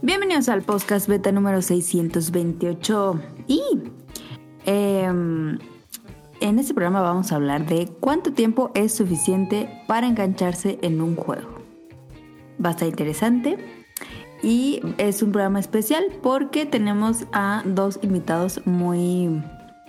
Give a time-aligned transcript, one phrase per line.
[0.00, 3.60] Bienvenidos al podcast beta número 628 y
[4.64, 5.58] em,
[6.40, 11.16] en este programa vamos a hablar de cuánto tiempo es suficiente para engancharse en un
[11.16, 11.48] juego.
[12.64, 13.58] Estar interesante
[14.40, 19.42] y es un programa especial porque tenemos a dos invitados muy,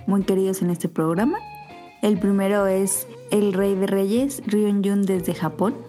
[0.07, 1.37] muy queridos en este programa.
[2.01, 5.88] El primero es el rey de reyes, Ryun Jun desde Japón.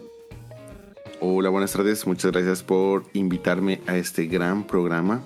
[1.22, 2.06] Hola, buenas tardes.
[2.06, 5.20] Muchas gracias por invitarme a este gran programa.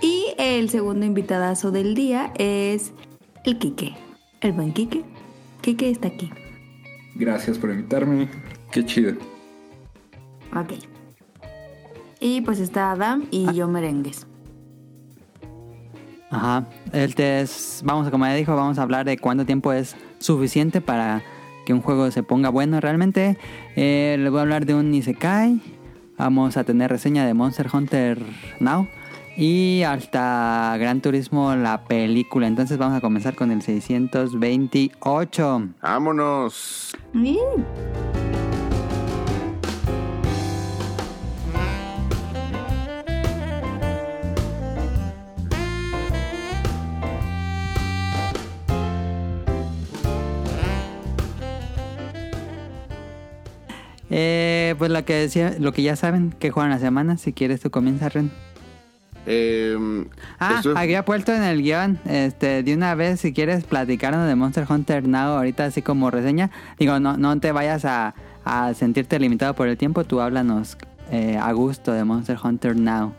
[0.00, 2.92] Y el segundo invitadazo del día es
[3.44, 3.96] el Quique,
[4.40, 5.02] el buen Quique.
[5.62, 6.30] Quique está aquí.
[7.16, 8.28] Gracias por invitarme.
[8.70, 9.14] Qué chido.
[10.54, 10.74] Ok.
[12.20, 14.28] Y pues está Adam y yo merengues.
[16.30, 16.68] Ajá.
[16.92, 21.24] El test, vamos, como ya dijo, vamos a hablar de cuánto tiempo es suficiente para
[21.64, 23.36] que un juego se ponga bueno realmente.
[23.76, 25.60] Eh, les voy a hablar de un Isekai.
[26.16, 28.18] Vamos a tener reseña de Monster Hunter
[28.60, 28.88] Now.
[29.36, 32.46] Y hasta Gran Turismo, la película.
[32.46, 35.68] Entonces vamos a comenzar con el 628.
[35.82, 36.96] ¡Vámonos!
[54.16, 57.16] Eh, pues lo que decía, lo que ya saben, que juegan la semana.
[57.18, 58.30] Si quieres, tú comienza, Ren.
[59.26, 59.76] Eh,
[60.38, 64.66] Ah, había puesto en el guion, este, de una vez, si quieres platicarnos de Monster
[64.68, 66.52] Hunter Now, ahorita así como reseña.
[66.78, 70.76] Digo, no, no te vayas a, a sentirte limitado por el tiempo, tú háblanos
[71.10, 73.14] eh, a gusto de Monster Hunter Now.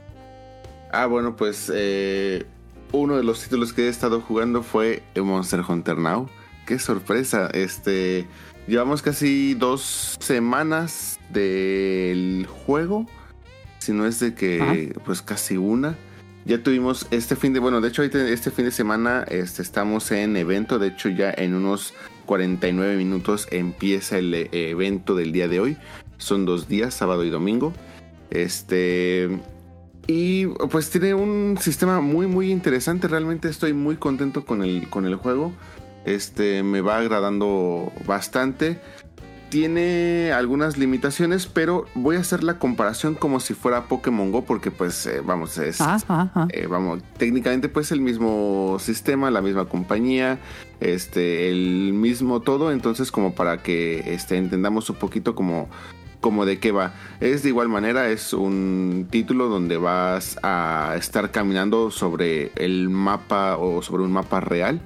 [0.94, 2.46] Ah, bueno, pues eh,
[2.94, 6.30] uno de los títulos que he estado jugando fue Monster Hunter Now.
[6.66, 7.50] Qué sorpresa.
[7.54, 8.28] Este,
[8.68, 13.06] llevamos casi dos semanas del juego.
[13.80, 15.96] Si no es de que, pues casi una.
[16.46, 20.38] Ya tuvimos este fin de, bueno, de hecho este fin de semana este, estamos en
[20.38, 20.80] evento.
[20.80, 21.94] De hecho ya en unos
[22.26, 25.78] 49 minutos empieza el eh, evento del día de hoy.
[26.18, 27.74] Son dos días, sábado y domingo.
[28.30, 29.30] Este,
[30.08, 33.08] y pues tiene un sistema muy muy interesante.
[33.08, 35.54] Realmente estoy muy contento con el, con el juego.
[36.06, 38.80] Este me va agradando bastante.
[39.50, 44.72] Tiene algunas limitaciones, pero voy a hacer la comparación como si fuera Pokémon Go, porque
[44.72, 46.48] pues eh, vamos, es, Ah, ah, ah.
[46.50, 50.40] eh, vamos, técnicamente pues el mismo sistema, la misma compañía,
[50.80, 55.70] este, el mismo todo, entonces como para que este, entendamos un poquito como,
[56.22, 56.94] como de qué va.
[57.22, 63.58] Es de igual manera, es un título donde vas a estar caminando sobre el mapa
[63.58, 64.82] o sobre un mapa real.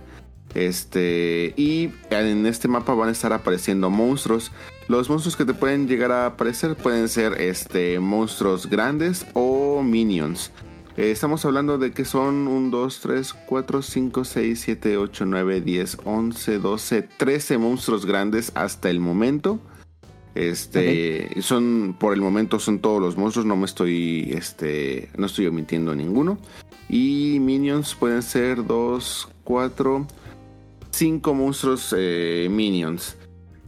[0.55, 4.51] Este, y en este mapa van a estar apareciendo monstruos.
[4.87, 10.51] Los monstruos que te pueden llegar a aparecer pueden ser este, monstruos grandes o minions.
[10.97, 15.61] Eh, estamos hablando de que son 1, 2, 3, 4, 5, 6, 7, 8, 9,
[15.61, 19.59] 10, 11, 12, 13 monstruos grandes hasta el momento.
[20.35, 25.47] Este, son, por el momento son todos los monstruos, no me estoy, este, no estoy
[25.47, 26.37] omitiendo ninguno.
[26.89, 30.07] Y minions pueden ser 2, 4,
[30.99, 33.15] 5 monstruos eh, minions.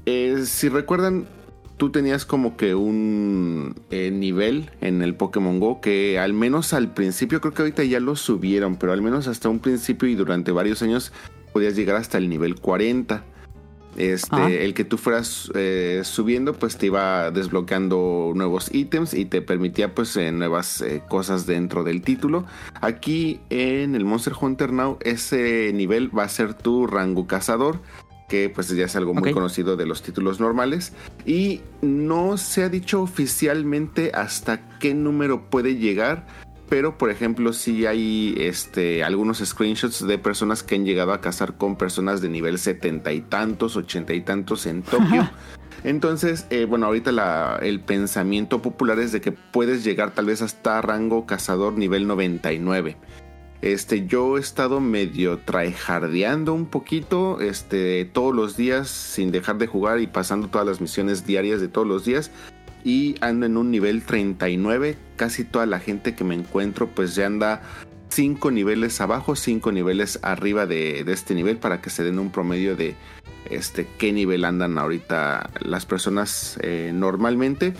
[0.05, 1.29] Eh, si recuerdan,
[1.77, 6.93] tú tenías como que un eh, nivel en el Pokémon Go que al menos al
[6.93, 10.51] principio, creo que ahorita ya lo subieron, pero al menos hasta un principio y durante
[10.51, 11.13] varios años
[11.53, 13.23] podías llegar hasta el nivel 40.
[13.97, 19.41] Este, el que tú fueras eh, subiendo, pues te iba desbloqueando nuevos ítems y te
[19.41, 22.45] permitía pues eh, nuevas eh, cosas dentro del título.
[22.79, 27.79] Aquí en el Monster Hunter Now, ese nivel va a ser tu rango cazador
[28.31, 30.93] que pues ya es algo muy conocido de los títulos normales.
[31.25, 36.25] Y no se ha dicho oficialmente hasta qué número puede llegar
[36.71, 41.57] pero por ejemplo sí hay este algunos screenshots de personas que han llegado a cazar
[41.57, 45.29] con personas de nivel setenta y tantos ochenta y tantos en Tokio
[45.83, 50.41] entonces eh, bueno ahorita la- el pensamiento popular es de que puedes llegar tal vez
[50.41, 52.95] hasta rango cazador nivel 99
[53.61, 59.67] este, yo he estado medio tryhardeando un poquito, este, todos los días sin dejar de
[59.67, 62.31] jugar y pasando todas las misiones diarias de todos los días.
[62.83, 64.97] Y ando en un nivel 39.
[65.15, 67.61] Casi toda la gente que me encuentro, pues ya anda
[68.09, 72.31] 5 niveles abajo, 5 niveles arriba de, de este nivel para que se den un
[72.31, 72.95] promedio de
[73.49, 77.73] este qué nivel andan ahorita las personas eh, normalmente.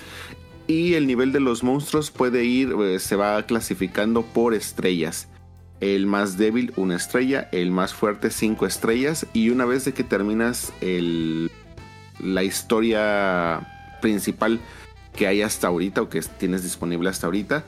[0.68, 5.28] Y el nivel de los monstruos puede ir, eh, se va clasificando por estrellas.
[5.80, 7.50] El más débil, una estrella.
[7.52, 9.26] El más fuerte, cinco estrellas.
[9.34, 11.52] Y una vez de que terminas el,
[12.20, 13.68] la historia
[14.02, 14.60] principal
[15.16, 17.64] que hay hasta ahorita o que tienes disponible hasta ahorita,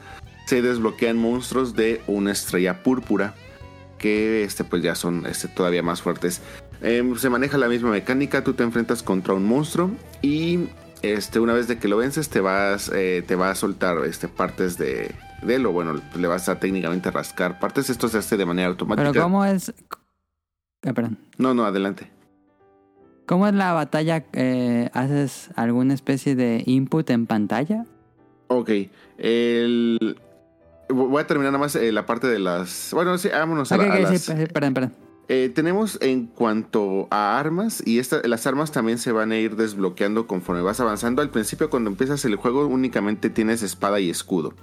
[0.45, 3.35] se desbloquean monstruos de una estrella púrpura
[3.97, 6.41] que este, pues ya son este, todavía más fuertes.
[6.81, 9.91] Em, se maneja la misma mecánica, tú te enfrentas contra un monstruo
[10.21, 10.67] y
[11.01, 14.27] este, una vez de que lo vences te vas, eh, te va a soltar este,
[14.27, 17.89] partes de, de él o bueno, le vas a técnicamente rascar partes.
[17.89, 19.11] Esto se hace de manera automática.
[19.11, 19.73] Pero ¿cómo es?
[20.85, 21.17] Ah, perdón.
[21.37, 22.09] No, no, adelante.
[23.25, 24.25] ¿Cómo es la batalla?
[24.33, 27.85] Eh, ¿Haces alguna especie de input en pantalla?
[28.47, 28.69] Ok.
[29.17, 30.17] El,
[30.89, 32.89] Voy a terminar nada más eh, la parte de las.
[32.93, 34.21] Bueno, sí, vámonos a, Ok, ok, las.
[34.21, 34.93] sí, perdón, perdón.
[35.29, 39.55] Eh, tenemos en cuanto a armas, y esta- las armas también se van a ir
[39.55, 41.21] desbloqueando conforme vas avanzando.
[41.21, 44.53] Al principio, cuando empiezas el juego, únicamente tienes espada y escudo.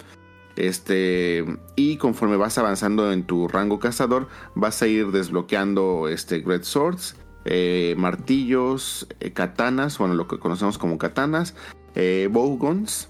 [0.57, 1.45] Este,
[1.77, 7.17] y conforme vas avanzando en tu rango cazador, vas a ir desbloqueando este, Great Swords,
[7.45, 11.55] eh, martillos, eh, katanas, bueno, lo que conocemos como katanas,
[11.95, 13.09] eh, bowguns,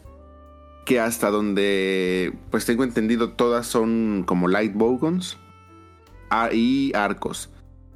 [0.86, 5.36] que hasta donde pues tengo entendido todas son como light bowguns
[6.30, 7.50] ah, y arcos.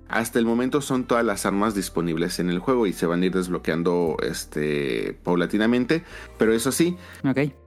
[0.08, 3.26] Hasta el momento son todas las armas disponibles en el juego y se van a
[3.26, 6.04] ir desbloqueando este paulatinamente,
[6.38, 7.63] pero eso sí, Ok.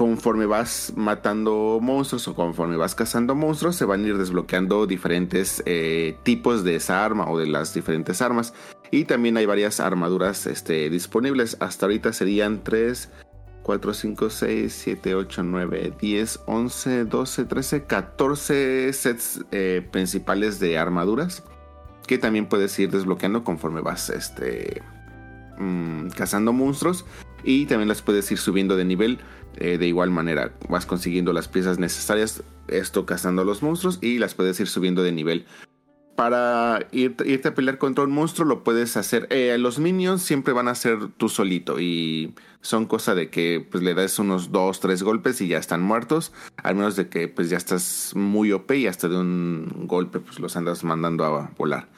[0.00, 5.62] Conforme vas matando monstruos o conforme vas cazando monstruos, se van a ir desbloqueando diferentes
[5.66, 8.54] eh, tipos de esa arma o de las diferentes armas.
[8.90, 11.58] Y también hay varias armaduras este, disponibles.
[11.60, 13.10] Hasta ahorita serían 3,
[13.62, 20.78] 4, 5, 6, 7, 8, 9, 10, 11, 12, 13, 14 sets eh, principales de
[20.78, 21.42] armaduras.
[22.06, 24.80] Que también puedes ir desbloqueando conforme vas este,
[25.58, 27.04] mm, cazando monstruos.
[27.44, 29.18] Y también las puedes ir subiendo de nivel.
[29.56, 34.18] Eh, de igual manera, vas consiguiendo las piezas necesarias, esto cazando a los monstruos y
[34.18, 35.44] las puedes ir subiendo de nivel.
[36.16, 39.26] Para ir- irte a pelear contra un monstruo lo puedes hacer.
[39.30, 43.82] eh, los minions siempre van a ser tú solito y son cosa de que pues,
[43.82, 46.32] le das unos 2, 3 golpes y ya están muertos.
[46.62, 50.38] Al menos de que pues ya estás muy OP y hasta de un golpe pues
[50.40, 51.88] los andas mandando a volar.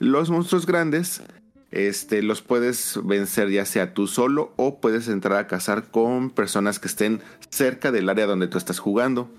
[0.00, 1.22] Los monstruos grandes
[1.70, 6.78] este, los puedes vencer ya sea tú solo o puedes entrar a cazar con personas
[6.78, 7.20] que estén
[7.50, 9.30] cerca del área donde tú estás jugando.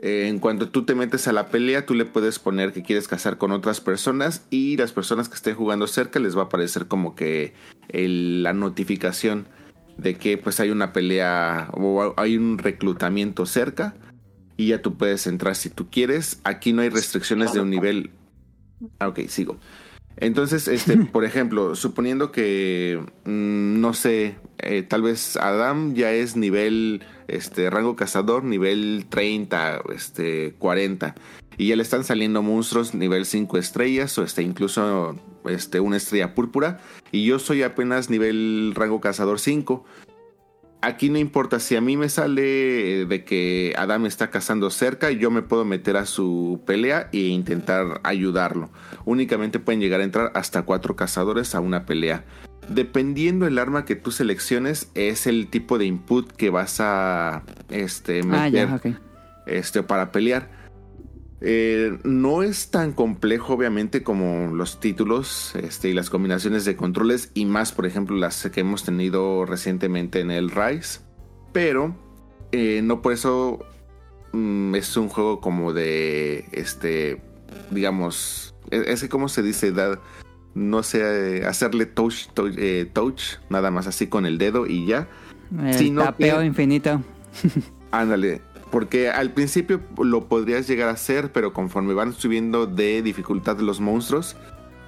[0.00, 3.06] Eh, en cuanto tú te metes a la pelea, tú le puedes poner que quieres
[3.06, 6.86] cazar con otras personas y las personas que estén jugando cerca les va a aparecer
[6.88, 7.52] como que
[7.88, 9.46] el- la notificación
[9.98, 13.94] de que pues hay una pelea o hay un reclutamiento cerca
[14.56, 16.40] y ya tú puedes entrar si tú quieres.
[16.44, 18.10] Aquí no hay restricciones de un nivel.
[18.98, 19.58] Ah, ok, sigo.
[20.16, 26.36] Entonces, este, por ejemplo, suponiendo que, mm, no sé, eh, tal vez Adam ya es
[26.36, 31.14] nivel, este, rango cazador, nivel 30, este, 40,
[31.58, 35.16] y ya le están saliendo monstruos nivel 5 estrellas, o este, incluso,
[35.46, 36.80] este, una estrella púrpura,
[37.10, 39.84] y yo soy apenas nivel rango cazador 5.
[40.84, 45.12] Aquí no importa si a mí me sale eh, de que Adam está cazando cerca,
[45.12, 48.68] yo me puedo meter a su pelea e intentar ayudarlo.
[49.04, 52.24] Únicamente pueden llegar a entrar hasta cuatro cazadores a una pelea.
[52.68, 58.20] Dependiendo el arma que tú selecciones, es el tipo de input que vas a este,
[58.20, 59.00] Ah, meter ya,
[59.46, 60.61] este, para pelear.
[61.44, 67.30] Eh, no es tan complejo, obviamente, como los títulos este, y las combinaciones de controles,
[67.34, 71.00] y más, por ejemplo, las que hemos tenido recientemente en el Rise.
[71.52, 71.96] Pero
[72.52, 73.58] eh, no por eso
[74.32, 77.20] mm, es un juego como de, este,
[77.72, 79.72] digamos, es, es que, ¿cómo se dice?
[79.72, 80.00] Da-
[80.54, 85.08] no sé, hacerle touch, touch, eh, touch, nada más así con el dedo y ya.
[85.58, 87.02] El Sino tapeo que- infinito.
[87.90, 93.58] Ándale, porque al principio lo podrías llegar a hacer, pero conforme van subiendo de dificultad
[93.58, 94.34] los monstruos,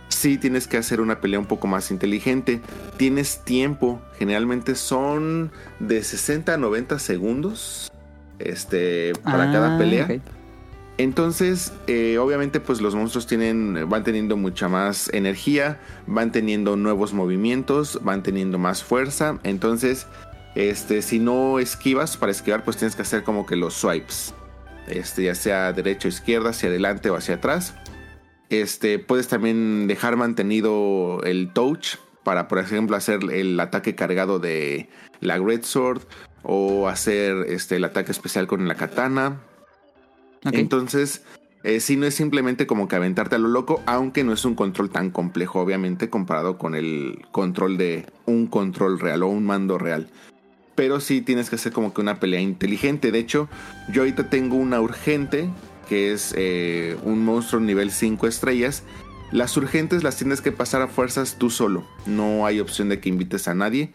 [0.09, 2.63] sí tienes que hacer una pelea un poco más inteligente.
[2.97, 7.93] Tienes tiempo, generalmente son de 60 a 90 segundos
[8.39, 10.09] este, para cada Ah, pelea.
[10.97, 17.13] Entonces, eh, obviamente, pues los monstruos tienen, van teniendo mucha más energía, van teniendo nuevos
[17.13, 19.41] movimientos, van teniendo más fuerza.
[19.43, 20.07] Entonces,
[20.55, 24.35] este, si no esquivas, para esquivar, pues tienes que hacer como que los swipes.
[24.87, 27.75] Este, ya sea derecha o izquierda, hacia adelante o hacia atrás.
[28.51, 34.89] Este, puedes también dejar mantenido el touch para, por ejemplo, hacer el ataque cargado de
[35.21, 36.03] la Great Sword
[36.43, 39.41] o hacer este, el ataque especial con la katana.
[40.53, 41.23] Entonces,
[41.63, 44.55] eh, sí, no es simplemente como que aventarte a lo loco, aunque no es un
[44.55, 49.79] control tan complejo, obviamente, comparado con el control de un control real o un mando
[49.79, 50.09] real.
[50.75, 53.13] Pero sí tienes que hacer como que una pelea inteligente.
[53.13, 53.49] De hecho,
[53.93, 55.49] yo ahorita tengo una urgente,
[55.89, 58.83] que es eh, un monstruo nivel 5 estrellas.
[59.31, 61.85] Las urgentes las tienes que pasar a fuerzas tú solo.
[62.07, 63.93] No hay opción de que invites a nadie.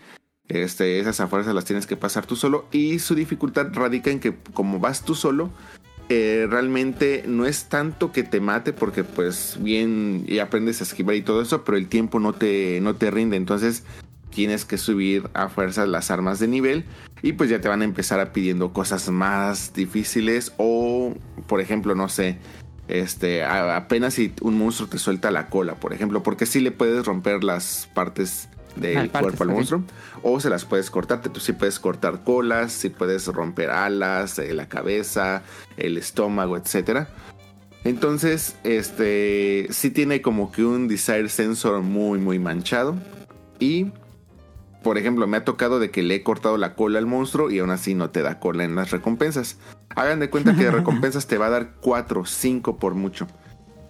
[0.47, 2.65] Este, esas a fuerzas las tienes que pasar tú solo.
[2.71, 5.51] Y su dificultad radica en que como vas tú solo,
[6.09, 11.15] eh, realmente no es tanto que te mate, porque pues bien y aprendes a esquivar
[11.15, 13.37] y todo eso, pero el tiempo no te, no te rinde.
[13.37, 13.83] Entonces
[14.33, 16.85] tienes que subir a fuerzas las armas de nivel
[17.21, 21.13] y pues ya te van a empezar a pidiendo cosas más difíciles o
[21.47, 22.37] por ejemplo no sé
[22.87, 27.05] este apenas si un monstruo te suelta la cola por ejemplo porque si le puedes
[27.05, 29.83] romper las partes del Ah, cuerpo partes, al monstruo
[30.23, 34.53] o se las puedes cortar tú sí puedes cortar colas sí puedes romper alas eh,
[34.53, 35.43] la cabeza
[35.77, 37.09] el estómago etcétera.
[37.85, 42.95] Entonces este sí tiene como que un desire sensor muy muy manchado
[43.59, 43.87] y
[44.83, 47.59] por ejemplo, me ha tocado de que le he cortado la cola al monstruo y
[47.59, 49.57] aún así no te da cola en las recompensas.
[49.89, 53.27] Hagan de cuenta que de recompensas te va a dar 4, 5 por mucho.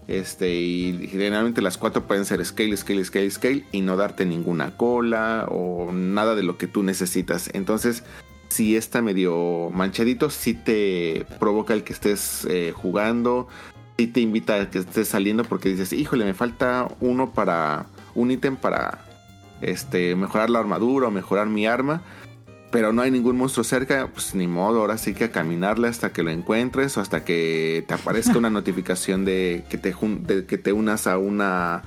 [0.08, 4.76] Este, y generalmente las 4 pueden ser scale, scale, scale, scale y no darte ninguna
[4.76, 7.52] cola o nada de lo que tú necesitas.
[7.54, 8.04] Entonces,
[8.48, 13.48] si está medio manchadito, si te provoca el que estés eh, jugando,
[14.00, 18.32] si te invita a que estés saliendo porque dices, híjole, me falta uno para un
[18.32, 19.06] ítem para
[19.62, 22.02] este, mejorar la armadura o mejorar mi arma,
[22.72, 26.12] pero no hay ningún monstruo cerca, pues ni modo, ahora sí que a caminarle hasta
[26.12, 30.46] que lo encuentres o hasta que te aparezca una notificación de que te, jun- de
[30.46, 31.82] que te unas a una,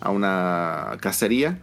[0.00, 1.60] a una cacería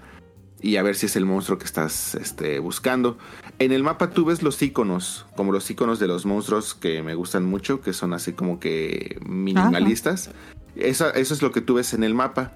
[0.62, 3.20] y a ver si es el monstruo que estás este, buscando.
[3.60, 7.14] En el mapa tú ves los iconos, como los iconos de los monstruos que me
[7.14, 10.32] gustan mucho, que son así como que minimalistas.
[10.76, 12.52] Eso, eso es lo que tú ves en el mapa.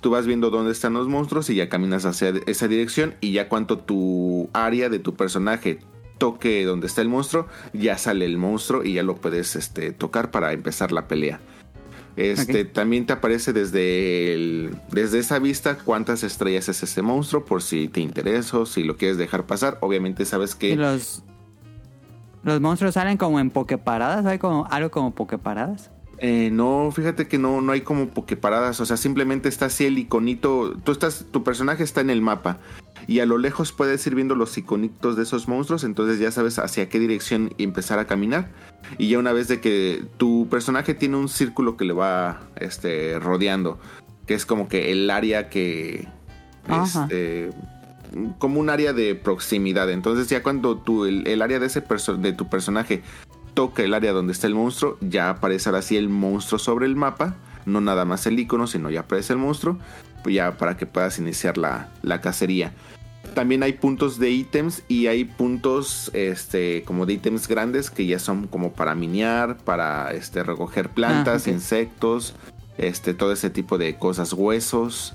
[0.00, 3.48] Tú vas viendo dónde están los monstruos y ya caminas hacia esa dirección y ya
[3.48, 5.80] cuanto tu área de tu personaje
[6.18, 10.30] toque donde está el monstruo, ya sale el monstruo y ya lo puedes este, tocar
[10.30, 11.40] para empezar la pelea.
[12.16, 12.64] Este.
[12.64, 17.86] También te aparece desde, el- desde esa vista cuántas estrellas es ese monstruo por si
[17.86, 19.78] te interesa o si lo quieres dejar pasar.
[19.80, 20.74] Obviamente sabes que...
[20.74, 21.22] Los,
[22.42, 24.26] los monstruos salen como en pokeparadas.
[24.26, 25.92] ¿Hay como algo como pokeparadas?
[26.20, 29.98] Eh, no, fíjate que no, no hay como pokeparadas, o sea, simplemente está así el
[29.98, 32.58] iconito, tú estás, tu personaje está en el mapa
[33.06, 36.58] y a lo lejos puedes ir viendo los iconitos de esos monstruos, entonces ya sabes
[36.58, 38.48] hacia qué dirección empezar a caminar
[38.98, 43.20] y ya una vez de que tu personaje tiene un círculo que le va este,
[43.20, 43.78] rodeando,
[44.26, 46.08] que es como que el área que...
[46.84, 47.50] Este,
[48.38, 49.90] como un área de proximidad.
[49.90, 53.02] Entonces ya cuando tu, el, el área de, ese perso- de tu personaje
[53.58, 57.34] toca el área donde está el monstruo, ya aparecerá así el monstruo sobre el mapa.
[57.66, 59.78] No nada más el icono, sino ya aparece el monstruo.
[60.22, 62.72] Pues ya para que puedas iniciar la, la cacería.
[63.34, 68.20] También hay puntos de ítems y hay puntos este, como de ítems grandes que ya
[68.20, 72.36] son como para minear, para este, recoger plantas, Ah, insectos,
[72.76, 75.14] este, todo ese tipo de cosas, huesos.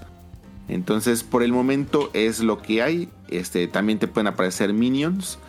[0.67, 3.07] Entonces, por el momento es lo que hay.
[3.29, 5.39] Este, también te pueden aparecer minions.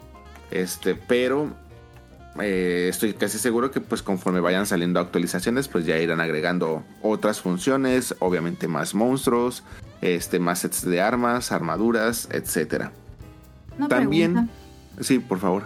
[0.53, 1.51] Este, pero
[2.41, 7.41] eh, estoy casi seguro que pues conforme vayan saliendo actualizaciones, pues ya irán agregando otras
[7.41, 9.63] funciones, obviamente más monstruos,
[10.01, 12.93] este, más sets de armas, armaduras, etcétera.
[13.79, 14.55] Una También, pregunta.
[15.01, 15.65] sí, por favor.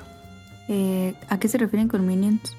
[0.69, 2.55] Eh, ¿A qué se refieren con minions?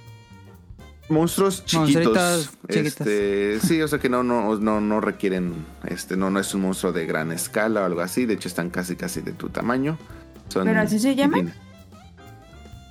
[1.10, 2.52] Monstruos chiquitos.
[2.68, 6.62] Este, sí, o sea que no, no, no, no requieren, este, no, no es un
[6.62, 8.26] monstruo de gran escala o algo así.
[8.26, 9.98] De hecho, están casi, casi de tu tamaño.
[10.50, 11.46] Son ¿Pero así se llaman?
[11.48, 11.69] pequeños.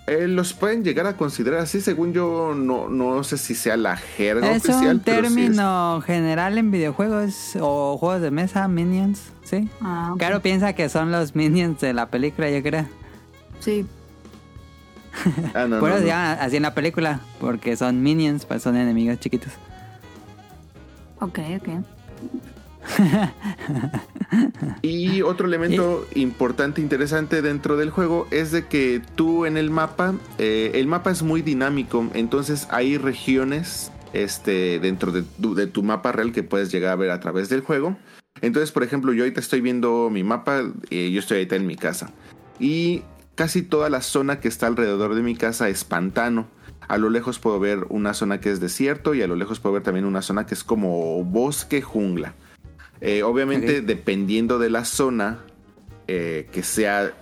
[0.09, 3.97] Eh, los pueden llegar a considerar así, según yo, no, no sé si sea la
[3.97, 4.97] jerga Es oficial.
[4.97, 9.69] un pero sí es- término general en videojuegos o juegos de mesa, minions, ¿sí?
[9.81, 10.15] Ah.
[10.19, 12.87] Claro, piensa que son los minions de la película, yo creo.
[13.61, 13.87] Sí.
[15.55, 16.09] Ah, no, Por no, eso se no.
[16.11, 19.53] llaman así en la película, porque son minions, pues son enemigos chiquitos.
[21.21, 21.69] Ok, ok.
[24.83, 30.15] Y otro elemento importante, interesante dentro del juego es de que tú en el mapa,
[30.39, 35.83] eh, el mapa es muy dinámico, entonces hay regiones este, dentro de tu, de tu
[35.83, 37.97] mapa real que puedes llegar a ver a través del juego.
[38.41, 41.77] Entonces, por ejemplo, yo ahorita estoy viendo mi mapa, eh, yo estoy ahorita en mi
[41.77, 42.13] casa.
[42.61, 43.03] Y
[43.35, 46.47] casi toda la zona que está alrededor de mi casa es pantano.
[46.87, 49.75] A lo lejos puedo ver una zona que es desierto y a lo lejos puedo
[49.75, 52.35] ver también una zona que es como bosque jungla.
[53.01, 55.39] Eh, obviamente, dependiendo de la zona
[56.09, 57.13] eh, que sea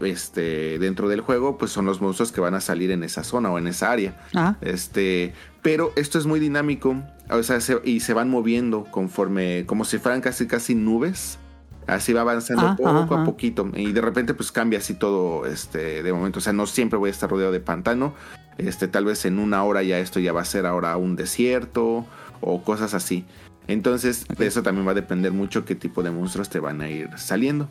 [0.00, 3.50] este, dentro del juego, pues son los monstruos que van a salir en esa zona
[3.50, 4.16] o en esa área.
[4.34, 6.96] Ah, Este, pero esto es muy dinámico,
[7.28, 11.38] o sea, se- y se van moviendo conforme, como si fueran casi casi nubes.
[11.86, 13.68] Así va avanzando Ah, poco a poquito.
[13.74, 16.38] Y de repente, pues cambia así todo este, de momento.
[16.38, 18.14] O sea, no siempre voy a estar rodeado de pantano.
[18.58, 22.06] Este, tal vez en una hora ya esto ya va a ser ahora un desierto
[22.40, 23.24] o cosas así.
[23.68, 24.38] Entonces, Ok.
[24.38, 27.10] de eso también va a depender mucho qué tipo de monstruos te van a ir
[27.16, 27.68] saliendo.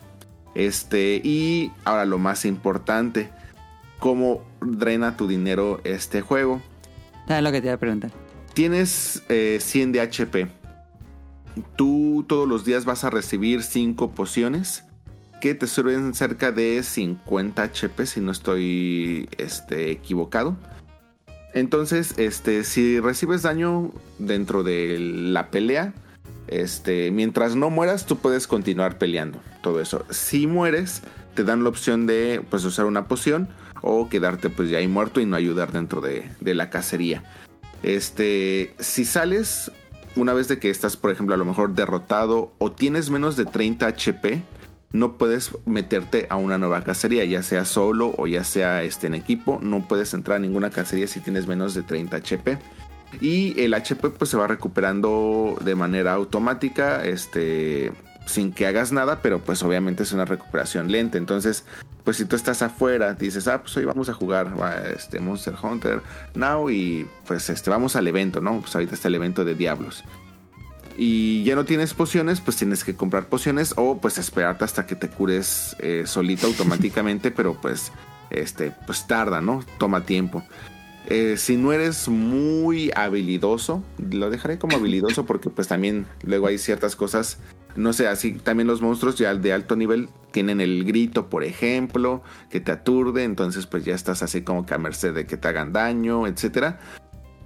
[0.54, 3.30] Este, y ahora lo más importante,
[3.98, 6.60] ¿cómo drena tu dinero este juego?
[7.28, 8.10] Es lo que te iba a preguntar.
[8.54, 10.48] Tienes 100 de HP.
[11.76, 14.84] Tú todos los días vas a recibir 5 pociones
[15.40, 20.56] que te sirven cerca de 50 HP si no estoy este, equivocado.
[21.54, 25.92] Entonces, este, si recibes daño dentro de la pelea,
[26.46, 29.38] este, mientras no mueras, tú puedes continuar peleando.
[29.62, 30.04] Todo eso.
[30.10, 31.02] Si mueres,
[31.34, 33.48] te dan la opción de pues, usar una poción
[33.82, 37.24] o quedarte pues ya ahí muerto y no ayudar dentro de, de la cacería.
[37.82, 39.70] Este, si sales
[40.16, 43.44] una vez de que estás, por ejemplo, a lo mejor derrotado o tienes menos de
[43.44, 44.42] 30 HP,
[44.92, 49.14] no puedes meterte a una nueva cacería, ya sea solo o ya sea este, en
[49.14, 49.60] equipo.
[49.62, 52.58] No puedes entrar a ninguna cacería si tienes menos de 30 HP.
[53.20, 57.92] Y el HP pues se va recuperando de manera automática, este,
[58.26, 61.18] sin que hagas nada, pero pues obviamente es una recuperación lenta.
[61.18, 61.64] Entonces,
[62.04, 64.52] pues si tú estás afuera, dices, ah, pues hoy vamos a jugar
[64.96, 66.02] este Monster Hunter
[66.34, 68.60] Now y pues este, vamos al evento, ¿no?
[68.60, 70.04] Pues ahorita está el evento de Diablos
[71.02, 74.96] y ya no tienes pociones, pues tienes que comprar pociones o pues esperarte hasta que
[74.96, 77.90] te cures eh, solito automáticamente, pero pues
[78.28, 79.64] este pues tarda, ¿no?
[79.78, 80.44] Toma tiempo.
[81.06, 86.58] Eh, si no eres muy habilidoso, lo dejaré como habilidoso porque pues también luego hay
[86.58, 87.38] ciertas cosas,
[87.76, 92.22] no sé, así también los monstruos ya de alto nivel tienen el grito, por ejemplo,
[92.50, 95.48] que te aturde, entonces pues ya estás así como que a merced de que te
[95.48, 96.78] hagan daño, etcétera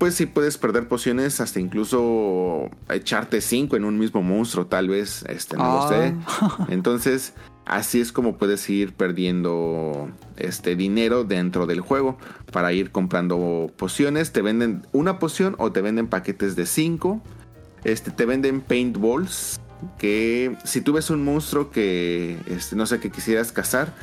[0.05, 5.25] pues sí puedes perder pociones hasta incluso echarte 5 en un mismo monstruo, tal vez,
[5.31, 6.15] este, no lo sé.
[6.27, 6.67] Ah.
[6.69, 7.33] Entonces,
[7.65, 12.19] así es como puedes ir perdiendo este dinero dentro del juego
[12.53, 14.31] para ir comprando pociones.
[14.31, 17.23] Te venden una poción o te venden paquetes de 5.
[17.85, 19.59] Este, te venden paintballs
[19.97, 23.95] que si tú ves un monstruo que este, no sé que quisieras cazar,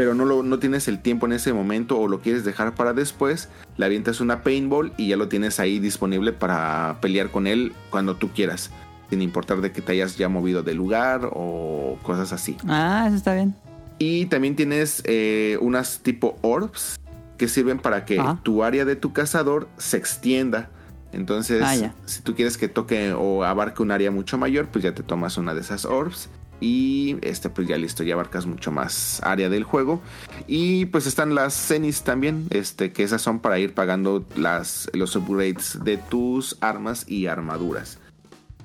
[0.00, 2.94] pero no, lo, no tienes el tiempo en ese momento o lo quieres dejar para
[2.94, 7.74] después, le avientas una paintball y ya lo tienes ahí disponible para pelear con él
[7.90, 8.70] cuando tú quieras,
[9.10, 12.56] sin importar de que te hayas ya movido de lugar o cosas así.
[12.66, 13.54] Ah, eso está bien.
[13.98, 16.98] Y también tienes eh, unas tipo orbs
[17.36, 20.70] que sirven para que tu área de tu cazador se extienda.
[21.12, 24.94] Entonces, ah, si tú quieres que toque o abarque un área mucho mayor, pues ya
[24.94, 26.30] te tomas una de esas orbs
[26.60, 30.00] y este pues ya listo, ya abarcas mucho más área del juego.
[30.46, 35.16] Y pues están las cenis también, este, que esas son para ir pagando las, los
[35.16, 37.98] upgrades de tus armas y armaduras.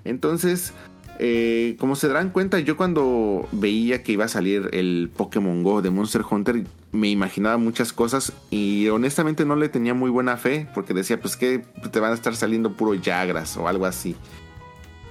[0.04, 0.74] Entonces,
[1.20, 5.82] eh, como se darán cuenta, yo cuando veía que iba a salir el Pokémon Go
[5.82, 10.68] de Monster Hunter, me imaginaba muchas cosas y honestamente no le tenía muy buena fe
[10.74, 14.16] porque decía, pues que te van a estar saliendo puro Yagras o algo así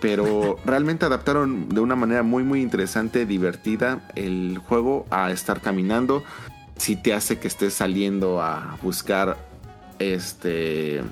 [0.04, 6.22] pero realmente adaptaron de una manera muy muy interesante, divertida el juego a estar caminando.
[6.76, 9.38] Si te hace que estés saliendo a buscar
[9.98, 11.02] este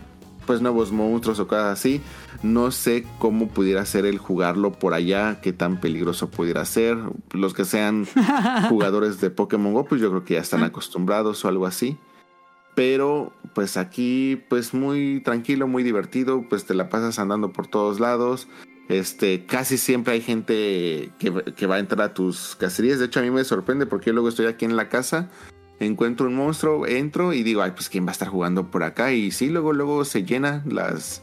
[0.45, 2.03] pues nuevos monstruos o cosas así.
[2.43, 6.99] No sé cómo pudiera ser el jugarlo por allá, qué tan peligroso pudiera ser.
[7.31, 8.07] Los que sean
[8.69, 11.97] jugadores de Pokémon Go, pues yo creo que ya están acostumbrados o algo así.
[12.75, 18.01] Pero pues aquí pues muy tranquilo, muy divertido, pues te la pasas andando por todos
[18.01, 18.49] lados.
[18.89, 22.99] Este, casi siempre hay gente que, va a entrar a tus cacerías.
[22.99, 25.31] De hecho, a mí me sorprende porque yo luego estoy aquí en la casa,
[25.81, 29.13] encuentro un monstruo, entro y digo, ay, pues quién va a estar jugando por acá.
[29.13, 31.23] Y sí, luego, luego se llenan las,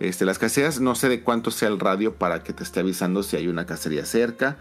[0.00, 0.80] este, las cacerías.
[0.80, 3.66] No sé de cuánto sea el radio para que te esté avisando si hay una
[3.66, 4.56] cacería cerca.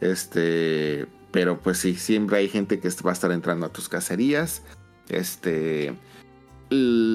[0.00, 4.62] Este, pero pues sí, siempre hay gente que va a estar entrando a tus cacerías.
[5.08, 5.94] Este,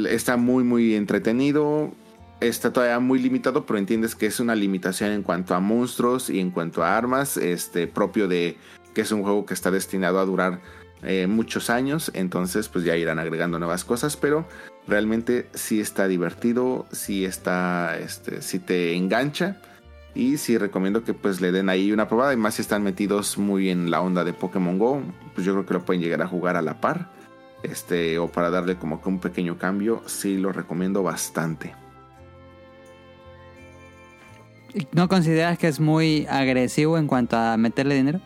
[0.10, 1.94] está muy, muy entretenido
[2.40, 6.40] está todavía muy limitado, pero entiendes que es una limitación en cuanto a monstruos y
[6.40, 8.58] en cuanto a armas, este propio de
[8.94, 10.62] que es un juego que está destinado a durar
[11.04, 14.48] eh, muchos años, entonces pues ya irán agregando nuevas cosas, pero
[14.88, 19.62] realmente sí está divertido, sí está, este, sí te engancha.
[20.16, 22.34] Y sí recomiendo que pues le den ahí una probada.
[22.34, 25.04] Y más si están metidos muy en la onda de Pokémon Go,
[25.36, 27.12] pues yo creo que lo pueden llegar a jugar a la par,
[27.62, 31.76] este o para darle como que un pequeño cambio, sí lo recomiendo bastante.
[34.92, 38.20] ¿No consideras que es muy agresivo en cuanto a meterle dinero?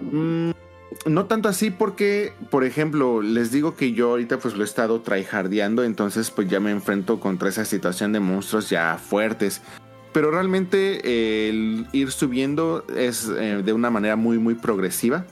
[0.00, 0.50] Mm,
[1.06, 5.00] no tanto así porque, por ejemplo, les digo que yo ahorita pues lo he estado
[5.00, 9.62] tryhardeando, entonces pues ya me enfrento contra esa situación de monstruos ya fuertes.
[10.12, 15.24] Pero realmente el ir subiendo es eh, de una manera muy muy progresiva.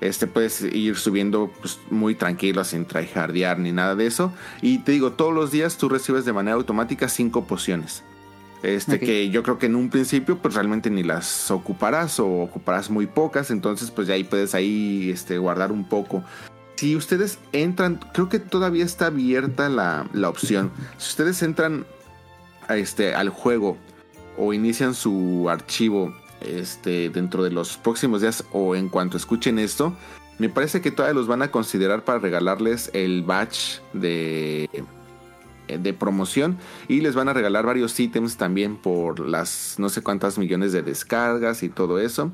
[0.00, 4.32] Este puedes ir subiendo pues, muy tranquilo, sin tryhardear ni nada de eso.
[4.60, 8.02] Y te digo, todos los días tú recibes de manera automática 5 pociones.
[8.66, 12.90] Este que yo creo que en un principio pues realmente ni las ocuparás o ocuparás
[12.90, 16.24] muy pocas, entonces pues ya ahí puedes ahí este, guardar un poco.
[16.74, 20.72] Si ustedes entran, creo que todavía está abierta la, la opción.
[20.98, 21.86] Si ustedes entran
[22.66, 23.76] a este, al juego
[24.36, 29.96] o inician su archivo este, dentro de los próximos días o en cuanto escuchen esto,
[30.38, 34.68] me parece que todavía los van a considerar para regalarles el batch de,
[35.68, 36.56] de promoción
[36.88, 40.82] y les van a regalar varios ítems también por las no sé cuántas millones de
[40.82, 42.32] descargas y todo eso.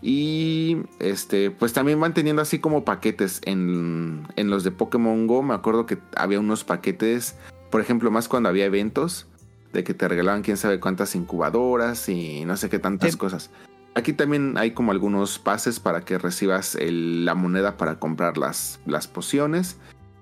[0.00, 5.42] Y este, pues también van teniendo así como paquetes en, en los de Pokémon Go.
[5.42, 7.36] Me acuerdo que había unos paquetes,
[7.70, 9.26] por ejemplo, más cuando había eventos,
[9.72, 13.18] de que te regalaban quién sabe cuántas incubadoras y no sé qué tantas Sí.
[13.18, 13.50] cosas.
[13.94, 18.78] Aquí también hay como algunos pases para que recibas el- la moneda para comprar las,
[18.86, 19.78] las pociones.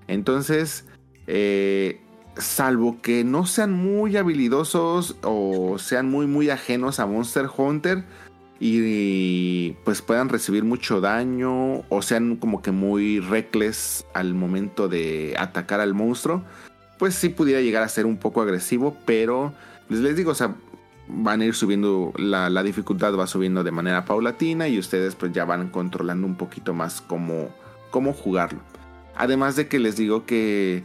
[0.08, 0.86] Entonces,
[1.26, 2.00] eh,
[2.36, 8.04] salvo que no sean muy habilidosos o sean muy muy ajenos a Monster Hunter
[8.58, 15.34] y pues puedan recibir mucho daño o sean como que muy reckless al momento de
[15.38, 16.42] atacar al monstruo,
[16.98, 19.52] pues sí pudiera llegar a ser un poco agresivo, pero
[19.88, 20.54] les, les digo, o sea,
[21.08, 25.44] van a ir subiendo, la, dificultad va subiendo de manera paulatina y ustedes pues ya
[25.44, 27.50] van controlando un poquito más cómo,
[27.90, 28.60] cómo jugarlo.
[29.14, 30.84] Además de que les digo que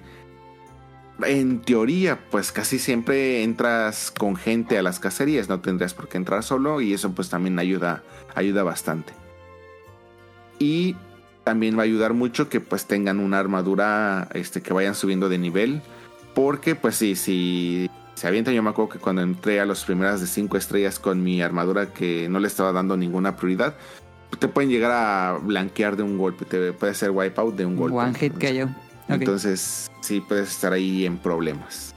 [1.26, 6.18] en teoría, pues casi siempre entras con gente a las cacerías, no tendrías por qué
[6.18, 8.04] entrar solo y eso pues también ayuda,
[8.36, 9.14] ayuda bastante.
[10.60, 10.96] Y
[11.44, 15.38] también va a ayudar mucho que pues tengan una armadura este, que vayan subiendo de
[15.38, 15.82] nivel.
[16.34, 20.22] Porque pues sí, si se avientan, yo me acuerdo que cuando entré a las primeras
[20.22, 23.76] de 5 estrellas con mi armadura que no le estaba dando ninguna prioridad,
[24.40, 27.98] te pueden llegar a blanquear de un golpe, te puede hacer wipeout de un golpe.
[27.98, 28.70] One hit KO.
[29.14, 31.94] Entonces, sí puedes estar ahí en problemas.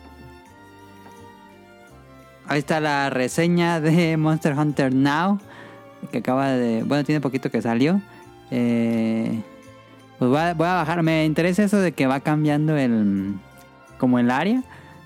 [2.46, 5.40] Ahí está la reseña de Monster Hunter Now.
[6.12, 6.82] Que acaba de.
[6.82, 8.00] Bueno, tiene poquito que salió.
[8.50, 9.40] Eh,
[10.18, 11.02] pues voy a, voy a bajar.
[11.02, 13.34] Me interesa eso de que va cambiando el.
[13.98, 14.62] Como el área.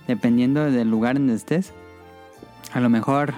[0.08, 1.72] Dependiendo del lugar en donde estés.
[2.72, 3.34] A lo mejor.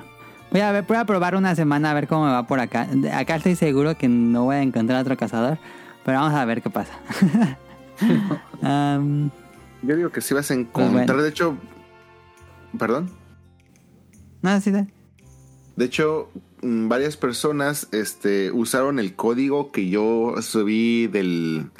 [0.51, 2.89] Voy a, ver, voy a probar una semana a ver cómo me va por acá.
[3.15, 5.59] Acá estoy seguro que no voy a encontrar otro cazador.
[6.05, 6.93] Pero vamos a ver qué pasa.
[9.83, 11.23] Yo digo que sí vas a Pues encontrar, bueno.
[11.23, 11.57] de hecho,
[12.79, 13.11] perdón,
[14.43, 14.87] no, sí, de-
[15.77, 16.29] de hecho,
[16.63, 21.71] mm, varias personas este, usaron el código que yo subí del,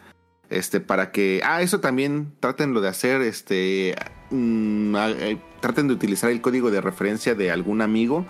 [0.49, 3.95] este, para que, ah, eso también tratenlo de hacer, este,
[4.31, 8.25] mm, eh, traten de utilizar el código de referencia de algún amigo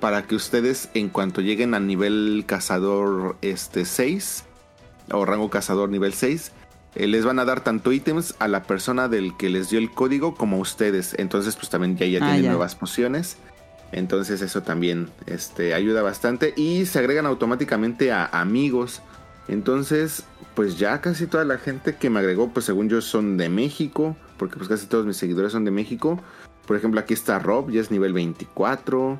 [0.00, 4.44] para que ustedes en cuanto lleguen a nivel cazador este 6
[5.12, 6.50] o rango cazador nivel 6
[6.94, 9.90] eh, les van a dar tanto ítems a la persona del que les dio el
[9.90, 12.50] código como a ustedes entonces pues también ya, ya Ah, tienen ya.
[12.50, 13.36] nuevas pociones
[13.92, 19.02] entonces eso también este, ayuda bastante y se agregan automáticamente a amigos
[19.48, 23.48] entonces pues ya casi toda la gente que me agregó pues según yo son de
[23.48, 26.20] México porque pues casi todos mis seguidores son de México
[26.66, 29.18] por ejemplo, aquí está Rob, ya es nivel 24.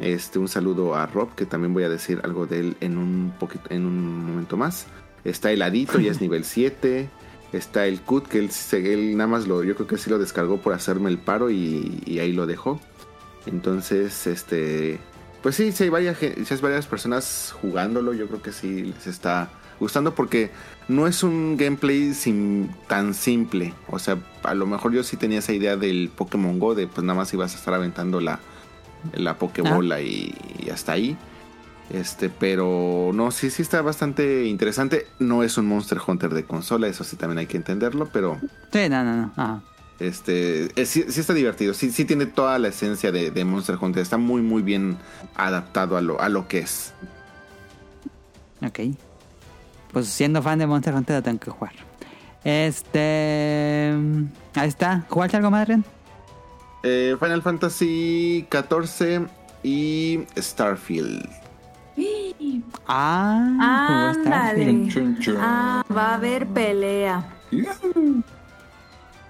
[0.00, 3.32] Este, un saludo a Rob, que también voy a decir algo de él en un
[3.38, 4.86] poquito, en un momento más.
[5.24, 7.08] Está Heladito, ya es nivel 7.
[7.52, 10.56] Está el Cut, que él, él nada más lo, yo creo que sí lo descargó
[10.58, 12.80] por hacerme el paro y, y ahí lo dejó.
[13.46, 14.98] Entonces, este,
[15.42, 18.14] pues sí, sí hay varias, sí hay varias personas jugándolo.
[18.14, 20.50] Yo creo que sí les está gustando porque
[20.88, 23.74] no es un gameplay sim- tan simple.
[23.88, 27.04] O sea, a lo mejor yo sí tenía esa idea del Pokémon Go de pues
[27.04, 28.38] nada más ibas a estar aventando la,
[29.14, 31.16] la Pokébola y, y hasta ahí.
[31.92, 35.06] Este, pero no, sí, sí está bastante interesante.
[35.18, 38.38] No es un Monster Hunter de consola, eso sí también hay que entenderlo, pero
[38.72, 39.32] Sí, no, no, no.
[39.36, 39.60] Ajá.
[39.98, 41.74] este, eh, sí, sí está divertido.
[41.74, 44.02] Sí, sí tiene toda la esencia de, de Monster Hunter.
[44.02, 44.96] Está muy, muy bien
[45.36, 46.94] adaptado a lo, a lo que es.
[48.64, 48.80] Ok.
[49.92, 51.72] Pues siendo fan de Monster Hunter lo tengo que jugar.
[52.44, 53.92] Este.
[54.54, 55.04] Ahí está.
[55.10, 55.84] ¿Jugaste algo más, Ren?
[56.84, 59.26] Eh, Final Fantasy XIV
[59.62, 61.28] y Starfield.
[62.86, 64.88] Ah, Ándale.
[65.38, 67.24] Ah, va a haber pelea.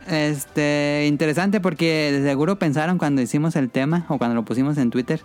[0.06, 5.22] Este, interesante porque seguro pensaron cuando hicimos el tema o cuando lo pusimos en Twitter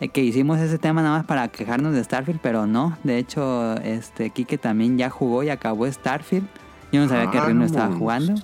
[0.00, 2.96] eh, que hicimos ese tema nada más para quejarnos de Starfield, pero no.
[3.04, 6.46] De hecho, este Kike también ya jugó y acabó Starfield.
[6.92, 8.34] Yo no sabía que Ren no estaba jugando.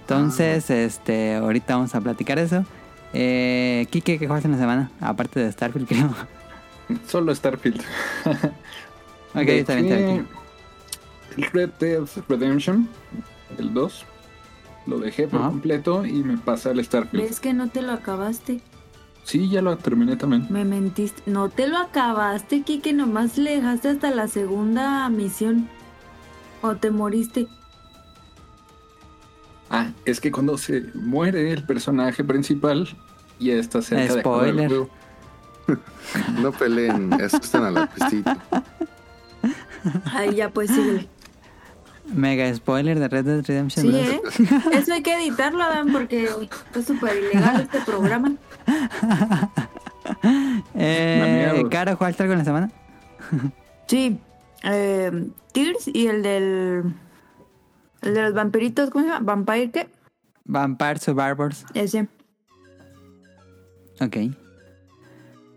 [0.00, 2.64] Entonces, este, ahorita vamos a platicar eso.
[3.12, 4.90] Eh, Kike, ¿qué jugaste en la semana?
[5.00, 6.14] Aparte de Starfield, creo.
[7.06, 7.80] Solo Starfield.
[9.36, 10.28] Ok, está bien, está bien.
[11.36, 12.88] El Red Dead Redemption,
[13.58, 14.04] el 2,
[14.86, 15.48] lo dejé por Ajá.
[15.48, 17.24] completo y me pasé al Starfield.
[17.28, 18.60] ¿Ves que no te lo acabaste?
[19.24, 20.46] Sí, ya lo terminé también.
[20.50, 21.20] Me mentiste.
[21.26, 25.68] No te lo acabaste, Kike, nomás le dejaste hasta la segunda misión.
[26.62, 27.48] ¿O te moriste?
[29.68, 32.88] Ah, es que cuando se muere el personaje principal,
[33.40, 34.20] ya está cerca Spoiler.
[34.20, 34.90] de acabar el juego.
[36.40, 38.36] No peleen, asustan a la pistita.
[40.12, 41.08] Ay, ya pues síguele.
[42.12, 44.00] Mega spoiler de Red Dead Redemption Sí, 2.
[44.00, 44.20] ¿eh?
[44.72, 48.34] Eso hay que editarlo, Adam, porque está súper ilegal este programa.
[50.74, 51.62] Eh.
[51.70, 52.70] Caro, ¿jugaste algo en la semana?
[53.86, 54.18] Sí.
[54.62, 56.94] Eh, Tears y el del...
[58.02, 59.24] El de los vampiritos, ¿cómo se llama?
[59.24, 59.88] ¿Vampire qué?
[60.44, 61.64] Vampire Survivors.
[61.72, 62.06] Ese.
[64.00, 64.16] Ok.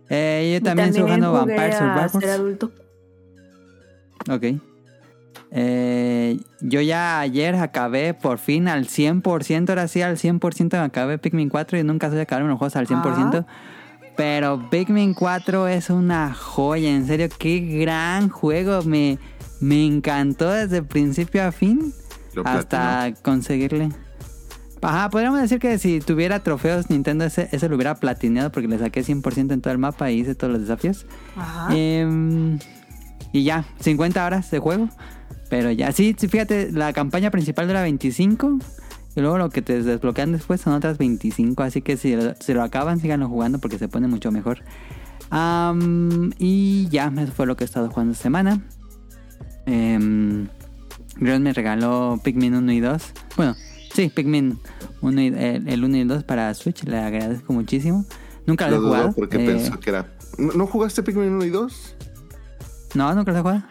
[0.10, 2.12] Eh, yo también estoy jugando jugué Vampire a Survivors.
[2.12, 2.72] ser adulto.
[4.30, 4.44] Ok.
[5.52, 11.18] Eh, yo ya ayer acabé por fin al 100%, ahora sí al 100% me acabé
[11.18, 13.46] Pikmin 4 y nunca soy de acabar unos juegos al 100%.
[14.16, 18.82] Pero Pikmin 4 es una joya, en serio, qué gran juego.
[18.82, 19.20] Me,
[19.60, 21.94] me encantó desde principio a fin
[22.44, 23.90] hasta conseguirle.
[24.82, 28.78] Ajá, podríamos decir que si tuviera trofeos Nintendo ese, ese lo hubiera platineado porque le
[28.78, 31.06] saqué 100% en todo el mapa y hice todos los desafíos.
[31.36, 31.76] Ajá.
[31.76, 32.60] Em,
[33.34, 34.90] y ya, 50 horas de juego.
[35.50, 38.60] Pero ya, sí, fíjate, la campaña principal dura 25.
[39.16, 41.64] Y luego lo que te desbloquean después son otras 25.
[41.64, 44.60] Así que si, lo- si lo acaban, síganlo jugando porque se pone mucho mejor.
[46.40, 48.62] Y ya, eso fue lo que he estado jugando esta semana.
[49.66, 50.48] Em,
[51.16, 53.14] Grion me regaló Pikmin 1 y 2.
[53.36, 53.56] Bueno,
[53.98, 54.60] sí, Pikmin
[55.02, 56.84] 1 y, el, el 1 y el 2 para Switch.
[56.84, 58.06] Le agradezco muchísimo.
[58.46, 59.12] Nunca lo he jugado.
[59.14, 60.14] porque eh, pensó que era.
[60.38, 61.96] ¿No, no jugaste Pikmin 1 y 2?
[62.94, 63.64] No, nunca lo he jugado.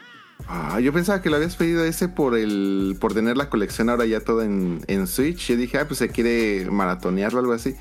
[0.48, 4.04] Ah, yo pensaba que lo habías pedido ese por el por tener la colección ahora
[4.04, 5.46] ya toda en, en Switch.
[5.46, 7.76] Yo dije, ah, pues se quiere maratonear o algo así.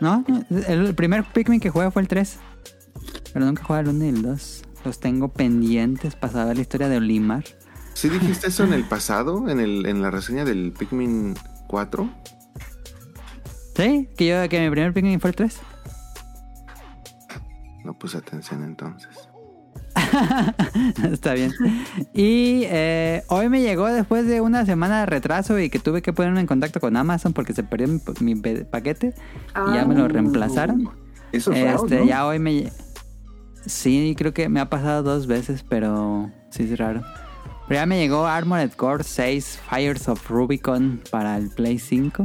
[0.00, 2.38] No, no, el primer Pikmin que jugué fue el 3.
[3.32, 4.62] Pero nunca jugué el 1 y el 2.
[4.84, 7.44] Los tengo pendientes para saber la historia de Olimar.
[7.94, 9.48] ¿Sí dijiste eso en el pasado?
[9.48, 11.34] ¿En, el, en la reseña del Pikmin
[11.66, 12.10] 4?
[13.76, 14.08] ¿Sí?
[14.16, 15.60] Que yo que mi primer Pikmin fue el 3.
[17.84, 19.10] No puse atención entonces.
[21.10, 21.52] Está bien.
[22.12, 26.12] Y eh, hoy me llegó después de una semana de retraso y que tuve que
[26.12, 27.88] ponerme en contacto con Amazon porque se perdió
[28.20, 29.14] mi, paquete
[29.70, 30.90] y ya me lo reemplazaron.
[31.32, 32.04] Eso es raro, Este, ¿no?
[32.04, 32.70] ya hoy me...
[33.64, 37.02] Sí, creo que me ha pasado dos veces, pero sí es raro.
[37.68, 42.24] Pero ya me llegó Armored Core 6 Fires of Rubicon para el Play 5.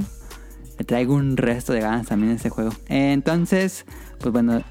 [0.78, 2.72] Le traigo un resto de ganas también de ese juego.
[2.88, 3.86] Entonces,
[4.20, 4.62] pues bueno,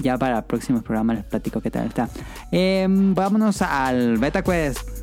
[0.00, 2.08] ya para el próximo programa les platico qué tal está.
[2.50, 5.01] Em, vámonos al Beta Quest.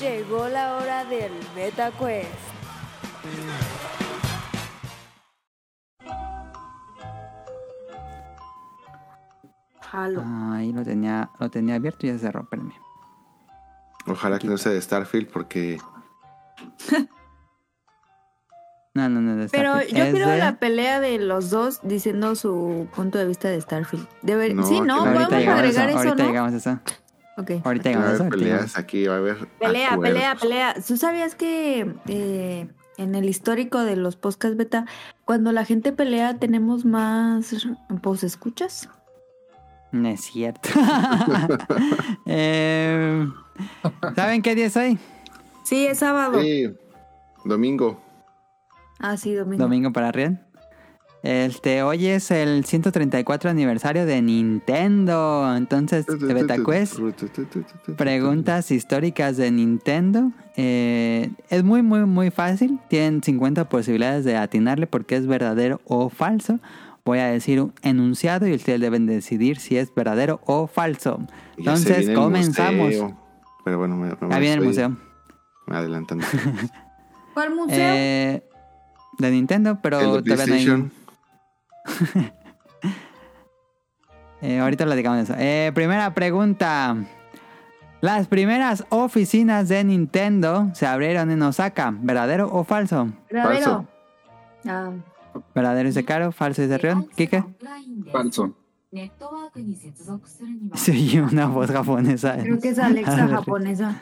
[0.00, 2.28] Llegó la hora del Beta Quest.
[9.80, 10.22] Jalo.
[10.52, 12.74] Ahí lo tenía, lo tenía abierto y ya se cerró, espérenme.
[14.06, 15.78] Ojalá que no sea de Starfield porque
[18.94, 19.36] No, no, no.
[19.36, 23.26] de Pero yo Es quiero de- la pelea de los dos diciendo su punto de
[23.26, 24.06] vista de Starfield.
[24.22, 25.80] Deber- No, sí, no, podemos agregar eso.
[25.82, 26.28] eso, Ahorita ¿no?
[26.28, 26.78] llegamos a eso.
[27.40, 27.50] Ok.
[27.64, 30.14] Ahorita va a haber peleas aquí, va a haber Pelea, acuerdos.
[30.14, 30.74] pelea, pelea.
[30.86, 34.84] ¿Tú sabías que eh, en el histórico de los podcast beta,
[35.24, 37.54] cuando la gente pelea tenemos más
[38.02, 38.88] pues escuchas?
[39.92, 40.68] No es cierto.
[42.26, 43.26] Eh,
[44.14, 44.98] ¿Saben qué día es hoy?
[45.64, 46.40] Sí, es sábado.
[46.40, 46.72] Sí,
[47.44, 48.00] domingo.
[48.98, 49.62] Ah, sí, domingo.
[49.64, 50.46] Domingo para Rian.
[51.22, 55.54] Este, hoy es el 134 aniversario de Nintendo.
[55.54, 56.98] Entonces, de BetaQuest,
[57.96, 60.32] preguntas históricas de Nintendo.
[60.56, 62.78] Eh, es muy, muy, muy fácil.
[62.88, 66.58] Tienen 50 posibilidades de atinarle porque es verdadero o falso.
[67.04, 71.20] Voy a decir un enunciado y ustedes deben decidir si es verdadero o falso.
[71.58, 72.86] Entonces, viene el comenzamos.
[72.86, 73.16] museo.
[73.64, 74.96] Pero bueno, me, me Ya viene el museo.
[75.66, 76.24] Adelantando.
[77.34, 77.76] ¿Cuál museo?
[77.78, 78.42] Eh,
[79.18, 80.92] de Nintendo, pero el de todavía no hay- PlayStation.
[84.42, 85.34] Eh, ahorita platicamos de eso.
[85.36, 86.96] Eh, primera pregunta.
[88.00, 91.92] Las primeras oficinas de Nintendo se abrieron en Osaka.
[92.00, 93.10] ¿Verdadero o falso?
[93.30, 93.60] ¿Verdadero?
[93.60, 93.86] falso.
[94.66, 94.90] Ah,
[95.54, 96.32] ¿Verdadero dice Caro?
[96.32, 97.06] ¿Falso dice Rion?
[97.14, 97.44] ¿Kike?
[98.10, 98.56] Falso.
[100.74, 102.38] Se oye una voz japonesa.
[102.40, 104.00] creo que es Alexa japonesa.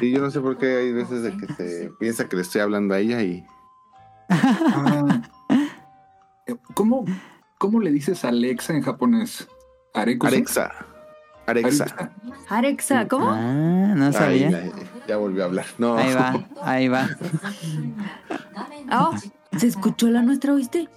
[0.00, 2.62] Sí, yo no sé por qué hay veces de que se piensa que le estoy
[2.62, 3.46] hablando a ella y
[4.28, 5.22] Ah,
[6.74, 7.04] ¿Cómo,
[7.58, 9.48] ¿Cómo le dices Alexa en japonés?
[9.94, 10.28] Arecusa.
[10.34, 10.72] Arexa.
[11.46, 11.84] Arexa.
[11.84, 12.10] Arexa.
[12.48, 13.30] Arexa, ¿cómo?
[13.30, 14.50] Ah, no Ay, sabía.
[14.50, 14.62] ya,
[15.08, 15.66] ya volvió a hablar.
[15.78, 15.96] No.
[15.96, 17.08] Ahí va, ahí va.
[18.88, 19.10] Ah,
[19.56, 20.88] ¿Se escuchó la nuestra, oíste?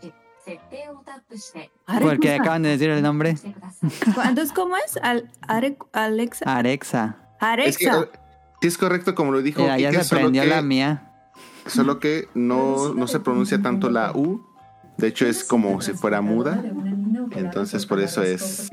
[2.01, 3.35] Porque acaban de decir el nombre.
[3.81, 4.97] Entonces, ¿cómo es?
[5.01, 7.17] Al, Are- Alexa.
[7.65, 8.09] Es que eh,
[8.61, 9.61] sí es correcto como lo dijo.
[9.61, 11.03] Mira, ya se solo prendió que- la mía.
[11.65, 14.45] Solo que no, no se pronuncia tanto la U.
[14.97, 16.61] De hecho, es como si fuera muda.
[17.31, 18.71] Entonces, por eso es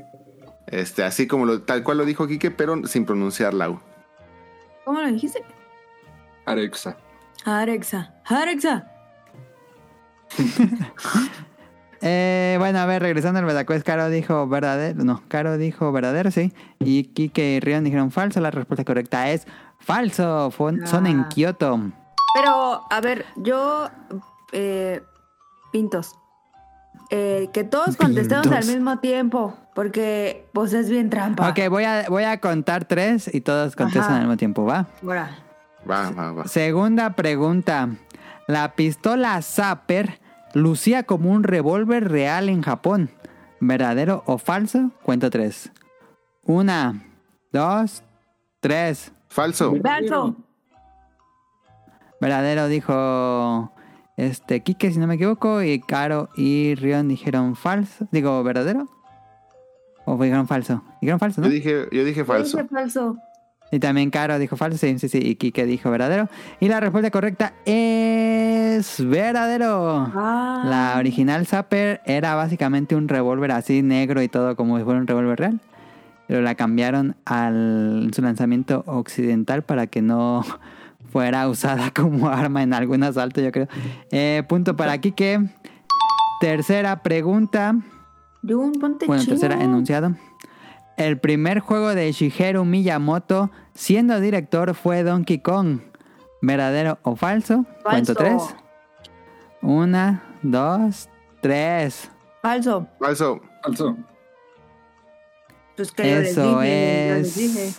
[0.67, 3.79] este así como lo, tal cual lo dijo Quique, pero sin pronunciar la U.
[4.85, 5.43] ¿Cómo lo dijiste?
[6.45, 6.97] Arexa.
[7.45, 8.13] Arexa.
[8.25, 8.91] Arexa.
[12.07, 15.03] Eh, bueno, a ver, regresando al Betacuest, Caro dijo verdadero.
[15.03, 16.53] No, Caro dijo verdadero, sí.
[16.79, 18.39] Y Kike y Rion dijeron falso.
[18.41, 19.47] La respuesta correcta es
[19.79, 20.51] falso.
[20.51, 21.29] Fon- Son en Ah.
[21.29, 21.79] Kioto.
[22.35, 23.89] Pero, a ver, yo.
[24.51, 25.01] Eh,
[25.75, 26.15] pintos.
[27.09, 28.65] Eh, que todos contestemos Pintos.
[28.69, 29.57] al mismo tiempo.
[29.73, 31.49] Porque, pues, es bien trampa.
[31.49, 34.15] Ok, voy a, voy a contar tres y todos contestan Ajá.
[34.15, 34.87] al mismo tiempo, ¿va?
[35.03, 35.37] Ahora.
[35.89, 36.47] Va, va, va.
[36.47, 37.89] Segunda pregunta.
[38.47, 40.21] La pistola Zapper
[40.53, 43.09] lucía como un revólver real en Japón.
[43.59, 44.91] ¿Verdadero o falso?
[45.03, 45.71] Cuento tres.
[46.43, 47.03] Una,
[47.51, 48.01] dos,
[48.61, 49.11] tres.
[49.27, 49.75] Falso.
[49.83, 50.37] Falso.
[52.21, 53.74] Verdadero dijo
[54.17, 58.07] este Kike, si no me equivoco, y Caro y Rion dijeron falso.
[58.11, 58.87] Digo, ¿verdadero?
[60.05, 60.83] ¿O dijeron falso?
[61.01, 61.47] Dijeron falso, ¿no?
[61.47, 62.57] Yo dije, yo dije falso.
[62.57, 63.17] Yo dije falso.
[63.71, 65.17] Y también Caro dijo falso, sí, sí, sí.
[65.17, 66.29] Y Kike dijo verdadero.
[66.59, 70.11] Y la respuesta correcta es verdadero.
[70.15, 70.63] Ah.
[70.65, 75.07] La original Zapper era básicamente un revólver así negro y todo como si fuera un
[75.07, 75.59] revólver real.
[76.27, 80.43] Pero la cambiaron al su lanzamiento occidental para que no
[81.15, 83.69] fuera usada como arma en algún asalto, yo creo.
[84.11, 85.39] Eh, punto para Kike.
[86.41, 87.73] Tercera pregunta.
[88.45, 89.37] Jun, ponte Bueno, chido.
[89.39, 90.13] tercera enunciado.
[90.97, 95.79] El primer juego de Shigeru Miyamoto siendo director fue Donkey Kong.
[96.41, 97.65] ¿Verdadero o falso?
[97.81, 98.15] Cuento Falso.
[98.15, 98.55] tres.
[99.61, 101.07] Una, dos,
[101.41, 102.11] tres.
[102.41, 102.87] Falso.
[102.99, 103.39] Falso.
[103.63, 103.95] Falso.
[105.77, 107.71] Pues que yo les Eso yo les dije.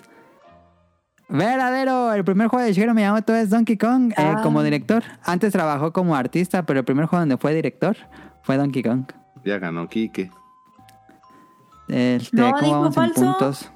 [1.29, 4.41] Verdadero, el primer juego de Shigeru Miyamoto es Donkey Kong eh, Ah.
[4.43, 5.03] como director.
[5.25, 7.97] Antes trabajó como artista, pero el primer juego donde fue director
[8.43, 9.05] fue Donkey Kong.
[9.45, 10.31] Ya ganó Quique.
[11.89, 13.21] Este, No, ¿Cómo dijo vamos falso.
[13.25, 13.71] en puntos?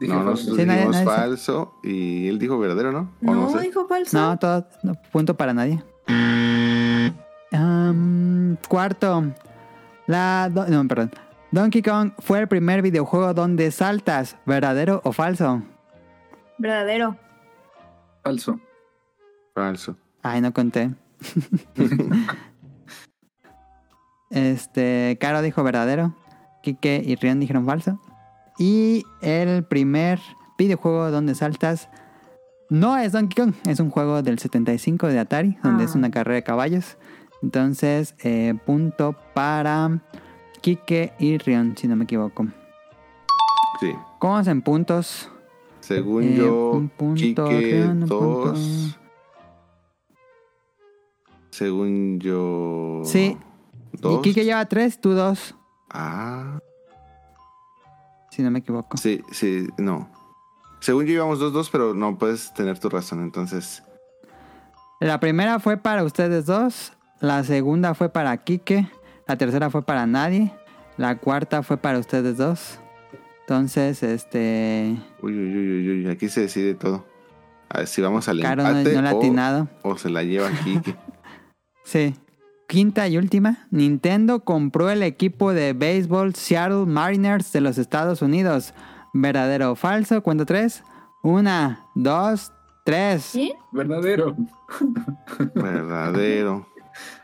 [0.00, 0.30] Dije No, falso.
[0.30, 1.18] nosotros Sí, nadie- dijimos nadie sabe.
[1.28, 3.10] falso y él dijo verdadero, ¿no?
[3.24, 3.60] O No, sé.
[3.60, 4.18] dijo falso.
[4.18, 5.82] No, todo, no, punto para nadie.
[8.68, 9.24] Cuarto.
[10.06, 11.10] La, do- no, perdón.
[11.50, 14.36] Donkey Kong fue el primer videojuego donde saltas.
[14.46, 15.62] ¿Verdadero o falso?
[16.58, 17.16] Verdadero.
[18.22, 18.60] Falso.
[19.54, 19.96] Falso.
[20.22, 20.90] Ay, no conté.
[24.30, 26.14] este, Caro dijo verdadero.
[26.62, 28.00] Kike y Rion dijeron falso.
[28.58, 30.20] Y el primer
[30.58, 31.88] videojuego donde saltas
[32.70, 35.98] no es Donkey Kong, es un juego del 75 de Atari, donde es Ah.
[35.98, 36.98] una carrera de caballos.
[37.42, 40.00] Entonces, eh, punto para
[40.60, 42.46] Kike y Rion, si no me equivoco.
[43.80, 43.92] Sí.
[44.18, 45.30] ¿Cómo vamos en puntos?
[45.88, 46.82] Según Eh, yo,
[47.14, 48.18] Quique, Rion, un dos.
[48.20, 48.54] punto.
[51.50, 53.00] Según yo.
[53.04, 53.38] Sí.
[53.94, 54.18] Dos.
[54.18, 55.54] Y Kike lleva tres, tú dos,
[55.88, 56.58] Ah.
[58.30, 58.98] si no me equivoco.
[58.98, 60.10] Sí, sí, no.
[60.80, 63.82] Según yo íbamos 2-2, pero no puedes tener tu razón, entonces.
[65.00, 68.88] La primera fue para ustedes dos, la segunda fue para Kike,
[69.26, 70.52] la tercera fue para nadie,
[70.98, 72.78] la cuarta fue para ustedes dos.
[73.48, 74.94] Entonces, este...
[75.22, 77.06] Uy, uy, uy, uy, uy, aquí se decide todo.
[77.70, 79.68] A ver si vamos al Caro no, empate no le ha o, atinado.
[79.80, 80.78] o se la lleva aquí.
[81.82, 82.14] Sí.
[82.66, 83.66] Quinta y última.
[83.70, 88.74] Nintendo compró el equipo de béisbol Seattle Mariners de los Estados Unidos.
[89.14, 90.22] ¿Verdadero o falso?
[90.22, 90.84] Cuento tres.
[91.22, 92.52] Una, dos,
[92.84, 93.30] tres.
[93.32, 93.52] ¿Quién?
[93.72, 94.36] Verdadero.
[95.54, 96.68] Verdadero.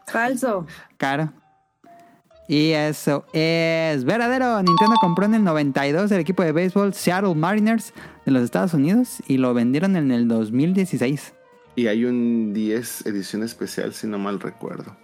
[0.06, 0.66] Falso.
[0.96, 1.30] Caro.
[2.46, 4.62] Y eso es verdadero.
[4.62, 7.94] Nintendo compró en el 92 el equipo de béisbol Seattle Mariners
[8.26, 11.34] de los Estados Unidos y lo vendieron en el 2016.
[11.76, 14.96] Y hay un 10 edición especial, si no mal recuerdo.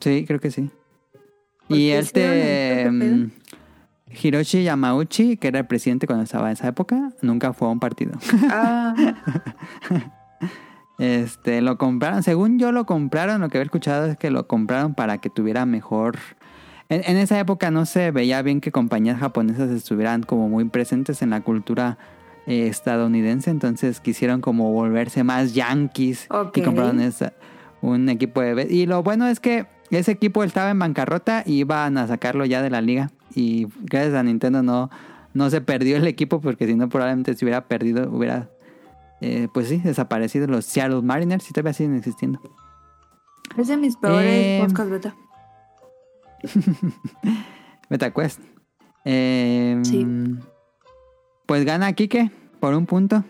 [0.00, 0.70] Sí, creo que sí.
[1.68, 2.90] ¿Por Y este
[4.10, 7.80] Hiroshi Yamauchi, que era el presidente cuando estaba en esa época, nunca fue a un
[7.80, 8.12] partido.
[8.50, 8.94] Ah,
[10.98, 14.94] Este, lo compraron, según yo lo compraron, lo que había escuchado es que lo compraron
[14.94, 16.16] para que tuviera mejor...
[16.92, 21.22] En, en esa época no se veía bien que compañías japonesas estuvieran como muy presentes
[21.22, 21.98] en la cultura
[22.46, 26.26] eh, estadounidense, entonces quisieron como volverse más yankees
[26.60, 27.32] y compraron esa-
[27.80, 28.66] un equipo de...
[28.70, 32.62] Y lo bueno es que ese equipo estaba en bancarrota y iban a sacarlo ya
[32.62, 34.90] de la liga y gracias a Nintendo no,
[35.34, 38.48] no se perdió el equipo porque si no probablemente se hubiera perdido, hubiera,
[39.20, 42.40] eh, pues sí, desaparecido los Seattle Mariners y todavía siguen existiendo.
[43.56, 45.14] Es de mis peores Eh, beta.
[47.88, 48.40] MetaQuest.
[49.04, 50.06] Eh, Sí.
[51.46, 52.30] Pues gana Kike
[52.60, 53.24] por un punto.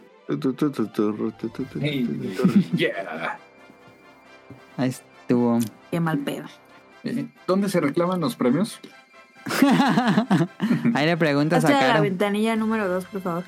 [2.76, 3.38] Yeah.
[4.76, 5.58] Ahí estuvo.
[5.90, 6.44] Qué mal pedo.
[7.04, 8.78] Eh, ¿Dónde se reclaman los premios?
[10.94, 12.02] Ahí le preguntas a Hazte a la Caro.
[12.02, 13.44] ventanilla número 2, por favor.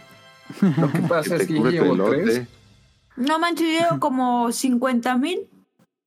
[0.60, 1.94] Lo que pasa es que yo llevo.
[3.16, 5.48] No manches, llevo como 50 mil.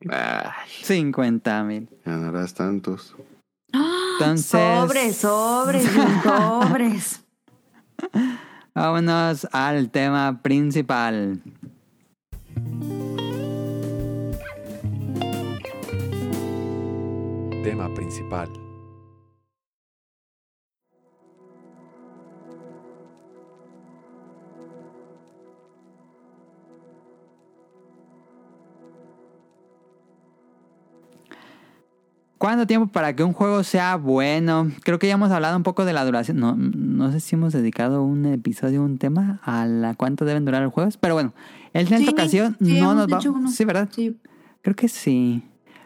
[0.10, 1.90] Ay, 50 mil.
[2.04, 3.16] ganarás tantos.
[3.74, 5.84] Entonces- Sobres, sobres,
[6.24, 7.22] sobres.
[8.74, 11.42] Vámonos al tema principal.
[17.64, 18.48] Tema principal.
[32.38, 34.72] ¿Cuánto tiempo para que un juego sea bueno?
[34.84, 36.38] Creo que ya hemos hablado un poco de la duración.
[36.40, 40.62] No, no sé si hemos dedicado un episodio, un tema a la cuánto deben durar
[40.62, 40.98] los juegos.
[40.98, 41.34] Pero bueno,
[41.74, 43.18] en esta Sí, ocasión sí, no nos va.
[43.18, 43.50] dicho uno.
[43.50, 43.90] Sí, ¿verdad?
[43.92, 44.18] Sí.
[44.62, 45.44] Creo que sí.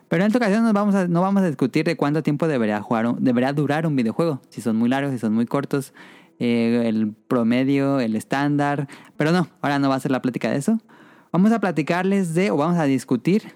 [0.09, 2.81] Pero en esta ocasión nos vamos a, no vamos a discutir de cuánto tiempo debería
[2.81, 4.41] jugar, debería durar un videojuego.
[4.49, 5.93] Si son muy largos, si son muy cortos,
[6.39, 8.89] eh, el promedio, el estándar.
[9.15, 10.79] Pero no, ahora no va a ser la plática de eso.
[11.31, 13.53] Vamos a platicarles de, o vamos a discutir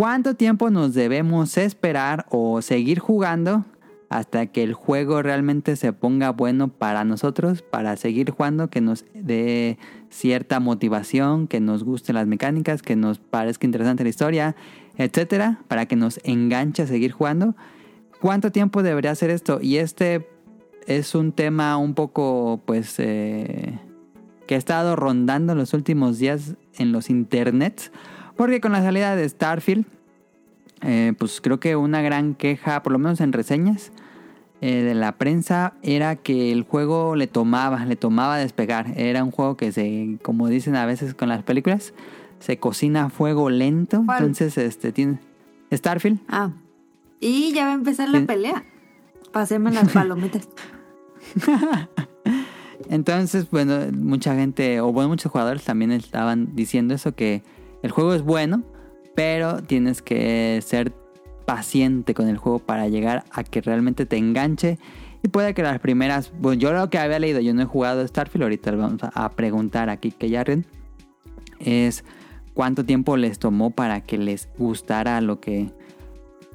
[0.00, 3.66] cuánto tiempo nos debemos esperar o seguir jugando
[4.08, 9.04] hasta que el juego realmente se ponga bueno para nosotros, para seguir jugando, que nos
[9.12, 9.76] dé
[10.08, 14.56] cierta motivación, que nos gusten las mecánicas, que nos parezca interesante la historia,
[14.96, 17.54] etcétera, para que nos enganche a seguir jugando.
[18.22, 19.58] ¿Cuánto tiempo debería hacer esto?
[19.60, 20.26] Y este
[20.86, 23.78] es un tema un poco, pues, eh,
[24.46, 27.92] que ha estado rondando los últimos días en los internets,
[28.40, 29.84] porque con la salida de Starfield,
[30.80, 33.92] eh, pues creo que una gran queja, por lo menos en reseñas
[34.62, 38.94] eh, de la prensa, era que el juego le tomaba, le tomaba despegar.
[38.96, 41.92] Era un juego que se, como dicen a veces con las películas,
[42.38, 44.04] se cocina a fuego lento.
[44.06, 44.20] ¿Cuál?
[44.20, 45.18] Entonces, este tiene
[45.70, 46.20] Starfield.
[46.26, 46.52] Ah.
[47.20, 48.24] Y ya va a empezar la Sí.
[48.24, 48.64] pelea.
[49.32, 50.48] Páseme las palomitas.
[52.88, 57.42] Entonces, bueno, mucha gente, o bueno, muchos jugadores también estaban diciendo eso, que
[57.82, 58.62] el juego es bueno,
[59.14, 60.92] pero tienes que ser
[61.46, 64.78] paciente con el juego para llegar a que realmente te enganche.
[65.22, 68.06] Y puede que las primeras, bueno, yo lo que había leído, yo no he jugado
[68.06, 70.64] Starfield, ahorita vamos a, preguntar aquí que Jarren,
[71.58, 72.04] es
[72.54, 75.70] cuánto tiempo les tomó para que les gustara lo que,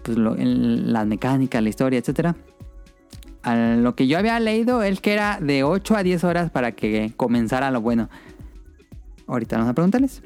[0.04, 2.36] pues, lo, el- la mecánica, la historia, etcétera
[3.46, 6.72] a lo que yo había leído es que era de 8 a 10 horas para
[6.72, 8.10] que comenzara lo bueno.
[9.28, 10.24] Ahorita vamos a preguntarles.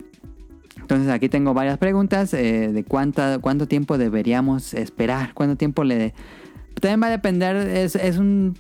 [0.90, 6.16] Entonces aquí tengo varias preguntas eh, de cuánta, cuánto tiempo deberíamos esperar, cuánto tiempo le...
[6.82, 8.58] También va a depender, es, es, un,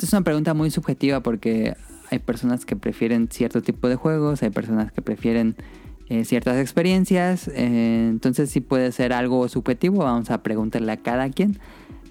[0.00, 1.76] es una pregunta muy subjetiva porque
[2.10, 5.54] hay personas que prefieren cierto tipo de juegos, hay personas que prefieren
[6.08, 11.28] eh, ciertas experiencias, eh, entonces sí puede ser algo subjetivo, vamos a preguntarle a cada
[11.28, 11.58] quien.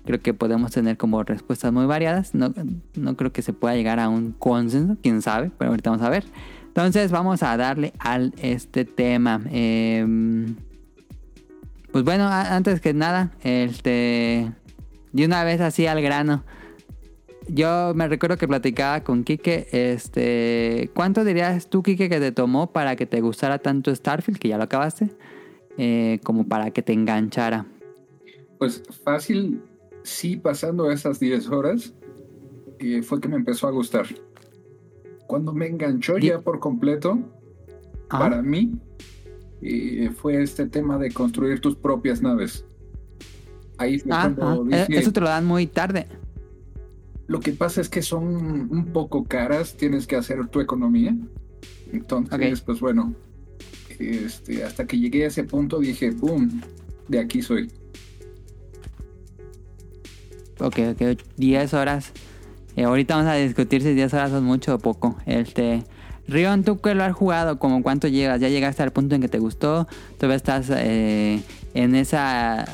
[0.06, 2.36] Creo que podemos tener como respuestas muy variadas.
[2.36, 2.54] No,
[2.94, 6.12] no creo que se pueda llegar a un consenso, quién sabe, pero ahorita vamos a
[6.12, 6.26] ver.
[6.76, 9.42] Entonces vamos a darle al este tema.
[9.50, 10.06] Eh,
[11.94, 14.52] pues bueno, antes que nada, este,
[15.14, 16.44] de una vez así al grano.
[17.48, 22.74] Yo me recuerdo que platicaba con Kike, este, ¿cuánto dirías tú, Kike, que te tomó
[22.74, 25.12] para que te gustara tanto Starfield, que ya lo acabaste,
[25.78, 27.66] eh, como para que te enganchara?
[28.58, 29.62] Pues fácil,
[30.04, 31.94] sí, pasando esas 10 horas,
[32.80, 34.08] eh, fue que me empezó a gustar.
[35.28, 37.20] Cuando me enganchó ya por completo,
[38.10, 38.20] Ajá.
[38.24, 38.74] para mí,
[39.62, 42.66] eh, fue este tema de construir tus propias naves.
[43.78, 46.08] Ahí fue Ah, cuando ah, dije, Eso te lo dan muy tarde.
[47.28, 48.24] lo que pasa es que son
[48.72, 51.16] un poco caras, tienes que hacer tu economía.
[51.92, 53.16] Entonces, pues bueno,
[54.00, 56.62] este, hasta que llegué a ese punto dije, ¡boom!
[57.08, 57.72] De aquí soy.
[60.60, 62.12] Ok, ok, 10 horas.
[62.76, 65.18] Eh, ahorita vamos a discutir si 10 horas son mucho o poco.
[65.26, 65.84] Este,
[66.28, 68.40] Rion, tú que lo has jugado, como cuánto llegas?
[68.42, 69.88] ¿Ya llegaste al punto en que te gustó?
[70.18, 71.42] ¿Todavía estás eh,
[71.74, 72.70] en esas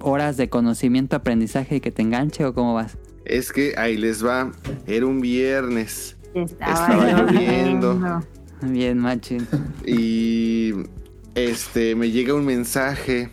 [0.00, 2.96] horas de conocimiento, aprendizaje y que te enganche o cómo vas?
[3.24, 4.52] Es que ahí les va.
[4.86, 7.94] Era un viernes Estaba, Estaba lloviendo.
[7.94, 8.26] lloviendo.
[8.62, 9.46] Bien, machín.
[9.86, 10.72] y
[11.34, 13.30] este me llega un mensaje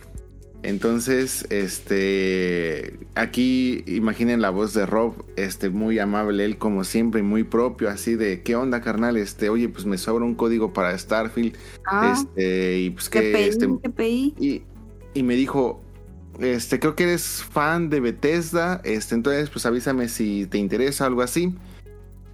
[0.64, 7.44] Entonces, este, aquí imaginen la voz de Rob, este, muy amable, él como siempre, muy
[7.44, 9.18] propio, así de, ¿qué onda, carnal?
[9.18, 11.54] Este, oye, pues me sobra un código para Starfield,
[11.84, 14.34] Ah, este, y pues ¿qué que, pedí?
[14.34, 14.62] este, y,
[15.12, 15.82] y me dijo,
[16.40, 21.20] este, creo que eres fan de Bethesda, este, entonces, pues avísame si te interesa algo
[21.20, 21.54] así.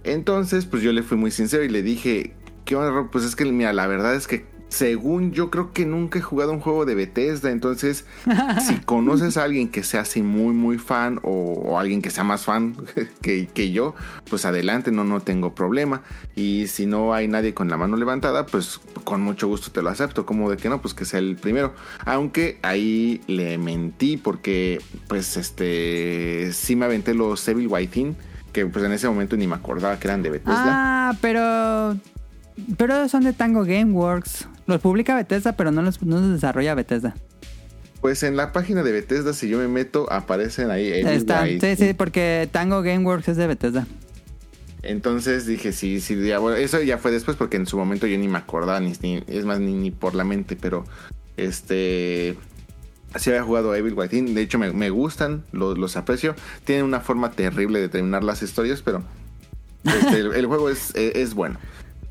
[0.05, 3.11] Entonces, pues yo le fui muy sincero y le dije, ¿qué onda, Rob?
[3.11, 6.53] Pues es que, mira, la verdad es que según yo creo que nunca he jugado
[6.53, 8.05] un juego de Bethesda, entonces,
[8.67, 12.23] si conoces a alguien que sea así muy, muy fan o, o alguien que sea
[12.23, 12.75] más fan
[13.21, 13.95] que, que yo,
[14.29, 16.01] pues adelante, no, no tengo problema.
[16.35, 19.89] Y si no hay nadie con la mano levantada, pues con mucho gusto te lo
[19.89, 20.25] acepto.
[20.25, 21.73] Como de que no, pues que sea el primero.
[22.05, 28.15] Aunque ahí le mentí porque, pues, este, sí me aventé los Evil Within,
[28.53, 31.09] que pues en ese momento ni me acordaba que eran de Bethesda.
[31.09, 31.97] Ah, pero.
[32.77, 34.47] Pero son de Tango Gameworks.
[34.67, 37.15] Los publica Bethesda, pero no los, no los desarrolla Bethesda.
[37.99, 40.87] Pues en la página de Bethesda, si yo me meto, aparecen ahí.
[40.87, 41.61] Evil Está, Within.
[41.61, 43.85] sí, sí, porque Tango Gameworks es de Bethesda.
[44.83, 48.17] Entonces dije, sí, sí, ya, bueno, eso ya fue después porque en su momento yo
[48.17, 50.85] ni me acordaba, ni, ni- es más, ni, ni por la mente, pero
[51.37, 52.35] este...
[53.17, 56.33] Sí había jugado Evil Within, de hecho me, me gustan, los, los aprecio.
[56.63, 59.03] Tienen una forma terrible de terminar las historias, pero
[59.83, 61.59] este, el, el juego es, es- es bueno.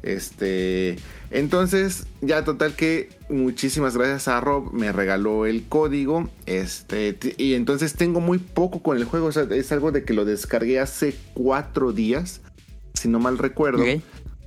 [0.03, 0.96] Este,
[1.31, 6.28] entonces, ya total que muchísimas gracias a Rob, me regaló el código.
[6.47, 9.26] Este, y entonces tengo muy poco con el juego.
[9.26, 12.41] O sea, es algo de que lo descargué hace cuatro días,
[12.95, 13.85] si no mal recuerdo.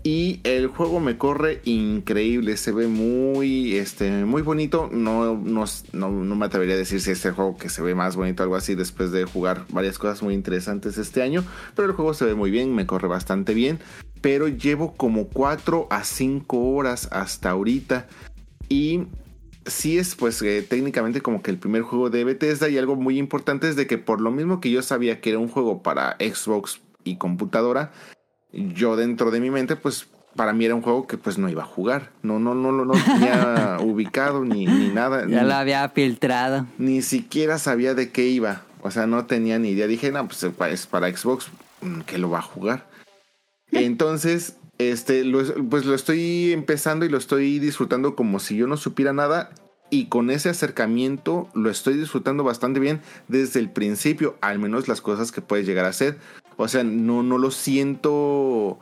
[0.06, 4.90] Y el juego me corre increíble, se ve muy, este, muy bonito.
[4.92, 5.64] No, no,
[5.94, 8.44] no, no me atrevería a decir si es el juego que se ve más bonito
[8.44, 11.46] o algo así después de jugar varias cosas muy interesantes este año.
[11.78, 13.80] Pero el juego se ve muy bien, me corre bastante bien.
[14.24, 18.07] Pero llevo como 4 a 5 horas hasta ahorita.
[18.69, 19.03] Y
[19.65, 23.17] sí es pues eh, técnicamente como que el primer juego de Bethesda y algo muy
[23.17, 26.15] importante es de que por lo mismo que yo sabía que era un juego para
[26.19, 27.91] Xbox y computadora,
[28.51, 31.63] yo dentro de mi mente pues para mí era un juego que pues no iba
[31.63, 35.53] a jugar, no no no no, no tenía ubicado ni, ni nada, Ya ni, lo
[35.53, 36.65] había filtrado.
[36.78, 40.43] ni siquiera sabía de qué iba, o sea no tenía ni idea, dije no pues
[40.43, 41.47] es para Xbox
[41.82, 42.88] mm, que lo va a jugar,
[43.74, 48.78] entonces este lo, pues lo estoy empezando y lo estoy disfrutando como si yo no
[48.78, 49.51] supiera nada
[49.89, 55.01] y con ese acercamiento lo estoy disfrutando bastante bien desde el principio, al menos las
[55.01, 56.17] cosas que puedes llegar a hacer.
[56.57, 58.80] O sea, no, no lo siento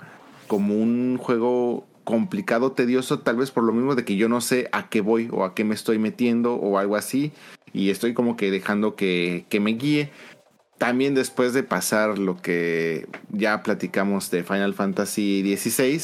[0.47, 4.69] como un juego complicado, tedioso, tal vez por lo mismo de que yo no sé
[4.71, 7.33] a qué voy o a qué me estoy metiendo o algo así.
[7.73, 10.11] Y estoy como que dejando que, que me guíe.
[10.81, 16.01] También después de pasar lo que ya platicamos de Final Fantasy XVI,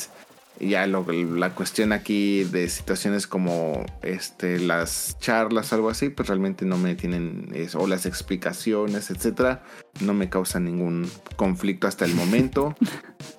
[0.59, 6.65] ya lo- la cuestión aquí de situaciones como este las charlas algo así pues realmente
[6.65, 9.63] no me tienen eso, o las explicaciones etcétera
[10.01, 12.75] no me causan ningún conflicto hasta el momento.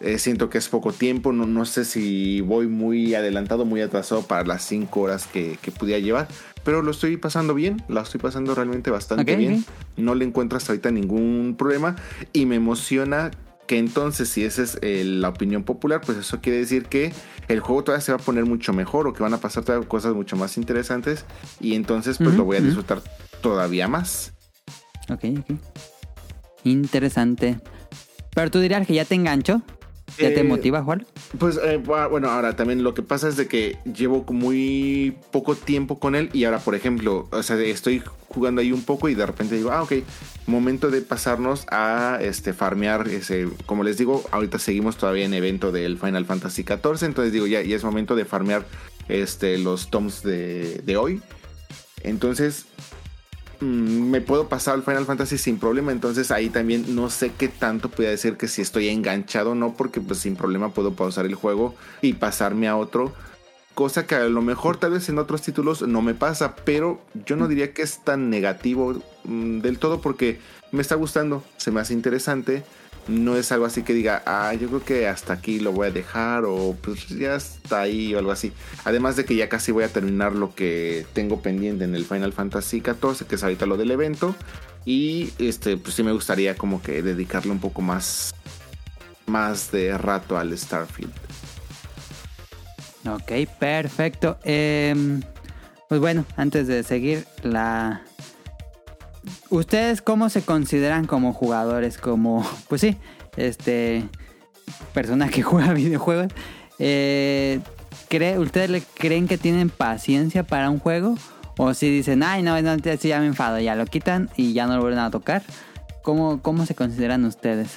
[0.00, 4.22] Eh, siento que es poco tiempo no, no sé si voy muy adelantado muy atrasado
[4.22, 6.28] para las 5 horas que, que pudiera llevar
[6.62, 9.64] pero lo estoy pasando bien la estoy pasando realmente bastante bien.
[9.96, 11.96] No le encuentro hasta ahorita ningún problema
[12.32, 13.30] y me emociona
[13.68, 17.12] que entonces si esa es eh, la opinión popular, pues eso quiere decir que
[17.46, 19.86] el juego todavía se va a poner mucho mejor o que van a pasar todavía
[19.86, 21.24] cosas mucho más interesantes
[21.60, 23.00] y entonces pues lo voy a disfrutar
[23.40, 24.32] todavía más.
[25.10, 25.58] Ok, ok.
[26.64, 27.60] Interesante.
[28.34, 29.62] Pero tú dirías que ya te enganchó.
[30.20, 31.06] ¿Ya te Eh, motiva a jugar?
[31.38, 35.54] Pues eh, bu- bueno, ahora también lo que pasa es de que llevo muy poco
[35.54, 39.14] tiempo con él y ahora por ejemplo, o sea, estoy jugando ahí un poco y
[39.14, 39.92] de repente digo, ah, ok,
[40.46, 45.72] momento de pasarnos a este farmear ese, como les digo, ahorita seguimos todavía en evento
[45.72, 48.66] del Final Fantasy XIV, entonces digo, ya, ya es momento de farmear
[49.08, 51.20] este, los toms de, de hoy.
[52.02, 52.66] Entonces,
[53.60, 55.92] me puedo pasar al Final Fantasy sin problema.
[55.92, 59.74] Entonces ahí también no sé qué tanto puede decir que si estoy enganchado o no,
[59.74, 63.12] porque pues sin problema puedo pausar el juego y pasarme a otro.
[63.74, 67.36] Cosa que a lo mejor tal vez en otros títulos no me pasa, pero yo
[67.36, 70.40] no diría que es tan negativo mm, del todo porque
[70.72, 72.64] me está gustando, se me hace interesante.
[73.08, 75.90] No es algo así que diga, ah, yo creo que hasta aquí lo voy a
[75.90, 78.52] dejar o pues ya está ahí o algo así.
[78.84, 82.34] Además de que ya casi voy a terminar lo que tengo pendiente en el Final
[82.34, 84.36] Fantasy XIV, que es ahorita lo del evento.
[84.84, 88.34] Y este, pues sí me gustaría como que dedicarle un poco más,
[89.26, 91.12] más de rato al Starfield.
[93.06, 94.38] Ok, perfecto.
[94.44, 95.22] Em,
[95.88, 98.02] pues bueno, antes de seguir, la.
[99.50, 101.98] ¿Ustedes cómo se consideran como jugadores?
[101.98, 102.96] Como, pues sí,
[103.36, 104.04] este.
[104.92, 106.28] Persona que juega videojuegos.
[106.78, 107.60] Eh,
[108.08, 111.16] ¿cree- ¿Ustedes le creen que tienen paciencia para un juego?
[111.56, 114.76] O si dicen, ay, no, no, ya me enfado, ya lo quitan y ya no
[114.76, 115.42] lo vuelven a tocar.
[116.02, 117.72] ¿Cómo, cómo se consideran ustedes?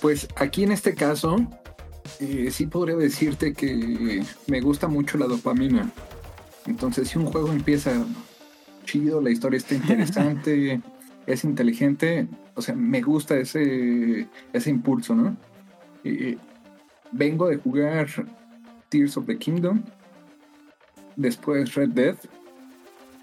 [0.00, 1.36] Pues aquí en este caso,
[2.18, 5.90] eh, sí podría decirte que me gusta mucho la dopamina.
[6.66, 7.92] Entonces, si un juego empieza
[8.84, 10.80] chido, la historia está interesante,
[11.26, 15.36] es inteligente, o sea, me gusta ese, ese impulso, ¿no?
[16.04, 16.36] Eh,
[17.12, 18.08] vengo de jugar
[18.88, 19.82] Tears of the Kingdom,
[21.16, 22.16] después Red Dead.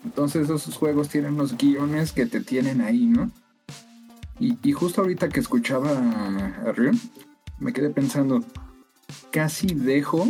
[0.04, 3.32] Entonces esos juegos tienen unos guiones que te tienen ahí, ¿no?
[4.40, 7.00] Y, justo ahorita que escuchaba a Rion,
[7.60, 8.44] me quedé pensando,
[9.30, 10.28] casi dejo,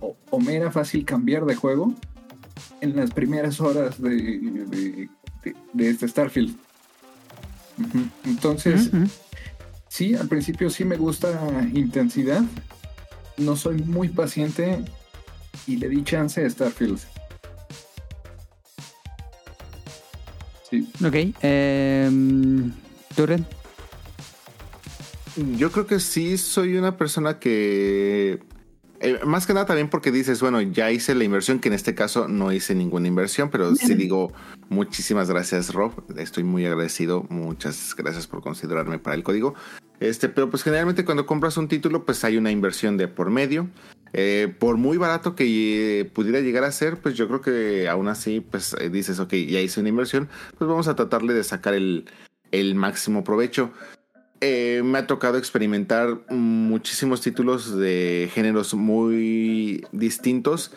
[0.00, 1.94] o, me era fácil cambiar de juego
[2.80, 5.08] en las primeras horas de,
[5.72, 6.56] de, este Starfield.
[8.24, 8.90] Entonces,
[9.88, 12.42] sí, al principio sí me gusta intensidad.
[13.36, 14.84] No soy muy paciente
[15.66, 16.98] y le di chance a Starfield.
[20.70, 20.90] Sí.
[21.04, 21.34] Ok.
[21.42, 22.10] Eh,
[25.56, 28.40] Yo creo que sí soy una persona que
[29.06, 31.94] eh, más que nada también porque dices, bueno, ya hice la inversión, que en este
[31.94, 34.32] caso no hice ninguna inversión, pero sí digo
[34.68, 35.92] muchísimas gracias, Rob.
[36.16, 37.24] Estoy muy agradecido.
[37.28, 39.54] Muchas gracias por considerarme para el código.
[40.00, 43.68] Este, pero pues generalmente cuando compras un título, pues hay una inversión de por medio.
[44.12, 48.08] Eh, por muy barato que eh, pudiera llegar a ser, pues yo creo que aún
[48.08, 52.06] así, pues dices, ok, ya hice una inversión, pues vamos a tratarle de sacar el,
[52.50, 53.72] el máximo provecho.
[54.40, 60.72] Eh, me ha tocado experimentar muchísimos títulos de géneros muy distintos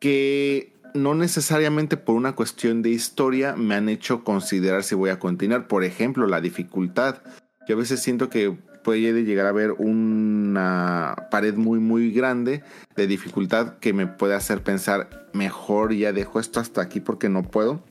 [0.00, 5.18] que no necesariamente por una cuestión de historia me han hecho considerar si voy a
[5.18, 5.66] continuar.
[5.68, 7.22] Por ejemplo, la dificultad.
[7.68, 12.62] Yo a veces siento que puede llegar a haber una pared muy muy grande
[12.94, 17.42] de dificultad que me puede hacer pensar mejor ya dejo esto hasta aquí porque no
[17.42, 17.82] puedo.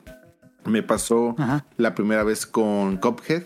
[0.63, 1.35] Me pasó
[1.77, 3.43] la primera vez con Cuphead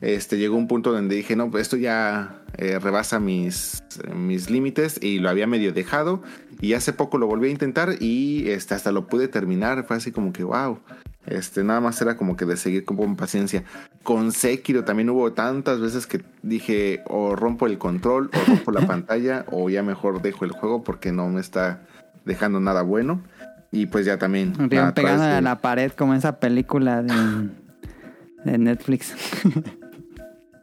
[0.00, 3.82] este, llegó un punto donde dije, no, pues esto ya eh, rebasa mis,
[4.14, 6.22] mis límites y lo había medio dejado.
[6.60, 9.84] Y hace poco lo volví a intentar y este, hasta lo pude terminar.
[9.86, 10.80] Fue así como que, wow.
[11.26, 13.64] Este, nada más era como que de seguir con paciencia.
[14.02, 18.86] Con Sekiro también hubo tantas veces que dije, o rompo el control, o rompo la
[18.86, 21.80] pantalla, o ya mejor dejo el juego porque no me está
[22.24, 23.22] dejando nada bueno.
[23.72, 24.52] Y pues ya también.
[24.68, 27.48] Pegando a la pared como esa película de,
[28.44, 29.14] de Netflix.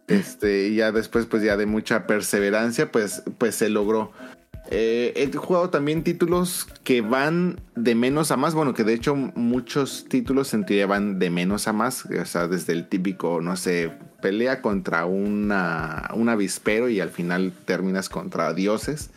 [0.08, 4.12] Este, y ya después, pues ya de mucha perseverancia, pues, pues se logró.
[4.70, 8.56] Eh, he jugado también títulos que van de menos a más.
[8.56, 12.06] Bueno, que de hecho muchos títulos en teoría van de menos a más.
[12.06, 13.92] O sea, desde el típico, no sé,
[14.22, 19.12] pelea contra una, un avispero y al final terminas contra dioses.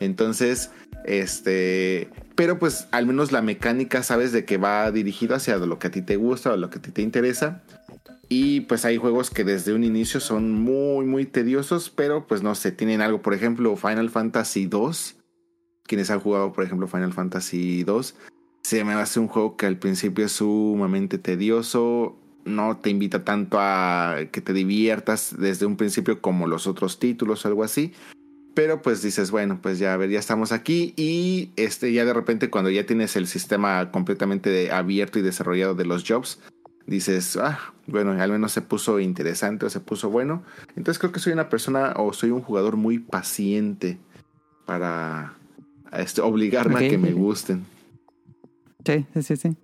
[0.00, 0.70] Entonces,
[1.04, 5.88] este, pero pues al menos la mecánica sabes de que va dirigido hacia lo que
[5.88, 7.62] a ti te gusta o lo que a ti te interesa.
[8.28, 12.54] Y pues hay juegos que desde un inicio son muy, muy tediosos, pero pues no
[12.54, 13.22] sé, tienen algo.
[13.22, 15.16] Por ejemplo, Final Fantasy 2.
[15.84, 18.14] Quienes han jugado, por ejemplo, Final Fantasy 2.
[18.62, 22.16] Se me hace un juego que al principio es sumamente tedioso.
[22.44, 27.44] No te invita tanto a que te diviertas desde un principio como los otros títulos
[27.44, 27.92] o algo así.
[28.54, 30.94] Pero pues dices, bueno, pues ya a ver, ya estamos aquí.
[30.96, 35.84] Y este, ya de repente, cuando ya tienes el sistema completamente abierto y desarrollado de
[35.84, 36.40] los jobs,
[36.86, 40.42] dices, ah, bueno, al menos se puso interesante o se puso bueno.
[40.76, 43.98] Entonces creo que soy una persona o soy un jugador muy paciente
[44.66, 45.34] para
[45.92, 47.64] este, obligarme a que me gusten.
[48.84, 49.56] Sí, sí, sí,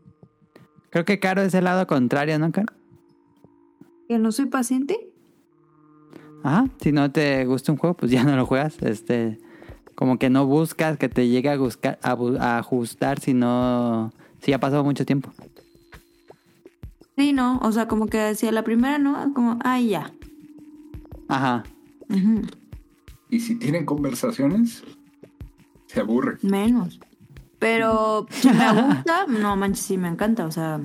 [0.90, 2.72] Creo que Caro es el lado contrario, ¿no, Caro?
[4.08, 5.10] ¿Que no soy paciente?
[6.42, 8.76] Ajá, si no te gusta un juego, pues ya no lo juegas.
[8.82, 9.38] Este,
[9.94, 14.58] como que no buscas que te llegue a, buscar, a, ajustar si no, si ha
[14.58, 15.30] pasado mucho tiempo.
[17.16, 19.32] Sí, no, o sea, como que decía la primera, ¿no?
[19.34, 20.12] Como, ay, ya.
[21.28, 21.64] Ajá.
[23.28, 24.82] Y si tienen conversaciones,
[25.86, 26.38] se aburre.
[26.42, 26.98] Menos.
[27.58, 30.80] Pero si me gusta, no manches, sí me encanta, o sea.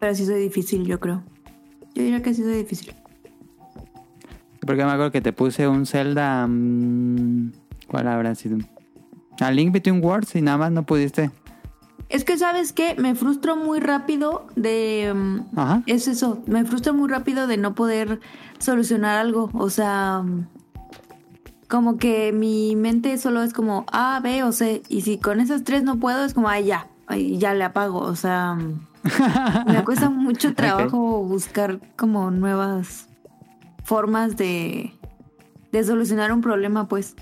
[0.00, 1.22] Pero sí soy difícil, yo creo.
[1.94, 2.94] Yo diría que sí soy difícil.
[4.66, 6.46] Porque me acuerdo que te puse un Zelda.
[6.48, 7.52] Mm,
[7.86, 8.58] ¿Cuál habrá sido?
[9.40, 11.30] A Link Between Worlds y nada más no pudiste.
[12.12, 12.94] Es que, ¿sabes qué?
[12.98, 15.12] Me frustro muy rápido de...
[15.14, 15.82] Mm, Ajá.
[15.86, 18.20] Es eso, me frustro muy rápido de no poder
[18.58, 19.48] solucionar algo.
[19.54, 20.22] O sea,
[21.68, 24.82] como que mi mente solo es como A, B o C.
[24.90, 26.86] Y si con esas tres no puedo, es como, ay, ya,
[27.16, 28.00] ya le apago.
[28.00, 28.58] O sea,
[29.66, 33.08] me cuesta mucho trabajo buscar como nuevas
[33.84, 34.92] formas de,
[35.72, 37.16] de solucionar un problema, pues.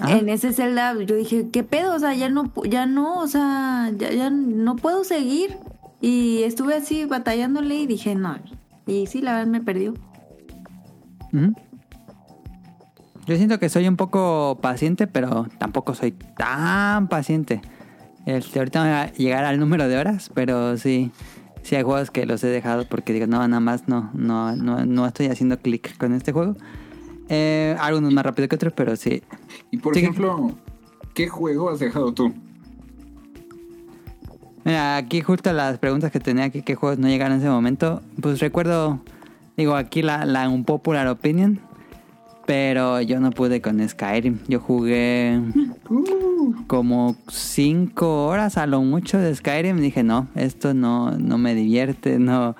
[0.00, 0.12] Ah.
[0.12, 1.94] En ese Zelda yo dije, ¿qué pedo?
[1.94, 5.56] O sea, ya no, ya no, o sea, ya, ya no puedo seguir.
[6.00, 8.38] Y estuve así batallándole y dije, no.
[8.86, 9.94] Y sí, la verdad me perdió.
[13.26, 17.60] Yo siento que soy un poco paciente, pero tampoco soy tan paciente.
[18.26, 21.10] Este, ahorita voy a llegar al número de horas, pero sí,
[21.62, 24.86] sí hay juegos que los he dejado porque digo, no, nada más no, no, no,
[24.86, 26.56] no estoy haciendo clic con este juego.
[27.30, 29.22] Eh, algunos más rápido que otros, pero sí.
[29.70, 30.00] Y por Sí.
[30.00, 30.50] ejemplo,
[31.14, 32.34] ¿qué juego has dejado tú?
[34.64, 38.02] Mira, aquí justo las preguntas que tenía aquí, qué juegos no llegaron en ese momento.
[38.20, 39.00] Pues recuerdo,
[39.56, 41.58] digo, aquí la, la un popular opinion,
[42.46, 44.38] pero yo no pude con Skyrim.
[44.48, 45.40] Yo jugué
[46.66, 49.78] como cinco horas a lo mucho de Skyrim.
[49.78, 52.54] y Dije, no, esto no, no me divierte, no,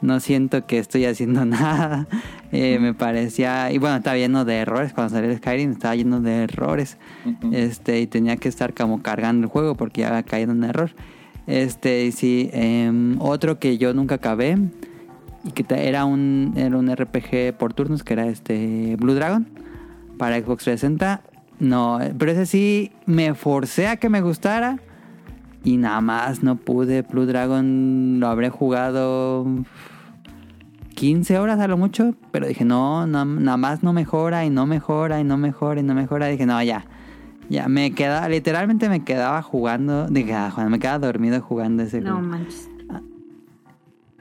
[0.00, 2.06] no siento que estoy haciendo nada.
[2.52, 6.20] Eh, me parecía, y bueno, estaba lleno de errores cuando salió el Skyrim, estaba lleno
[6.20, 6.98] de errores.
[7.50, 10.90] Este, y tenía que estar como cargando el juego porque ya había caído en error.
[11.46, 14.58] Este, y sí, em, otro que yo nunca acabé
[15.44, 19.48] y que era un, era un RPG por turnos, que era este Blue Dragon
[20.18, 21.22] para Xbox 360.
[21.58, 24.78] No, pero ese sí me forcé a que me gustara
[25.64, 27.02] y nada más no pude.
[27.02, 29.46] Blue Dragon lo habré jugado
[31.02, 34.66] 15 horas a lo mucho, pero dije, no, no, nada más no mejora y no
[34.66, 36.28] mejora y no mejora y no mejora.
[36.28, 36.86] dije, no, ya.
[37.48, 42.00] Ya me quedaba, literalmente me quedaba jugando, dije, ah, Juan, me quedaba dormido jugando ese
[42.00, 42.28] No juego.
[42.28, 42.70] manches.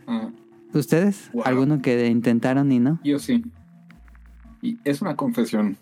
[0.08, 0.30] Ah,
[0.74, 1.30] ¿Ustedes?
[1.34, 1.44] Wow.
[1.46, 3.00] ¿Alguno que intentaron y no?
[3.04, 3.44] yo sí.
[4.64, 5.78] Y es una confesión.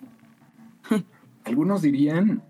[1.46, 2.42] Algunos dirían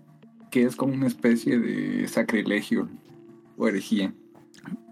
[0.50, 2.88] que es como una especie de sacrilegio
[3.56, 4.12] o herejía.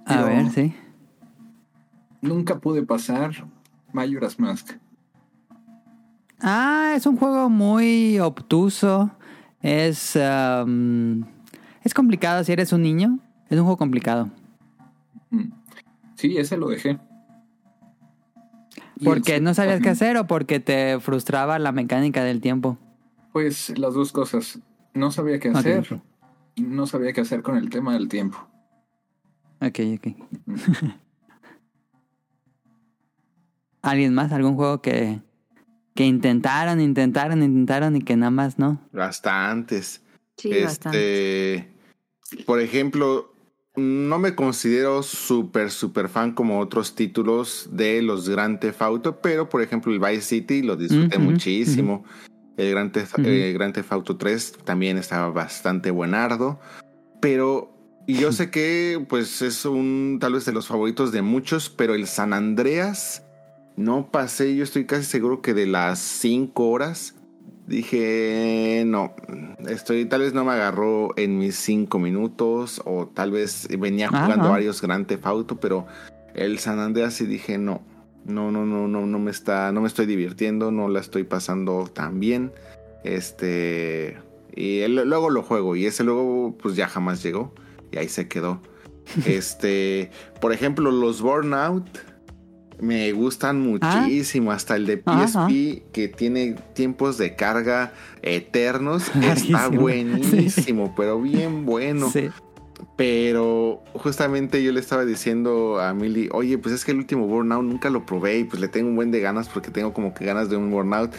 [0.07, 0.73] A ver, sí.
[2.21, 3.47] Nunca pude pasar
[3.93, 4.73] Majora's Mask.
[6.41, 9.11] Ah, es un juego muy obtuso.
[9.63, 11.25] Es, am,
[11.83, 13.19] es complicado si eres un niño.
[13.49, 14.31] Es un juego complicado.
[15.31, 15.53] Mm.
[16.15, 16.99] Sí, ese lo dejé.
[19.05, 22.79] ¿Porque no sabías qué hacer o porque te frustraba la mecánica del tiempo?
[23.33, 24.59] Pues las dos cosas.
[24.95, 26.01] No sabía qué hacer
[26.57, 28.39] y no sabía qué hacer con el tema del tiempo.
[29.61, 30.09] Ok, ok.
[33.89, 34.33] ¿Alguien más?
[34.33, 35.21] ¿Algún juego que,
[35.95, 38.81] que intentaron, intentaron, intentaron y que nada más no?
[38.93, 40.03] Bastantes.
[40.37, 41.55] Sí, bastante.
[41.55, 41.69] este,
[42.45, 43.33] por ejemplo,
[43.79, 49.49] no me considero súper, súper fan como otros títulos de los Grand Theft Auto, pero
[49.49, 52.05] por ejemplo el Vice City lo disfruté muchísimo.
[52.57, 56.61] El Grand Theft, eh, Grand Theft Auto 3 también estaba bastante buenardo,
[57.21, 57.73] pero
[58.07, 61.95] y yo sé que pues es un tal vez de los favoritos de muchos, pero
[61.95, 63.23] el San Andreas
[63.79, 67.15] no pasé, yo estoy casi seguro que de las 5 horas
[67.69, 69.15] dije, no,
[69.69, 74.47] estoy, tal vez no me agarró en mis 5 minutos o tal vez venía jugando
[74.47, 74.51] ah.
[74.51, 75.87] varios Grand Theft Auto, pero
[76.35, 77.83] el San Andreas sí dije, no,
[78.25, 81.89] no, no, no, no, no me está, no me estoy divirtiendo, no la estoy pasando
[81.93, 82.53] tan bien,
[83.05, 84.19] este,
[84.57, 87.55] y el- luego lo juego y ese luego pues ya jamás llegó
[87.93, 88.61] y ahí se quedó.
[89.25, 91.89] Este, por ejemplo, los Burnout
[92.81, 94.01] me gustan Ah.
[94.03, 94.53] muchísimo.
[94.53, 95.27] Hasta el de Ajá.
[95.27, 102.11] PSP, que tiene tiempos de carga eternos, está buenísimo, pero bien bueno.
[102.11, 102.29] Sí.
[102.97, 107.65] Pero justamente yo le estaba diciendo a Millie, oye, pues es que el último Burnout
[107.65, 110.25] nunca lo probé y pues le tengo un buen de ganas porque tengo como que
[110.25, 111.13] ganas de un Burnout.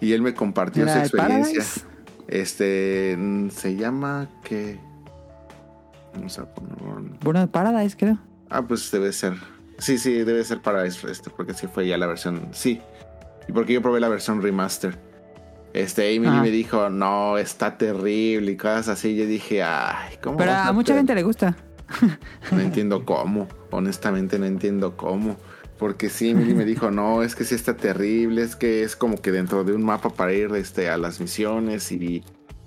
[0.00, 1.62] Y él me compartió ¿Era su experiencia.
[1.62, 1.80] Paradise?
[2.26, 3.16] Este,
[3.50, 4.78] se llama que...
[6.14, 6.74] Vamos a poner.
[7.22, 8.18] Burnout Paradise, creo.
[8.50, 9.34] Ah, pues debe ser.
[9.78, 12.48] Sí, sí, debe ser para este, porque sí fue ya la versión.
[12.52, 12.80] Sí.
[13.48, 14.96] Y porque yo probé la versión remaster.
[15.72, 16.42] Este, Emily Ajá.
[16.42, 19.16] me dijo, no, está terrible y cosas así.
[19.16, 20.36] Yo dije, ay, ¿cómo?
[20.36, 21.56] Pero a mucha gente le gusta.
[22.52, 23.48] No entiendo cómo.
[23.70, 25.36] Honestamente, no entiendo cómo.
[25.78, 28.42] Porque sí, Emily me dijo, no, es que sí está terrible.
[28.42, 31.90] Es que es como que dentro de un mapa para ir este, a las misiones
[31.90, 32.22] y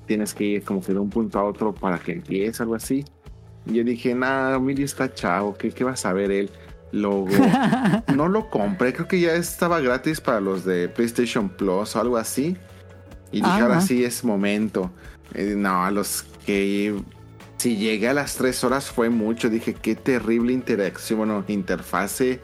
[0.05, 3.05] tienes que ir como que de un punto a otro para que empiece, algo así.
[3.65, 6.49] Y yo dije, nah, Emily está chavo, ¿qué, qué va a saber él?
[8.15, 12.17] No lo compré, creo que ya estaba gratis para los de PlayStation Plus o algo
[12.17, 12.57] así.
[13.31, 13.63] Y dije, Ah.
[13.63, 14.91] ahora sí es momento.
[15.33, 16.95] Eh, no, a los que
[17.57, 19.49] si llegué a las tres horas fue mucho.
[19.49, 22.39] Dije, qué terrible interacción, bueno, interfase.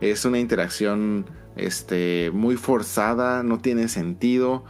[0.00, 1.24] Es una interacción
[1.56, 4.64] este, muy forzada, no tiene sentido.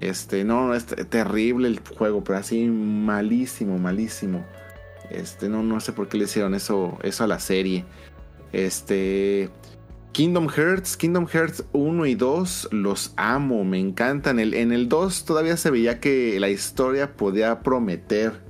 [0.00, 4.42] Este, no, no, es terrible el juego, pero así malísimo, malísimo.
[5.10, 7.84] Este, no, no sé por qué le hicieron eso, eso a la serie.
[8.52, 9.48] Este,
[10.12, 14.38] Kingdom Hearts, Kingdom Hearts 1 y 2 los amo, me encantan.
[14.38, 18.48] El, en el 2 todavía se veía que la historia podía prometer.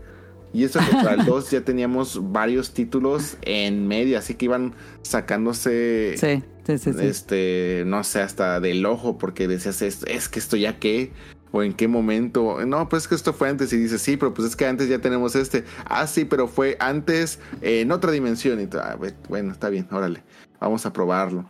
[0.53, 4.74] Y eso que para el 2 ya teníamos varios títulos en medio, así que iban
[5.03, 6.90] sacándose, Sí, sí, sí.
[7.03, 11.12] este, no sé, hasta del ojo, porque decías, es, es que esto ya qué,
[11.53, 12.64] o en qué momento.
[12.66, 14.88] No, pues es que esto fue antes, y dices, sí, pero pues es que antes
[14.88, 15.64] ya tenemos este.
[15.84, 18.61] Ah, sí, pero fue antes eh, en otra dimensión.
[18.61, 20.22] Y ah, bu- bueno, está bien, órale,
[20.61, 21.44] vamos a probarlo.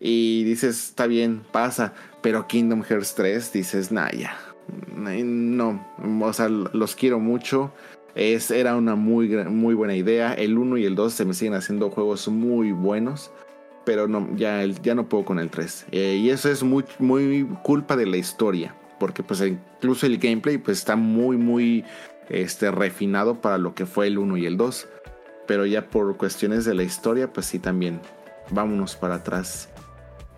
[0.00, 4.36] Y dices, está bien, pasa, pero Kingdom Hearts 3, dices, nah, ya.
[4.96, 5.84] No,
[6.22, 7.72] o sea, los quiero mucho.
[8.14, 10.32] Es, era una muy, muy buena idea.
[10.34, 13.30] El 1 y el 2 se me siguen haciendo juegos muy buenos.
[13.84, 15.86] Pero no, ya, ya no puedo con el 3.
[15.90, 16.84] Eh, y eso es muy
[17.62, 18.74] culpa de la historia.
[18.98, 21.84] Porque pues incluso el gameplay pues está muy, muy
[22.28, 24.88] este, refinado para lo que fue el 1 y el 2.
[25.46, 28.00] Pero ya por cuestiones de la historia, pues sí también.
[28.50, 29.68] Vámonos para atrás.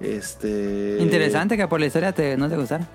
[0.00, 0.98] Este.
[1.00, 2.86] Interesante que por la historia te, no te gustara.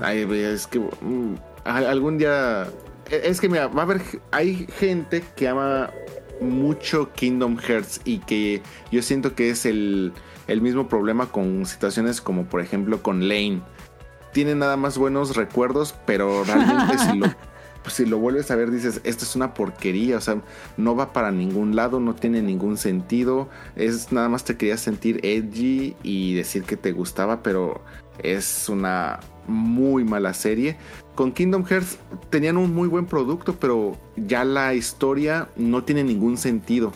[0.00, 1.34] Ay, es que mm,
[1.64, 2.66] algún día.
[3.10, 4.00] e- Es que mira, va a haber.
[4.32, 5.90] Hay gente que ama
[6.40, 8.60] mucho Kingdom Hearts y que
[8.92, 10.12] yo siento que es el,
[10.48, 13.62] el mismo problema con situaciones como, por ejemplo, con Lane.
[14.36, 17.26] Tiene nada más buenos recuerdos, pero realmente si lo.
[17.88, 20.42] Si lo vuelves a ver, dices, esto es una porquería, o sea,
[20.76, 25.20] no va para ningún lado, no tiene ningún sentido, es nada más te querías sentir
[25.22, 27.80] edgy y decir que te gustaba, pero
[28.18, 30.76] es una muy mala serie.
[31.14, 31.96] Con Kingdom Hearts
[32.28, 36.92] tenían un muy buen producto, pero ya la historia no tiene ningún sentido.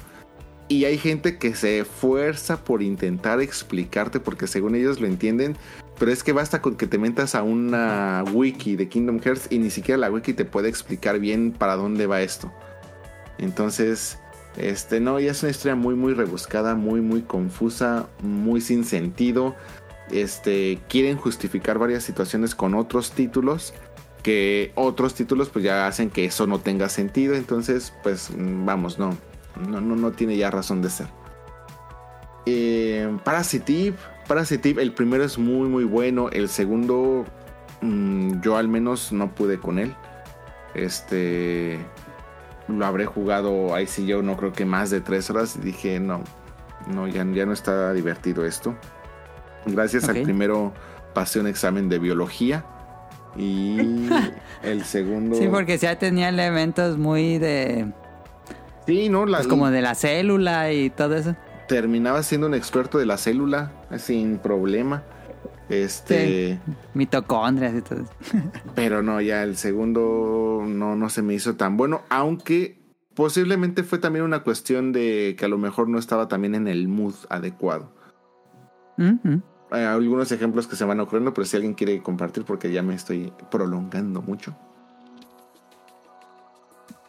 [0.67, 5.57] Y hay gente que se esfuerza por intentar explicarte porque según ellos lo entienden,
[6.01, 9.59] pero es que basta con que te metas a una wiki de Kingdom Hearts y
[9.59, 12.51] ni siquiera la wiki te puede explicar bien para dónde va esto.
[13.37, 14.19] Entonces,
[14.57, 19.55] este no, ya es una historia muy muy rebuscada, muy muy confusa, muy sin sentido.
[20.11, 23.75] Este, quieren justificar varias situaciones con otros títulos
[24.23, 27.35] que otros títulos pues ya hacen que eso no tenga sentido.
[27.35, 29.19] Entonces pues mm, vamos no
[29.69, 31.09] no no, no tiene ya razón de ser.
[32.47, 33.97] Eh, Parasitive
[34.31, 36.29] Parasitive el primero es muy muy bueno.
[36.31, 37.25] El segundo
[37.81, 39.93] mm, yo al menos no pude con él.
[40.73, 41.81] Este
[42.69, 45.99] lo habré jugado ahí sí yo no creo que más de tres horas y dije
[45.99, 46.23] no
[46.87, 48.77] no ya, ya no está divertido esto.
[49.67, 50.73] Gracias al primero
[51.13, 52.65] pasé un examen de biología
[53.37, 54.09] y
[54.63, 55.35] el segundo...
[55.35, 57.93] Sí, porque ya tenía elementos muy de...
[58.87, 61.35] Sí, no, la, Pues como de la célula y todo eso.
[61.67, 65.03] terminaba siendo un experto de la célula sin problema.
[65.69, 66.59] Este,
[66.95, 68.05] Mitocondrias y todo
[68.75, 72.81] pero no, ya el segundo no, no se me hizo tan bueno, aunque
[73.15, 76.89] posiblemente fue también una cuestión de que a lo mejor no estaba también en el
[76.89, 77.93] mood adecuado.
[78.99, 79.43] Ujú.
[79.73, 82.95] Eh, algunos ejemplos que se van ocurriendo, pero si alguien quiere compartir, porque ya me
[82.95, 84.57] estoy prolongando mucho.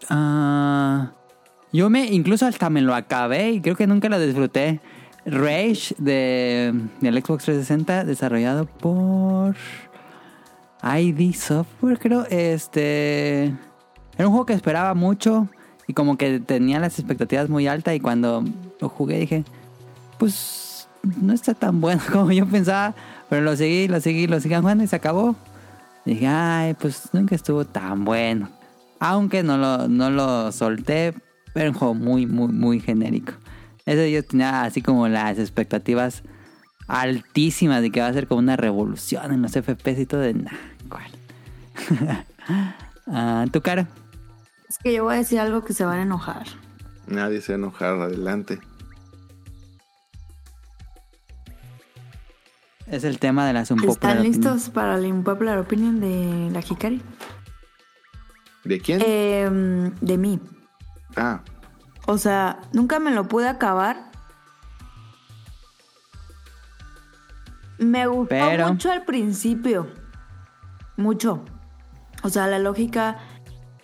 [0.10, 1.12] Ah,
[1.74, 4.82] yo me, incluso hasta me lo acabé y creo que nunca lo disfruté.
[5.26, 9.56] Rage de, del Xbox 360, desarrollado por
[10.84, 12.26] ID Software, creo.
[12.30, 13.54] Este
[14.18, 15.48] era un juego que esperaba mucho
[15.88, 18.44] y como que tenía las expectativas muy altas y cuando
[18.80, 19.44] lo jugué dije,
[20.18, 20.88] pues
[21.22, 22.96] no está tan bueno como yo pensaba,
[23.30, 25.36] pero lo seguí, lo seguí, lo seguí jugando y se acabó.
[26.06, 28.50] Dije, ay, pues nunca estuvo tan bueno.
[29.00, 31.14] Aunque no lo, no lo solté,
[31.54, 33.34] pero un juego muy, muy, muy genérico.
[33.86, 36.24] Eso yo tenía así como las expectativas
[36.88, 40.34] altísimas de que va a ser como una revolución en los FPS y todo de
[40.34, 40.52] nah,
[40.90, 41.12] ¿cuál?
[43.08, 43.88] Ah, ¿Tu cara?
[44.70, 46.46] Es que yo voy a decir algo que se van a enojar.
[47.08, 48.60] Nadie se va a enojar, adelante.
[52.88, 53.94] Es el tema de las un poco.
[53.94, 57.02] ¿Están listos para la impopular opinion de la Hikari?
[58.64, 59.02] ¿De quién?
[59.02, 60.40] Em, de mí.
[61.16, 61.42] Ah,
[62.12, 64.12] O sea, nunca me lo pude acabar.
[67.78, 69.88] Me gustó Pero- mucho al principio.
[70.98, 71.46] Mucho.
[72.22, 73.18] O sea, la lógica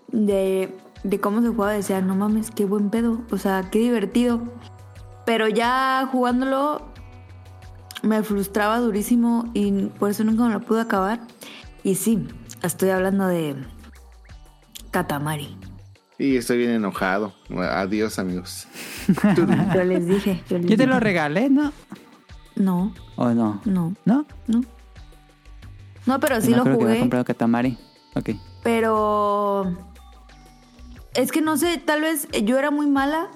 [0.09, 3.21] de, de cómo se jugaba decía, no mames, qué buen pedo.
[3.32, 4.41] O sea, qué divertido.
[5.25, 6.86] Pero ya jugándolo
[8.03, 11.21] me frustraba durísimo y por eso nunca me lo pude acabar.
[11.82, 12.28] Y sí,
[12.61, 13.55] estoy hablando de
[14.91, 15.56] Katamari.
[16.20, 17.34] Y estoy bien enojado.
[17.49, 18.68] Adiós, amigos.
[19.74, 20.43] Yo les dije.
[20.49, 20.88] Yo, les Yo te dije.
[20.88, 21.72] lo regalé, ¿no?
[22.55, 23.61] No, ¿O no?
[23.65, 24.26] no, ¿No?
[24.47, 24.61] no.
[26.05, 26.99] No, pero sí no lo creo que jugué.
[26.99, 27.78] comprado Katamari.
[28.15, 28.30] Ok.
[28.63, 29.76] Pero
[31.13, 33.28] es que no sé, tal vez yo era muy mala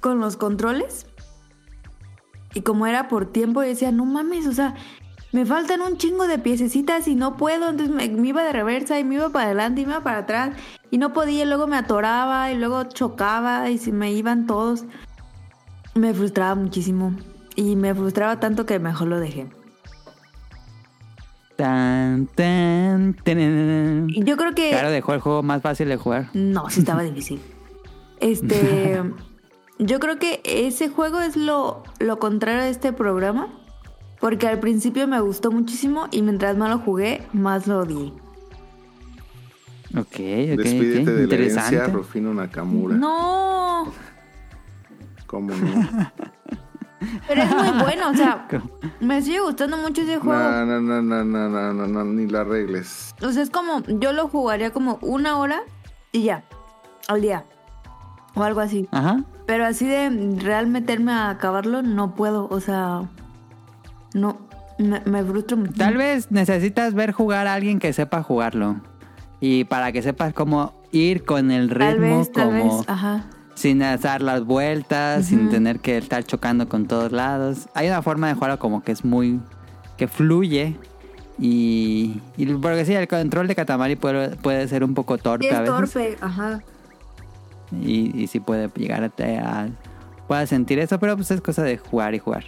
[0.00, 1.06] con los controles.
[2.54, 4.74] Y como era por tiempo, yo decía, no mames, o sea,
[5.32, 7.70] me faltan un chingo de piececitas y no puedo.
[7.70, 10.18] Entonces me, me iba de reversa y me iba para adelante y me iba para
[10.18, 10.56] atrás.
[10.90, 14.84] Y no podía, y luego me atoraba y luego chocaba y se me iban todos.
[15.94, 17.14] Me frustraba muchísimo.
[17.56, 19.46] Y me frustraba tanto que mejor lo dejé.
[21.56, 24.08] Tan, tan, tarán.
[24.08, 24.70] Y yo creo que...
[24.70, 26.28] Claro, dejó el juego más fácil de jugar.
[26.34, 27.40] No, sí estaba difícil.
[28.20, 29.02] Este.
[29.78, 33.48] Yo creo que ese juego es lo, lo contrario de este programa
[34.22, 38.12] porque al principio me gustó muchísimo y mientras más lo jugué, más lo odié.
[39.96, 40.58] Ok, ok.
[40.58, 41.14] Despídete okay.
[41.14, 41.76] de Interesante.
[41.76, 42.94] la herencia Rufino Nakamura.
[42.94, 43.92] No.
[45.26, 45.88] ¿Cómo no?
[47.26, 48.46] Pero es muy bueno, o sea,
[49.00, 50.40] me sigue gustando mucho ese juego.
[50.40, 53.16] No, no, no, no, no, no, no, no ni la regles.
[53.22, 55.62] O sea, es como, yo lo jugaría como una hora
[56.12, 56.44] y ya,
[57.08, 57.44] al día.
[58.36, 58.88] O algo así.
[58.92, 59.24] Ajá.
[59.46, 63.08] Pero así de real meterme a acabarlo, no puedo, o sea
[64.14, 64.38] no,
[64.78, 65.22] me, me
[65.56, 65.72] mucho.
[65.76, 68.80] Tal vez necesitas ver jugar a alguien que sepa jugarlo.
[69.40, 73.24] Y para que sepas cómo ir con el ritmo, Tal vez, tal como vez, ajá.
[73.54, 77.68] sin dar las vueltas, sin tener que estar chocando con todos lados.
[77.74, 79.40] Hay una forma de jugarlo como que es muy.
[79.96, 80.76] que fluye.
[81.38, 85.54] Y, y porque sí, el control de Katamari puede, puede ser un poco torpe a
[85.64, 85.92] es veces.
[85.92, 86.60] torpe, ajá.
[87.80, 89.66] Y, y sí puede llegar a,
[90.28, 92.44] a- sentir eso, pero pues es cosa de jugar y jugar.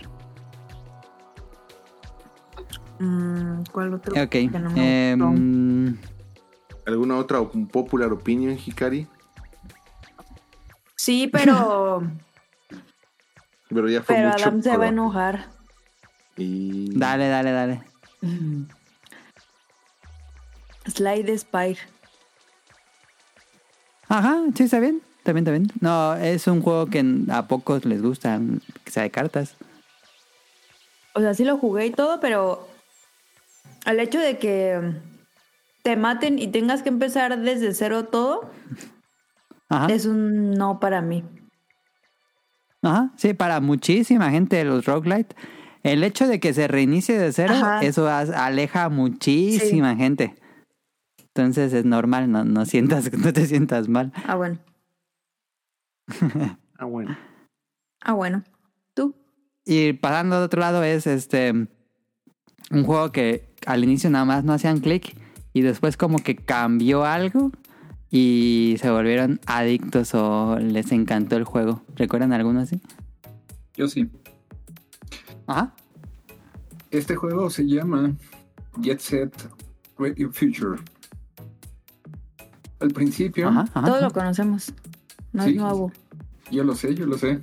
[3.05, 4.15] Mm, ¿Cuál otro?
[4.23, 4.29] Ok.
[4.31, 5.19] Que no me em,
[5.97, 6.91] gustó?
[6.91, 9.07] ¿Alguna otra op- popular opinion, Hikari?
[10.97, 12.03] Sí, pero,
[13.69, 14.43] Pero ya fue pero mucho.
[14.45, 15.49] Adam se va a enojar.
[16.37, 16.97] Y...
[16.99, 17.83] dale, dale, dale.
[20.87, 21.79] Slide Spire.
[24.09, 25.01] Ajá, sí, está bien.
[25.19, 25.73] Está bien, está bien.
[25.81, 28.39] No, es un juego que a pocos les gusta,
[28.85, 29.57] que sea de cartas.
[31.15, 32.69] O sea, sí lo jugué y todo, pero
[33.87, 35.01] el hecho de que
[35.83, 38.51] te maten y tengas que empezar desde cero todo
[39.69, 39.93] Ajá.
[39.93, 41.25] es un no para mí.
[42.83, 45.35] Ajá, sí, para muchísima gente de los roguelite,
[45.83, 47.81] el hecho de que se reinicie de cero, Ajá.
[47.83, 50.35] eso aleja a muchísima gente.
[51.19, 54.13] Entonces es normal, no, no sientas, no te sientas mal.
[54.27, 54.59] Ah, bueno.
[56.77, 57.17] Ah, bueno.
[58.01, 58.43] Ah, bueno.
[58.95, 59.15] ¿Tú?
[59.65, 64.53] Y pasando de otro lado es este un juego que al inicio nada más no
[64.53, 65.17] hacían clic
[65.53, 67.51] y después como que cambió algo
[68.11, 71.83] y se volvieron adictos o les encantó el juego.
[71.97, 72.81] ¿Recuerdan alguno así?
[73.77, 74.09] Yo sí.
[75.47, 75.75] Ajá.
[76.91, 78.15] Este juego se llama
[78.81, 79.49] Jet Set
[79.99, 80.81] Radio Future.
[82.81, 83.87] Al principio, Ajá, ajá.
[83.87, 84.73] Todos lo conocemos.
[85.33, 85.51] No Sí.
[85.51, 85.93] es nuevo.
[86.51, 87.41] yo lo sé, yo lo sé.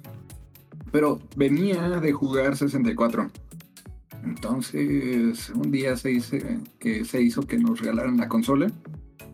[0.91, 3.29] Pero venía de jugar 64.
[4.23, 6.19] Entonces, un día se,
[6.79, 8.71] que se hizo que nos regalaran la consola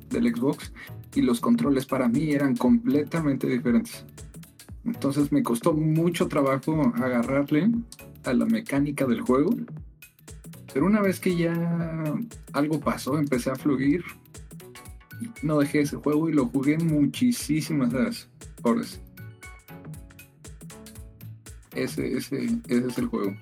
[0.10, 0.72] del Xbox
[1.16, 4.06] y los controles para mí eran completamente diferentes.
[4.86, 7.70] Entonces me costó mucho trabajo agarrarle
[8.24, 9.54] a la mecánica del juego.
[10.74, 11.54] Pero una vez que ya
[12.54, 14.04] algo pasó, empecé a fluir.
[15.42, 17.94] No dejé ese juego y lo jugué muchísimas
[18.64, 19.02] horas.
[21.74, 23.36] Ese es el juego.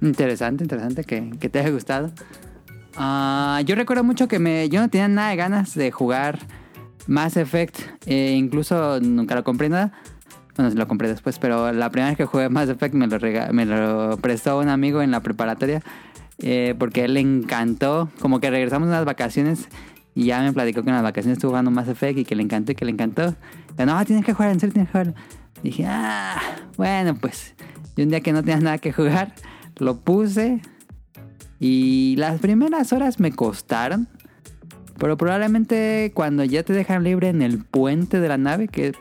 [0.00, 2.12] Interesante, interesante que, que te haya gustado.
[2.96, 6.38] Ah, yo recuerdo mucho que me, yo no tenía nada de ganas de jugar
[7.06, 7.78] Mass Effect.
[8.06, 9.92] eh, incluso nunca lo compré nada.
[10.56, 13.50] Bueno, lo compré después, pero la primera vez que jugué Mass Effect me lo, rega-
[13.50, 15.82] me lo prestó un amigo en la preparatoria.
[16.38, 18.08] eh, porque él le encantó.
[18.20, 19.68] Como que regresamos unas vacaciones
[20.14, 22.42] y ya me platicó que en las vacaciones estuvo jugando Mass Effect y que le
[22.42, 23.34] encantó y que le encantó.
[23.78, 25.14] Y, no, tienes que jugar, en serio tienes que jugar.
[25.62, 26.40] Dije, ah,
[26.76, 27.54] bueno, pues.
[27.96, 29.32] Y un día que no tenía nada que jugar,
[29.76, 30.60] lo puse.
[31.60, 34.08] Y las primeras horas me costaron.
[34.98, 38.92] Pero probablemente cuando ya te dejan libre en el puente de la nave, que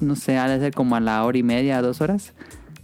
[0.00, 2.34] no sé, ha de ser como a la hora y media, dos horas.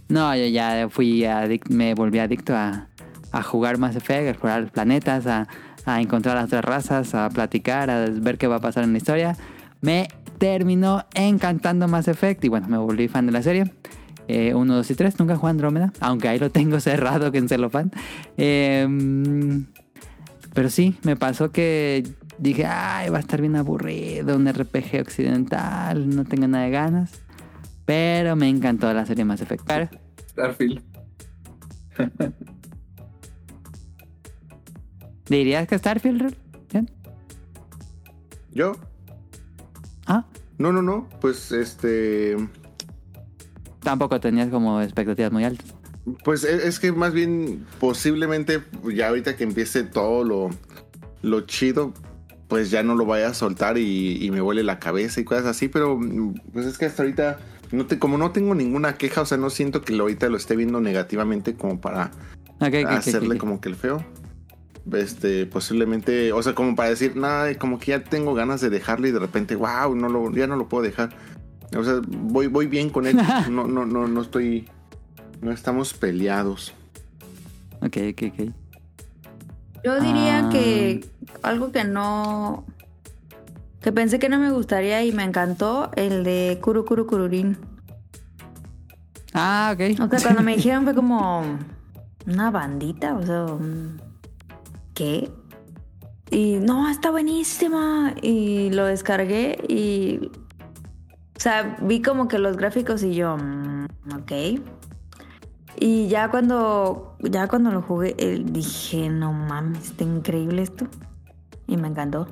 [0.09, 2.87] No, yo ya fui adic- me volví adicto a,
[3.31, 5.47] a jugar Mass Effect, a explorar planetas, a,
[5.85, 8.97] a encontrar las otras razas, a platicar, a ver qué va a pasar en la
[8.97, 9.37] historia.
[9.81, 10.07] Me
[10.39, 13.73] terminó encantando Mass Effect y bueno, me volví fan de la serie.
[14.27, 17.49] 1, 2 y 3, nunca jugué a Andrómeda, aunque ahí lo tengo cerrado que en
[17.49, 17.91] celofán.
[18.37, 19.65] Em,
[20.53, 22.03] pero sí, me pasó que
[22.37, 27.11] dije, ay, va a estar bien aburrido, un RPG occidental, no tengo nada de ganas.
[27.85, 29.65] Pero me encantó la serie Mass Effect.
[29.65, 29.89] Claro.
[30.29, 30.81] Starfield.
[35.29, 36.35] ¿Dirías que Starfield?
[38.51, 38.73] ¿Yo?
[40.05, 40.25] Ah,
[40.59, 41.09] No, no, no.
[41.19, 42.37] Pues este.
[43.83, 45.73] Tampoco tenías como expectativas muy altas.
[46.23, 48.61] Pues e, es que más bien posiblemente
[48.93, 50.49] ya ahorita que empiece todo lo,
[51.21, 51.93] lo chido,
[52.47, 55.45] pues ya no lo vaya a soltar y, y me huele la cabeza y cosas
[55.45, 55.99] así, pero
[56.51, 57.39] pues es que hasta ahorita,
[57.71, 60.37] no te, como no tengo ninguna queja, o sea, no siento que lo, ahorita lo
[60.37, 62.11] esté viendo negativamente como para
[62.87, 64.03] hacerle como que el feo.
[64.91, 69.07] Este, posiblemente, o sea, como para decir, nada, como que ya tengo ganas de dejarlo
[69.07, 71.09] y de repente, wow, no lo, ya no lo puedo dejar.
[71.77, 73.17] O sea, voy, voy bien con él.
[73.49, 74.67] No, no, no, no estoy,
[75.41, 76.73] no estamos peleados.
[77.81, 78.49] Ok, ok, ok.
[79.83, 80.49] Yo diría Ah.
[80.49, 81.05] que
[81.41, 82.65] algo que no.
[83.81, 87.57] que pensé que no me gustaría y me encantó, el de Kuru Kuru Kururin.
[89.33, 89.99] Ah, ok.
[89.99, 91.43] O sea, cuando me dijeron fue como.
[92.27, 93.45] una bandita, o sea.
[94.93, 95.29] ¿Qué?
[96.31, 98.13] Y no, está buenísima.
[98.21, 100.31] Y lo descargué y.
[101.35, 103.37] O sea, vi como que los gráficos y yo.
[103.37, 104.31] mm, ok.
[105.79, 107.15] Y ya cuando.
[107.19, 110.87] Ya cuando lo jugué, eh, dije, no mames, está increíble esto.
[111.67, 112.27] Y me encantó.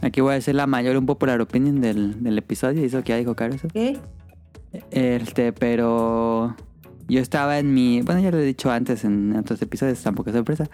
[0.00, 2.84] Aquí voy a decir la mayor un popular opinion del, del episodio.
[2.84, 3.68] Hizo que ya dijo Caro eso.
[3.68, 3.98] ¿Qué?
[4.90, 6.56] Este, pero
[7.08, 10.36] yo estaba en mi, bueno, ya lo he dicho antes en otros episodios, tampoco es
[10.36, 10.70] sorpresa,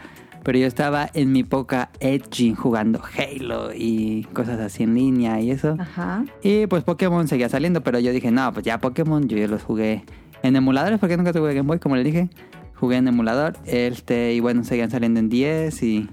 [0.49, 5.51] pero yo estaba en mi época edgy jugando Halo y cosas así en línea y
[5.51, 5.77] eso.
[5.79, 6.25] Ajá.
[6.43, 9.63] Y pues Pokémon seguía saliendo, pero yo dije, no, pues ya Pokémon, yo ya los
[9.63, 10.07] jugué
[10.43, 12.31] en emuladores porque nunca tuve Game Boy, como le dije.
[12.77, 16.09] Jugué en emulador, este, y bueno, seguían saliendo en 10 y,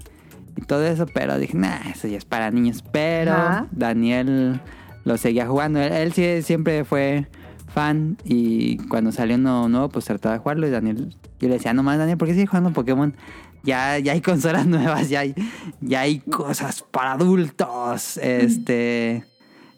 [0.54, 2.84] y todo eso, pero dije, nah, eso ya es para niños.
[2.92, 3.68] Pero Ajá.
[3.70, 4.60] Daniel
[5.04, 5.80] lo seguía jugando.
[5.80, 7.26] Él, él sí siempre fue
[7.68, 10.66] fan y cuando salió uno nuevo, pues trataba de jugarlo.
[10.66, 13.14] Y Daniel, yo le decía, no más, Daniel, ¿por qué sigues jugando Pokémon?
[13.62, 15.34] Ya, ya hay consolas nuevas, ya hay,
[15.80, 18.16] ya hay cosas para adultos.
[18.18, 19.24] Este.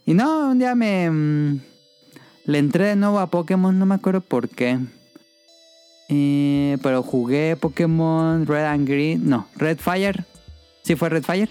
[0.05, 1.11] Y no, un día me.
[1.11, 1.61] mm,
[2.47, 4.79] le entré de nuevo a Pokémon, no me acuerdo por qué.
[6.09, 9.29] Pero jugué Pokémon Red and Green.
[9.29, 10.25] No, Red Fire.
[10.83, 11.51] Sí, fue Red Fire.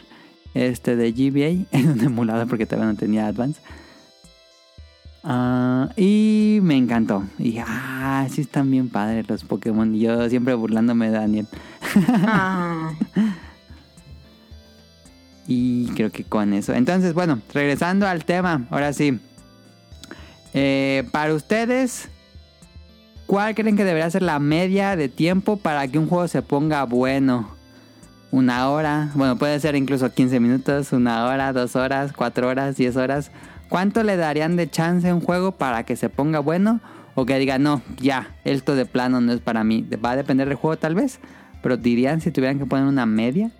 [0.53, 3.61] Este de GBA en un emulador porque todavía no tenía Advance.
[5.29, 7.25] Ah, y me encantó.
[7.37, 9.93] Y dije, ah, sí están bien padres los Pokémon.
[9.93, 11.47] Y yo siempre burlándome de Daniel.
[12.25, 12.93] Ah.
[15.47, 16.73] Y creo que con eso.
[16.73, 19.17] Entonces, bueno, regresando al tema, ahora sí.
[20.53, 22.09] Eh, para ustedes,
[23.27, 26.83] ¿cuál creen que debería ser la media de tiempo para que un juego se ponga
[26.83, 27.55] bueno?
[28.29, 32.97] Una hora, bueno, puede ser incluso 15 minutos, una hora, dos horas, cuatro horas, diez
[32.97, 33.31] horas.
[33.69, 36.79] ¿Cuánto le darían de chance a un juego para que se ponga bueno?
[37.15, 39.87] O que diga, no, ya, esto de plano no es para mí.
[40.03, 41.19] Va a depender del juego tal vez,
[41.61, 43.51] pero dirían si tuvieran que poner una media.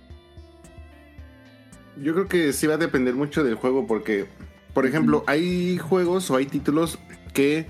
[2.01, 4.27] Yo creo que sí va a depender mucho del juego porque,
[4.73, 6.99] por ejemplo, hay juegos o hay títulos
[7.33, 7.65] que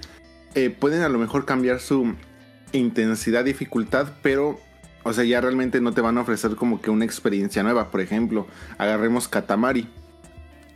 [0.56, 2.16] eh, pueden a lo mejor cambiar su
[2.74, 4.60] intensidad, dificultad, pero,
[5.04, 7.90] o sea, ya realmente no te van a ofrecer como que una experiencia nueva.
[7.92, 9.88] Por ejemplo, agarremos Katamari.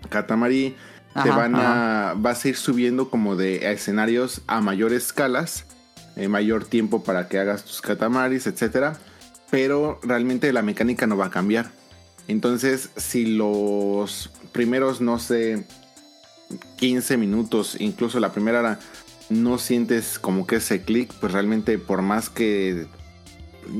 [0.09, 0.75] Katamari
[1.13, 5.65] te Ajá, van a, vas a ir subiendo como de a escenarios a mayores escalas,
[6.15, 8.97] eh, mayor tiempo para que hagas tus Katamaris, etcétera.
[9.49, 11.71] Pero realmente la mecánica no va a cambiar.
[12.27, 15.65] Entonces, si los primeros, no sé,
[16.77, 18.79] 15 minutos, incluso la primera hora,
[19.29, 22.87] no sientes como que ese clic, pues realmente por más que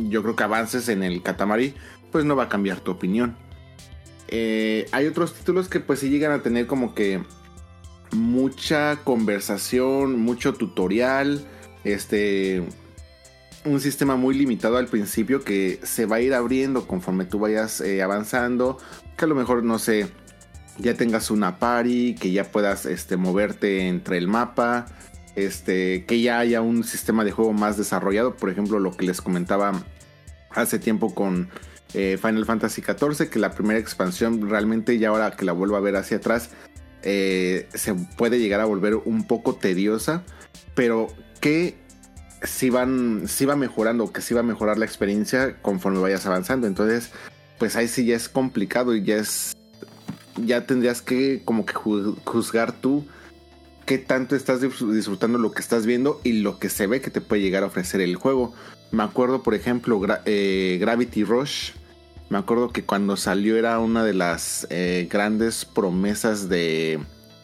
[0.09, 1.73] yo creo que avances en el Katamari,
[2.11, 3.35] pues no va a cambiar tu opinión.
[4.31, 7.21] Eh, hay otros títulos que pues sí llegan a tener como que
[8.11, 11.45] mucha conversación, mucho tutorial,
[11.83, 12.63] este
[13.63, 17.79] un sistema muy limitado al principio que se va a ir abriendo conforme tú vayas
[17.81, 18.79] eh, avanzando,
[19.17, 20.07] que a lo mejor no sé,
[20.79, 24.87] ya tengas una party, que ya puedas este, moverte entre el mapa,
[25.35, 29.21] este, que ya haya un sistema de juego más desarrollado, por ejemplo lo que les
[29.21, 29.73] comentaba
[30.49, 31.49] hace tiempo con
[31.93, 35.79] eh, Final Fantasy XIV, que la primera expansión realmente ya ahora que la vuelvo a
[35.81, 36.49] ver hacia atrás,
[37.03, 40.23] eh, se puede llegar a volver un poco tediosa,
[40.75, 41.07] pero
[41.39, 41.75] que
[42.43, 46.67] si van, si va mejorando, que si va a mejorar la experiencia conforme vayas avanzando.
[46.67, 47.09] Entonces,
[47.59, 49.53] pues ahí sí ya es complicado y ya es,
[50.43, 53.05] ya tendrías que como que ju- juzgar tú
[53.85, 57.09] qué tanto estás dis- disfrutando lo que estás viendo y lo que se ve que
[57.11, 58.53] te puede llegar a ofrecer el juego.
[58.91, 61.71] Me acuerdo, por ejemplo, eh, Gravity Rush.
[62.31, 66.97] Me acuerdo que cuando salió era una de las eh, grandes promesas de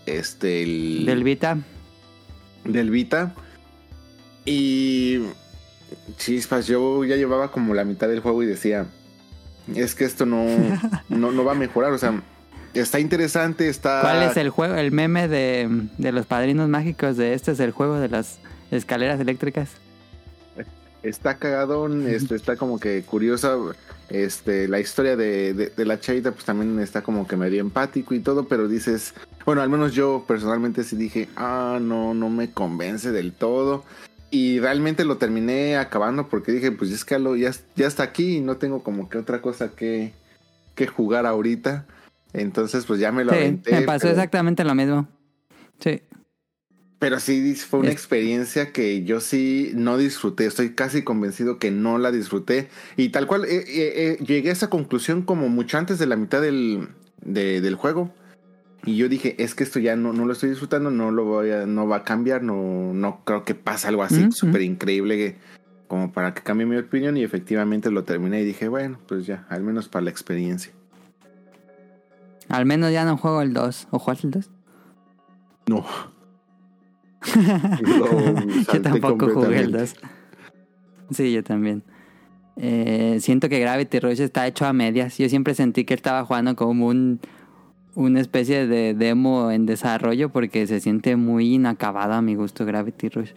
[0.05, 1.57] este el- Del Vita.
[2.63, 3.33] del Vita.
[4.45, 5.19] Y
[6.17, 8.85] chispas, yo ya llevaba como la mitad del juego y decía,
[9.75, 10.45] es que esto no,
[11.09, 11.91] no, no va a mejorar.
[11.91, 12.21] O sea,
[12.73, 13.99] está interesante, está...
[13.99, 17.71] ¿Cuál es el juego, el meme de, de los padrinos mágicos de este es el
[17.71, 18.39] juego de las
[18.71, 19.69] escaleras eléctricas?
[21.03, 23.55] Está cagadón, este, está como que curiosa.
[24.09, 28.13] Este, la historia de, de, de la chavita, pues también está como que medio empático
[28.13, 29.13] y todo, pero dices,
[29.45, 33.83] bueno, al menos yo personalmente sí dije, ah, no, no me convence del todo.
[34.29, 38.41] Y realmente lo terminé acabando porque dije, pues es que ya, ya está aquí y
[38.41, 40.13] no tengo como que otra cosa que,
[40.75, 41.85] que jugar ahorita.
[42.33, 43.71] Entonces, pues ya me lo Sí, aventé.
[43.71, 45.07] me pasó pero- exactamente lo mismo.
[45.79, 46.01] Sí.
[46.99, 50.47] Pero sí fue una experiencia que yo sí no disfruté.
[50.47, 52.69] Estoy casi convencido que no la disfruté.
[52.95, 56.15] Y tal cual, eh, eh, eh, llegué a esa conclusión como mucho antes de la
[56.15, 56.89] mitad del,
[57.21, 58.11] de- del juego.
[58.83, 61.51] Y yo dije, es que esto ya no, no lo estoy disfrutando, no lo voy
[61.51, 65.35] a, no va a cambiar, no, no creo que pase algo así Ujú, súper increíble
[65.87, 67.15] como para que cambie mi opinión.
[67.15, 70.71] Y efectivamente lo terminé y dije, bueno, pues ya, al menos para la experiencia.
[72.49, 73.87] Al menos ya no juego el 2.
[73.91, 74.49] ¿O juegas el 2?
[75.67, 75.85] No.
[78.73, 79.77] Yo tampoco jugué el completamente.
[79.79, 79.95] 2.
[81.11, 81.83] Sí, yo también.
[82.57, 85.17] Eh, siento que Gravity Rush está hecho a medias.
[85.17, 87.19] Yo siempre sentí que estaba jugando como un
[87.95, 93.09] una especie de demo en desarrollo porque se siente muy inacabado a mi gusto Gravity
[93.09, 93.31] Rush.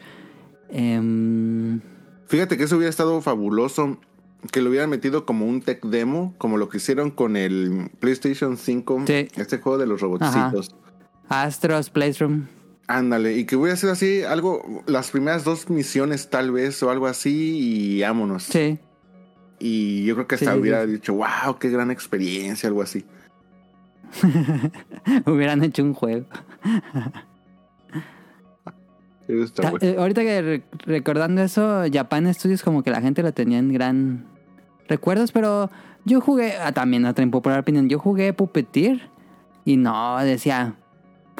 [0.69, 1.81] Em,
[2.27, 3.98] Fíjate que eso hubiera estado fabuloso.
[4.52, 8.57] Que lo hubieran metido como un tech demo, como lo que hicieron con el PlayStation
[8.57, 9.28] 5, Sí.
[9.36, 10.74] este juego de los robotcitos.
[11.28, 12.47] Astros Playroom.
[12.92, 17.06] Ándale, y que hubiera sido así, algo, las primeras dos misiones tal vez, o algo
[17.06, 17.58] así,
[17.98, 18.42] y vámonos.
[18.42, 18.80] Sí.
[19.60, 20.90] Y yo creo que hasta Sí, hubiera sí.
[20.92, 23.04] dicho, wow, qué gran experiencia, algo así.
[25.26, 26.26] Hubieran hecho un juego.
[29.28, 33.58] Está eh, ahorita que re- recordando eso, Japan Studios como que la gente lo tenía
[33.58, 34.26] en gran
[34.88, 35.70] recuerdos, pero
[36.04, 39.08] yo jugué, ah, también otra impopular opinión, yo jugué Puppeteer
[39.64, 40.74] y no, decía,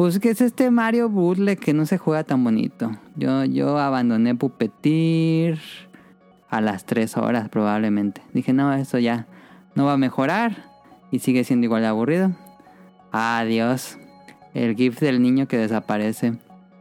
[0.01, 2.90] pues que es este Mario Bootleg que no se juega tan bonito.
[3.16, 5.60] Yo, yo abandoné Puppeteer
[6.48, 8.22] a las 3 horas probablemente.
[8.32, 9.27] Dije, no, eso ya
[9.74, 10.70] no va a mejorar
[11.10, 12.32] y sigue siendo igual de aburrido.
[13.12, 13.98] Adiós.
[14.55, 16.32] El GIF del niño que desaparece.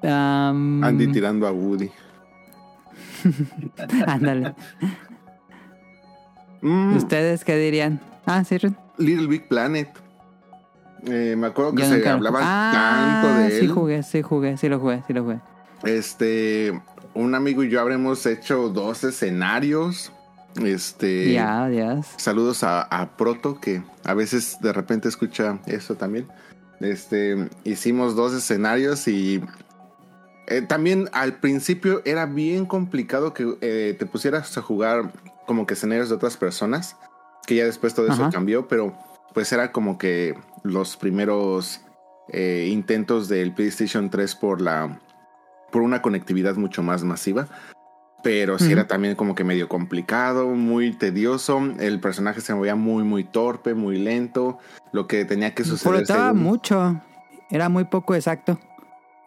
[0.01, 1.91] Andy tirando a Woody.
[4.07, 4.55] Ándale.
[6.61, 7.99] Mm, ¿Ustedes qué dirían?
[8.25, 8.55] Ah, sí.
[8.97, 9.89] Little Big Planet.
[11.07, 12.39] Eh, me acuerdo que se hablaba.
[12.41, 13.71] Ah, tanto de sí él.
[13.71, 15.39] jugué, sí jugué, sí lo jugué, sí lo jugué.
[15.83, 16.79] Este,
[17.13, 20.11] un amigo y yo habremos hecho dos escenarios.
[20.63, 22.07] Este, Ya, adiós.
[22.17, 26.27] saludos a, a Proto, que a veces de repente escucha eso también.
[26.79, 29.41] Este, hicimos dos escenarios y
[30.47, 35.11] eh, también al principio era bien complicado que eh, te pusieras a jugar
[35.45, 36.95] como que escenarios de otras personas,
[37.45, 38.31] que ya después todo eso Ajá.
[38.31, 38.95] cambió, pero
[39.33, 41.81] pues era como que los primeros
[42.29, 44.99] eh, intentos del PlayStation 3 por la
[45.71, 47.47] por una conectividad mucho más masiva.
[48.21, 51.61] Pero sí era también como que medio complicado, muy tedioso.
[51.79, 54.57] El personaje se movía muy, muy torpe, muy lento.
[54.91, 56.05] Lo que tenía que suceder.
[56.05, 57.01] Según- mucho.
[57.49, 58.59] Era muy poco exacto.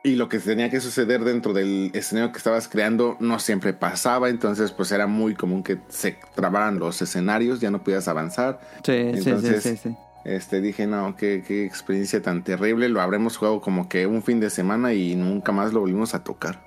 [0.05, 4.29] Y lo que tenía que suceder dentro del escenario que estabas creando no siempre pasaba.
[4.29, 8.61] Entonces, pues era muy común que se trabaran los escenarios, ya no podías avanzar.
[8.85, 9.97] Sí, Entonces- sí, sí, sí, sí.
[10.24, 12.89] Este, dije, no, qué, qué experiencia tan terrible.
[12.89, 16.23] Lo habremos jugado como que un fin de semana y nunca más lo volvimos a
[16.23, 16.61] tocar.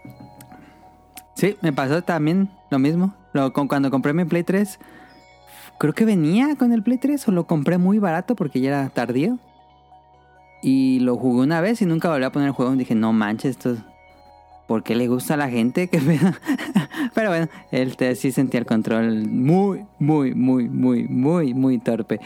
[1.36, 3.14] Sí, me pasó también lo mismo.
[3.34, 4.78] Lo, con, cuando compré mi Play 3,
[5.78, 8.90] creo que venía con el Play 3 o lo compré muy barato porque ya era
[8.90, 9.40] tardío.
[10.68, 12.76] Y lo jugué una vez y nunca volví a poner el juego.
[12.76, 13.76] Dije, no manches, esto...
[14.68, 15.88] ¿Por qué le gusta a la gente?
[17.14, 22.20] Pero bueno, él sí sentía el control muy, muy, muy, muy, muy, muy torpe.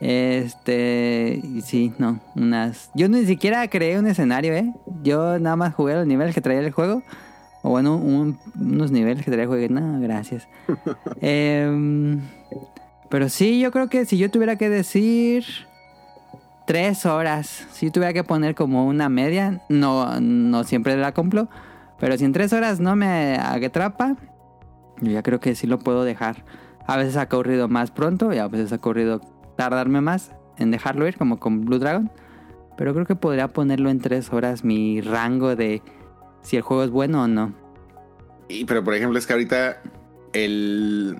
[0.00, 2.90] Este, y sí, no, unas...
[2.94, 4.72] Yo ni siquiera creé un escenario, ¿eh?
[5.02, 7.02] Yo nada más jugué los niveles que traía el juego.
[7.62, 9.64] O bueno, un- unos niveles que traía el juego.
[9.64, 10.46] y No, gracias.
[11.20, 12.20] Em,
[13.08, 15.44] pero sí, yo creo que si yo tuviera que decir
[16.70, 21.48] tres horas, si tuviera que poner como una media, no, no siempre la cumplo.
[21.98, 24.14] Pero si en tres horas no me atrapa,
[25.00, 26.44] yo ya creo que sí lo puedo dejar.
[26.86, 29.20] A veces ha corrido más pronto y a veces ha corrido
[29.56, 32.08] tardarme más en dejarlo ir, como con Blue Dragon.
[32.76, 35.82] Pero creo que podría ponerlo en tres horas mi rango de
[36.40, 37.52] si el juego es bueno o no.
[38.48, 39.82] Y, pero por ejemplo, es que ahorita
[40.34, 41.18] el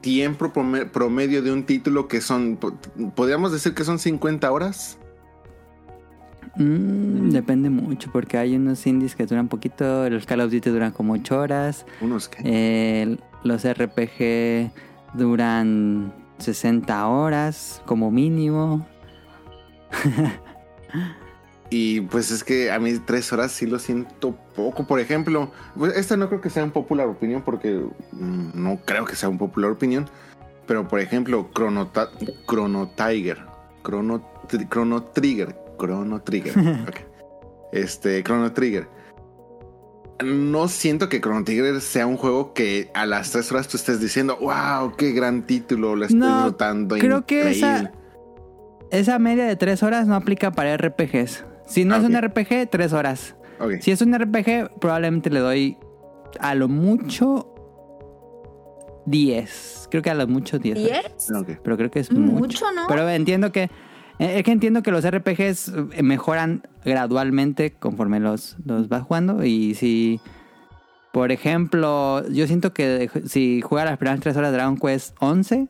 [0.00, 2.74] tiempo prome- promedio de un título que son, po-
[3.14, 4.98] podríamos decir que son 50 horas.
[6.56, 10.90] Mm, depende mucho porque hay unos indies que duran poquito, los Call of Duty duran
[10.92, 14.70] como 8 horas, Unos eh, los RPG
[15.14, 18.86] duran 60 horas como mínimo.
[21.68, 24.86] Y pues es que a mí tres horas sí lo siento poco.
[24.86, 27.80] Por ejemplo, pues esta no creo que sea un popular opinión porque
[28.12, 30.08] mm, no creo que sea un popular opinión.
[30.66, 31.90] Pero por ejemplo, Chrono,
[32.48, 33.38] Chrono Tiger,
[33.84, 34.22] Chrono,
[34.70, 36.54] Chrono Trigger, Chrono Trigger.
[37.72, 38.88] Este, Chrono Trigger.
[40.24, 44.00] No siento que Chrono Trigger sea un juego que a las tres horas tú estés
[44.00, 46.96] diciendo, wow, qué gran título, lo estoy No, disfrutando.
[46.96, 47.90] creo que esa- increíble".
[48.92, 51.44] Esa media de tres horas no aplica para RPGs.
[51.66, 52.14] Si no Ah, es un.
[52.16, 53.36] RPG, tres horas.
[53.80, 55.76] Si es un RPG, probablemente le doy
[56.40, 57.52] a lo mucho
[59.06, 59.88] 10.
[59.90, 60.74] Creo que a lo mucho 10.
[60.76, 61.30] ¿Diez?
[61.30, 61.58] ok.
[61.62, 62.38] Pero creo que es Mm, mucho.
[62.38, 62.82] mucho, ¿no?
[62.88, 63.64] Pero entiendo que.
[64.18, 69.44] eh, Es que entiendo que los RPGs eh, mejoran gradualmente conforme los, los vas jugando.
[69.44, 70.20] Y si.
[71.12, 75.66] Por ejemplo, yo siento que si juega las primeras tres horas de Dragon Quest 11,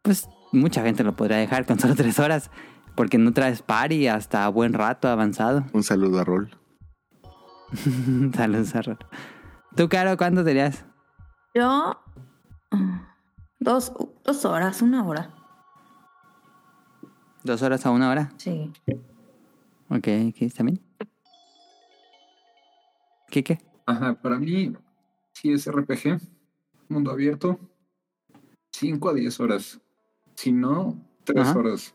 [0.00, 2.50] pues mucha gente lo podría dejar con solo tres horas.
[2.96, 5.64] Porque no traes party hasta buen rato avanzado.
[5.72, 6.50] Un saludo a Rol.
[8.34, 8.98] Saludos a Rol.
[9.76, 10.84] ¿Tú, Caro, cuánto dirías?
[11.54, 12.00] Yo.
[13.60, 13.92] Dos,
[14.24, 15.34] dos horas, una hora.
[17.44, 18.32] ¿Dos horas a una hora?
[18.38, 18.72] Sí.
[19.88, 20.80] Ok, ok, ¿está bien?
[23.28, 23.58] ¿Qué qué?
[23.86, 24.72] Ajá, para mí
[25.32, 26.18] sí es RPG,
[26.88, 27.58] mundo abierto,
[28.72, 29.80] 5 a 10 horas.
[30.34, 31.58] Si no, 3 Ajá.
[31.58, 31.94] horas.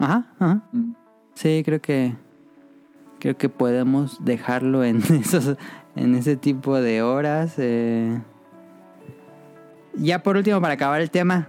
[0.00, 0.62] Ajá, ajá.
[0.72, 0.94] Mm.
[1.34, 2.14] Sí, creo que
[3.20, 5.56] creo que podemos dejarlo en esos
[5.94, 7.54] en ese tipo de horas.
[7.58, 8.20] eh.
[9.94, 11.48] Ya por último para acabar el tema,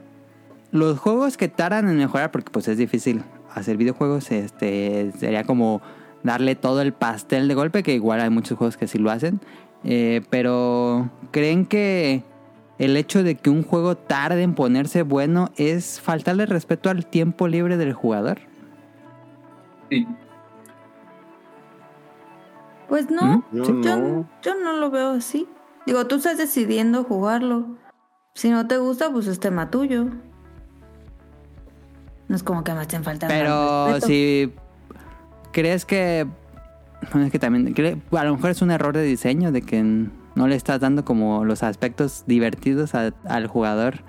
[0.71, 3.23] los juegos que tardan en mejorar porque pues es difícil
[3.53, 5.81] hacer videojuegos, este sería como
[6.23, 9.39] darle todo el pastel de golpe que igual hay muchos juegos que sí lo hacen,
[9.83, 12.23] eh, pero creen que
[12.81, 17.47] el hecho de que un juego tarde en ponerse bueno es faltarle respeto al tiempo
[17.47, 18.39] libre del jugador.
[19.91, 20.07] Sí.
[22.89, 23.57] Pues no, ¿Mm?
[23.57, 24.29] Yo yo, no.
[24.41, 25.47] yo no lo veo así.
[25.85, 27.77] Digo, tú estás decidiendo jugarlo.
[28.33, 30.07] Si no te gusta, pues es tema tuyo.
[32.29, 33.35] No es como que me estén faltando.
[33.35, 34.55] al Pero si
[35.51, 36.25] crees que...
[37.11, 37.75] Bueno, es que también...
[38.11, 41.45] A lo mejor es un error de diseño de que no le estás dando como
[41.45, 44.03] los aspectos divertidos al jugador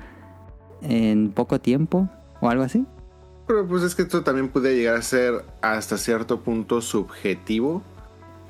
[0.83, 2.09] en poco tiempo
[2.41, 2.87] o algo así.
[3.47, 7.83] Pero pues es que esto también puede llegar a ser hasta cierto punto subjetivo.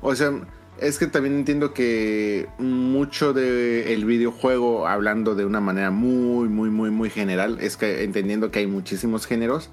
[0.01, 0.33] O sea,
[0.79, 6.91] es que también entiendo que mucho del videojuego, hablando de una manera muy, muy, muy,
[6.91, 9.71] muy general, es que entendiendo que hay muchísimos géneros,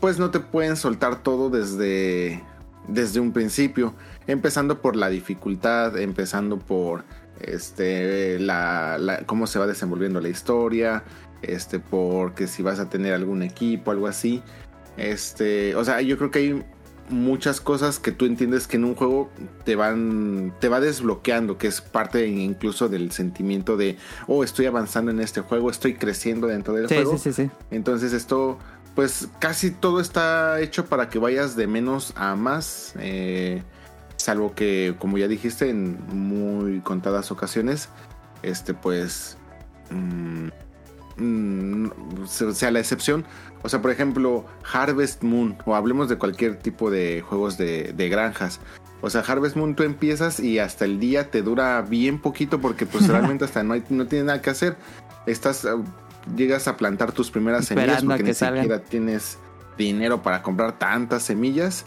[0.00, 2.42] pues no te pueden soltar todo desde,
[2.88, 3.94] desde un principio.
[4.26, 7.04] Empezando por la dificultad, empezando por
[7.46, 11.02] este la, la- cómo se va desenvolviendo la historia,
[11.42, 14.42] este, porque si vas a tener algún equipo, algo así.
[14.96, 16.64] Este, o sea, yo creo que hay
[17.10, 19.30] muchas cosas que tú entiendes que en un juego
[19.64, 23.96] te van, te va desbloqueando, que es parte incluso del sentimiento de,
[24.26, 27.18] oh, estoy avanzando en este juego, estoy creciendo dentro del Sí, juego.
[27.18, 27.50] sí, sí, sí.
[27.70, 28.58] Entonces esto,
[28.94, 32.94] pues casi todo está hecho para que vayas de menos a más.
[32.98, 33.62] eh,
[34.24, 37.90] salvo que, como ya dijiste, en muy contadas ocasiones,
[38.42, 39.36] este pues...
[39.90, 40.48] mm,
[41.18, 41.90] mm,
[42.26, 43.24] se- sea la excepción.
[43.62, 48.08] O sea, por ejemplo, Harvest Moon, o hablemos de cualquier tipo de juegos de, de
[48.08, 48.60] granjas.
[49.00, 52.86] O sea, Harvest Moon tú empiezas y hasta el día te dura bien poquito porque
[52.86, 54.76] pues realmente hasta no, hay, no tienes nada que hacer.
[55.26, 55.68] Estás, eh,
[56.36, 58.62] llegas a plantar tus primeras semillas Esperando porque que ni salgan.
[58.64, 59.38] siquiera tienes
[59.76, 61.84] dinero para comprar tantas semillas.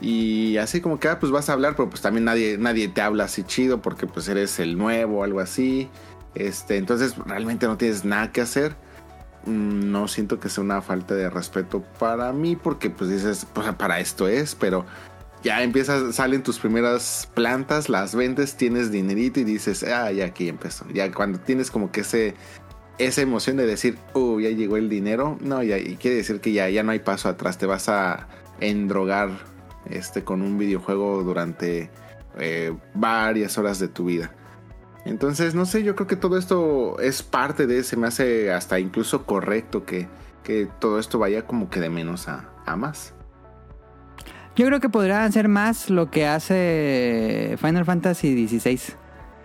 [0.00, 3.00] Y así como que, ah, pues vas a hablar, pero pues también nadie, nadie te
[3.00, 5.88] habla así chido porque pues eres el nuevo o algo así.
[6.34, 8.76] Este, entonces realmente no tienes nada que hacer.
[9.46, 13.72] Mm, No siento que sea una falta de respeto para mí porque pues dices, pues
[13.74, 14.84] para esto es, pero
[15.42, 20.48] ya empiezas, salen tus primeras plantas, las vendes, tienes dinerito y dices, ah, ya aquí
[20.48, 20.86] empezó.
[20.92, 22.34] Ya cuando tienes como que ese,
[22.98, 26.52] esa emoción de decir, oh, ya llegó el dinero, no, ya y quiere decir que
[26.52, 28.26] ya, ya no hay paso atrás, te vas a
[28.60, 29.53] endrogar
[29.90, 31.90] este, con un videojuego durante
[32.38, 34.32] eh, varias horas de tu vida.
[35.04, 38.80] Entonces, no sé, yo creo que todo esto es parte de, se me hace hasta
[38.80, 40.08] incluso correcto que,
[40.42, 43.14] que todo esto vaya como que de menos a, a más.
[44.56, 48.94] Yo creo que podría hacer más lo que hace Final Fantasy XVI.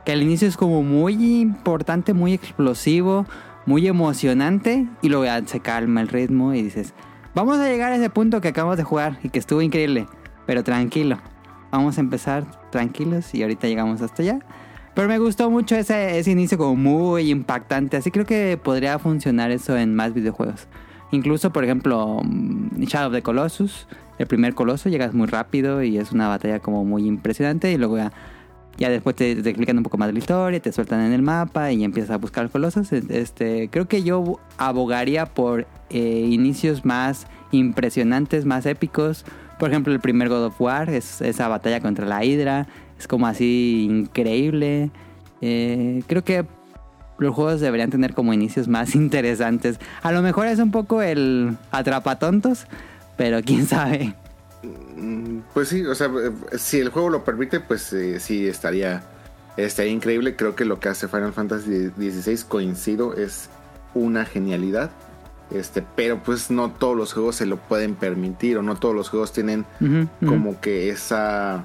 [0.06, 3.26] Que al inicio es como muy importante, muy explosivo,
[3.66, 4.88] muy emocionante.
[5.02, 6.94] Y luego se calma el ritmo y dices,
[7.34, 10.08] vamos a llegar a ese punto que acabamos de jugar y que estuvo increíble.
[10.50, 11.20] Pero tranquilo,
[11.70, 14.40] vamos a empezar tranquilos y ahorita llegamos hasta allá.
[14.96, 17.98] Pero me gustó mucho ese, inicio como muy impactante.
[17.98, 20.68] Así creo que podría funcionar eso en más videojuegos.
[21.12, 23.86] Incluso, por ejemplo, mm, Shadow of the Colossus,
[24.18, 27.98] el primer coloso, llegas muy rápido y es una batalla como muy impresionante y luego
[27.98, 28.12] ya,
[28.80, 31.72] ya después te, explican un poco más de la historia, te sueltan en el mapa
[31.72, 32.92] y empiezas a buscar los colosos.
[32.92, 39.26] Este, creo que yo abogaría por eh, inicios más impresionantes, más épicos.
[39.60, 42.66] Por ejemplo, el primer God of War, es esa batalla contra la Hydra,
[42.98, 44.90] es como así increíble.
[45.42, 46.46] Eh, creo que
[47.18, 49.78] los juegos deberían tener como inicios más interesantes.
[50.02, 52.68] A lo mejor es un poco el atrapatontos,
[53.18, 54.16] pero quién sabe.
[54.96, 59.04] Mm, Pues sí, o sea, eh, si el juego lo permite, pues eh, sí estaría,
[59.58, 60.38] estaría increíble.
[60.38, 63.50] Creo que lo que hace Final Fantasy XVI, coincido, es
[63.94, 64.90] una genialidad.
[65.52, 69.10] Este, pero pues no todos los juegos se lo pueden permitir o no todos los
[69.10, 69.66] juegos tienen
[70.28, 71.64] como que esa,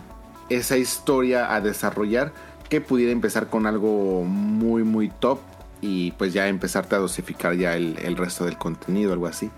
[0.48, 2.32] esa historia a desarrollar
[2.70, 5.38] que pudiera empezar con algo muy muy top
[5.82, 9.50] y pues ya empezarte a dosificar ya el, el resto del contenido, algo así.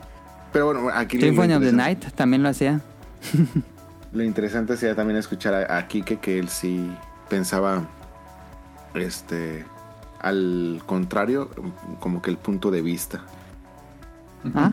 [0.52, 2.80] Pero bueno, aquí lo- Symphony of the Night también lo hacía.
[4.12, 6.90] Lo interesante sería también escuchar a, a Kike que él sí
[7.28, 7.84] pensaba
[8.94, 9.64] este
[10.20, 11.50] al contrario,
[12.00, 13.20] como que el punto de vista.
[14.54, 14.72] Ah,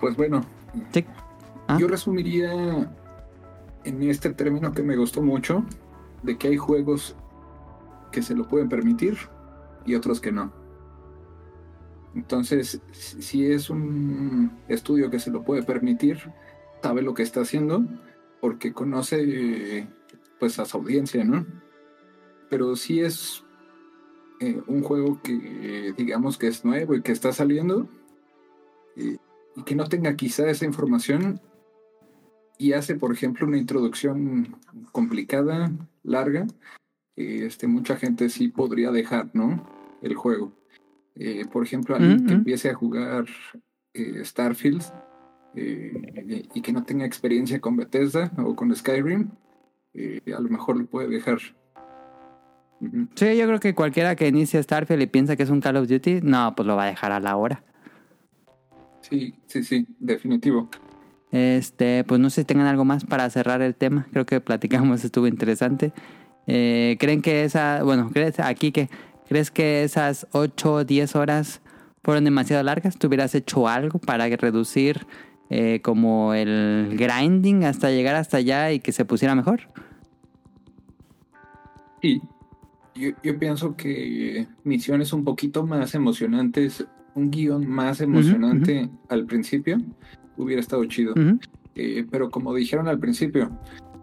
[0.00, 0.44] Pues bueno,
[0.92, 1.04] sí.
[1.68, 1.76] Ah.
[1.78, 2.52] yo resumiría
[3.84, 5.64] en este término que me gustó mucho,
[6.22, 7.16] de que hay juegos
[8.10, 9.16] que se lo pueden permitir
[9.84, 10.52] y otros que no.
[12.14, 16.18] Entonces, si si es un estudio que se lo puede permitir,
[16.82, 17.84] sabe lo que está haciendo,
[18.40, 19.88] porque conoce
[20.38, 21.46] pues a su audiencia, ¿no?
[22.50, 23.41] Pero si es
[24.42, 27.88] eh, un juego que digamos que es nuevo y que está saliendo,
[28.96, 29.16] eh,
[29.56, 31.40] y que no tenga quizá esa información
[32.58, 34.56] y hace, por ejemplo, una introducción
[34.92, 36.46] complicada, larga,
[37.16, 39.66] eh, este, mucha gente sí podría dejar, ¿no?
[40.00, 40.52] El juego.
[41.14, 42.34] Eh, por ejemplo, alguien que Ujú.
[42.34, 43.26] empiece a jugar
[43.94, 44.82] eh, Starfield
[45.54, 49.28] y que no tenga experiencia con Bethesda o con Skyrim,
[50.34, 51.40] a lo mejor lo puede dejar.
[53.14, 55.88] Sí, yo creo que cualquiera que inicie Starfield y piensa que es un Call of
[55.88, 57.62] Duty, no, pues lo va a dejar a la hora.
[59.02, 60.68] Sí, sí, sí, definitivo.
[61.30, 64.06] Este, pues no sé si tengan algo más para cerrar el tema.
[64.12, 65.92] Creo que platicamos, estuvo interesante.
[66.46, 68.88] Eh, ¿Creen que esa, bueno, crees aquí que,
[69.28, 71.60] crees que esas 8 o 10 horas
[72.02, 72.98] fueron demasiado largas?
[72.98, 75.06] ¿Tú hubieras hecho algo para reducir
[75.50, 79.68] eh, como el grinding hasta llegar hasta allá y que se pusiera mejor?
[82.02, 82.20] Y
[82.94, 89.78] yo, yo pienso que misiones un poquito más emocionantes, un guion más emocionante al principio,
[90.36, 91.14] hubiera estado chido.
[91.74, 93.50] Eh, pero como dijeron al principio,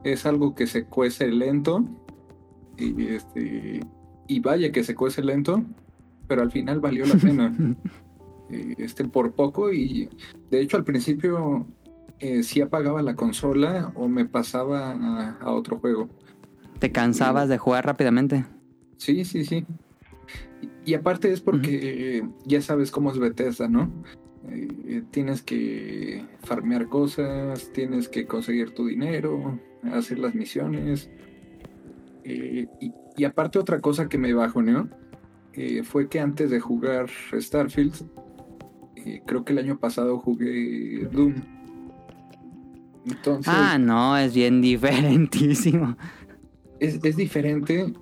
[0.03, 1.86] es algo que se cuece lento.
[2.78, 3.82] Y, este,
[4.28, 5.64] y vaya que se cuece lento,
[6.28, 7.56] pero al final valió la pena.
[8.52, 10.10] Eh, este, por poco y
[10.49, 11.68] de hecho al principio
[12.18, 16.10] eh, sí apagaba la consola o me pasaba a, a otro juego.
[16.80, 18.45] ¿Te cansabas de jugar rápidamente?
[19.00, 19.66] Sí, sí, sí.
[20.62, 23.90] Y, y aparte es porque eh, ya sabes cómo es Bethesda, ¿no?
[24.52, 29.58] Eh, tienes que farmear cosas, tienes que conseguir tu dinero,
[29.94, 31.10] hacer las misiones.
[32.26, 34.90] Eh, y, y aparte otra cosa que me bajoneó
[35.54, 37.96] eh, fue que antes de jugar Starfield,
[38.98, 41.36] eh, creo que el año pasado jugué Doom.
[43.06, 45.98] Entonces Ah, no, es bien diferentísimo.
[46.80, 47.94] es, es diferente.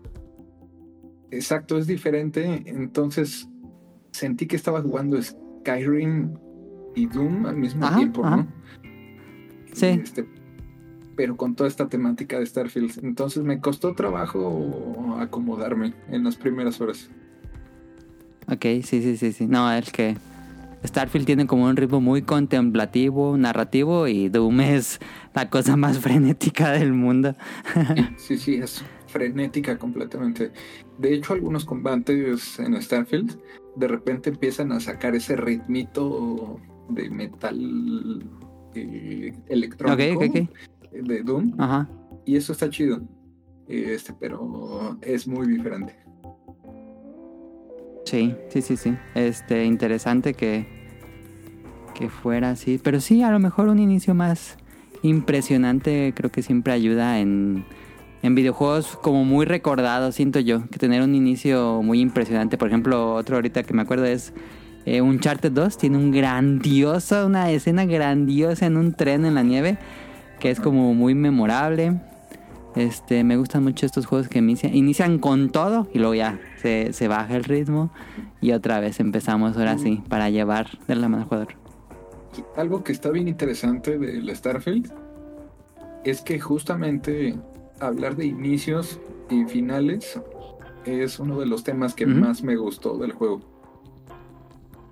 [1.31, 2.63] Exacto, es diferente.
[2.65, 3.47] Entonces
[4.11, 6.33] sentí que estaba jugando Skyrim
[6.95, 8.37] y Doom al mismo Ajá, tiempo, ajá.
[8.37, 8.47] ¿no?
[9.73, 9.85] Sí.
[9.85, 10.27] Este,
[11.15, 13.03] pero con toda esta temática de Starfield.
[13.03, 17.09] Entonces me costó trabajo acomodarme en las primeras horas.
[18.49, 19.47] Ok, sí, sí, sí, sí.
[19.47, 20.15] No, es que
[20.85, 24.99] Starfield tiene como un ritmo muy contemplativo, narrativo y Doom es
[25.33, 27.35] la cosa más frenética del mundo.
[28.17, 28.83] Sí, sí, es
[29.17, 30.51] frenética completamente.
[30.99, 33.39] De hecho, algunos combates en Starfield
[33.75, 38.23] de repente empiezan a sacar ese ritmito de metal
[38.75, 40.21] eh, electrónico
[40.91, 41.89] de Doom Ajá.
[42.25, 43.01] y eso está chido.
[43.67, 45.95] Este, pero es muy diferente.
[48.05, 48.95] Sí, sí, sí, sí.
[49.15, 50.65] Este, interesante que,
[51.93, 52.79] que fuera así.
[52.81, 54.57] Pero sí, a lo mejor un inicio más
[55.01, 57.65] impresionante creo que siempre ayuda en,
[58.23, 60.67] en videojuegos como muy recordados, siento yo.
[60.69, 62.57] Que tener un inicio muy impresionante.
[62.57, 64.33] Por ejemplo, otro ahorita que me acuerdo es
[64.85, 65.77] eh, Uncharted 2.
[65.77, 69.77] Tiene un grandioso, una escena grandiosa en un tren en la nieve.
[70.39, 71.99] Que es como muy memorable.
[72.75, 76.93] Este, me gustan mucho estos juegos que inician, inician con todo y luego ya se,
[76.93, 77.89] se baja el ritmo
[78.39, 81.55] y otra vez empezamos ahora sí para llevar de la mano al jugador.
[82.55, 84.91] Algo que está bien interesante del Starfield
[86.03, 87.35] es que justamente
[87.79, 88.99] hablar de inicios
[89.29, 90.19] y finales
[90.85, 93.41] es uno de los temas que más me gustó del juego.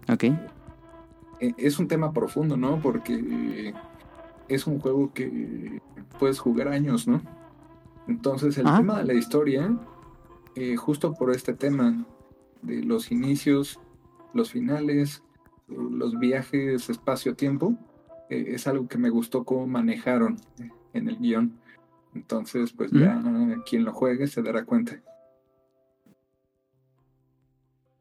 [0.10, 0.24] Ok.
[0.24, 2.80] Eh, Es un tema profundo, ¿no?
[2.82, 3.74] Porque
[4.48, 5.82] es un juego que
[6.20, 7.22] puedes jugar años, ¿no?
[8.08, 9.76] Entonces el tema de la historia,
[10.56, 12.06] eh, justo por este tema
[12.62, 13.80] de los inicios,
[14.34, 15.24] los finales,
[15.68, 17.76] los viajes espacio-tiempo,
[18.30, 20.38] eh, es algo que me gustó cómo manejaron
[20.94, 21.60] en el guion.
[22.16, 23.22] Entonces, pues ya
[23.66, 25.00] quien lo juegue se dará cuenta.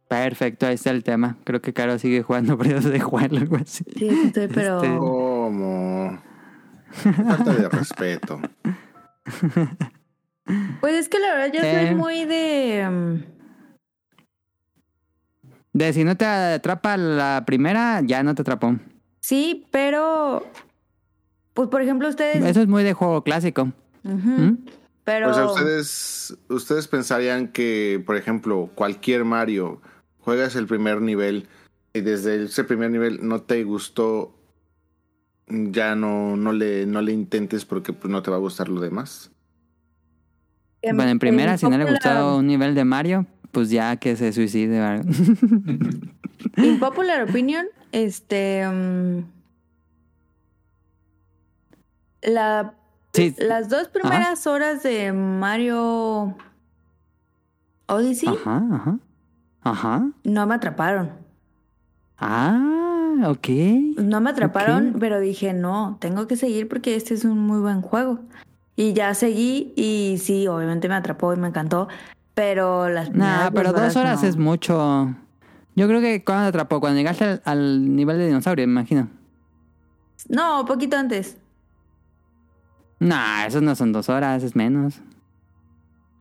[0.08, 1.36] Perfecto, ahí está el tema.
[1.44, 3.84] Creo que Caro sigue jugando periodos de jugarlo algo así.
[3.96, 4.76] Sí, estoy, pero...
[4.82, 6.22] Este- ¿Cómo?
[6.92, 8.40] Falta de respeto.
[10.80, 11.86] Pues es que la verdad yo Eh.
[11.88, 12.88] soy muy de...
[12.88, 13.24] mm,
[15.72, 18.76] De si no te atrapa la primera, ya no te atrapó.
[19.20, 20.46] Sí, pero...
[21.54, 22.44] Pues por ejemplo ustedes...
[22.44, 23.72] Eso es muy de juego clásico.
[24.04, 24.66] ¿Mm?
[25.04, 25.30] Pero...
[25.30, 29.82] O sea, ustedes, ustedes pensarían que, por ejemplo, cualquier Mario,
[30.20, 31.48] juegas el primer nivel
[31.92, 34.34] y desde ese primer nivel no te gustó,
[35.46, 38.80] ya no, no, le, no le intentes porque pues, no te va a gustar lo
[38.80, 39.30] demás.
[40.80, 43.96] em, Bueno, en primera, en si no le gustó un nivel de Mario, pues ya
[43.96, 44.78] que se suicide.
[44.78, 45.04] ¿verdad?
[46.56, 48.64] En popular opinion, este...
[48.66, 49.24] mm,
[52.22, 52.74] la,
[53.14, 56.36] sí, las dos primeras horas de Mario
[57.86, 58.98] Odyssey Ajá, ajá.
[59.62, 60.08] Ajá.
[60.24, 61.10] no me atraparon.
[62.18, 63.48] Ah, ok.
[63.98, 67.80] No me atraparon, pero dije, no, tengo que seguir porque este es un muy buen
[67.82, 68.20] juego.
[68.76, 71.88] Y ya seguí y sí, obviamente me atrapó y me encantó,
[72.34, 74.28] pero las Nah, pero dos horas no.
[74.28, 75.14] es mucho.
[75.76, 79.08] Yo creo que cuando te atrapó, cuando llegaste al, al nivel de dinosaurio, me imagino.
[80.28, 81.36] No, poquito antes.
[83.04, 85.00] Nah, esos no son dos horas, es menos.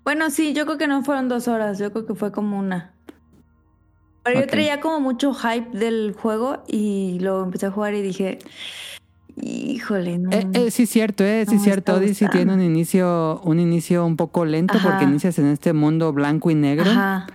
[0.03, 2.91] Bueno, sí, yo creo que no fueron dos horas, yo creo que fue como una.
[4.23, 8.39] Pero yo traía como mucho hype del juego y luego empecé a jugar y dije,
[9.35, 10.29] híjole, no.
[10.31, 11.93] Eh, eh, sí, cierto, eh, sí, No cierto.
[11.95, 14.89] Odyssey tiene un inicio, un inicio un poco lento Ajá.
[14.89, 17.27] porque inicias en este mundo blanco y negro, Ajá,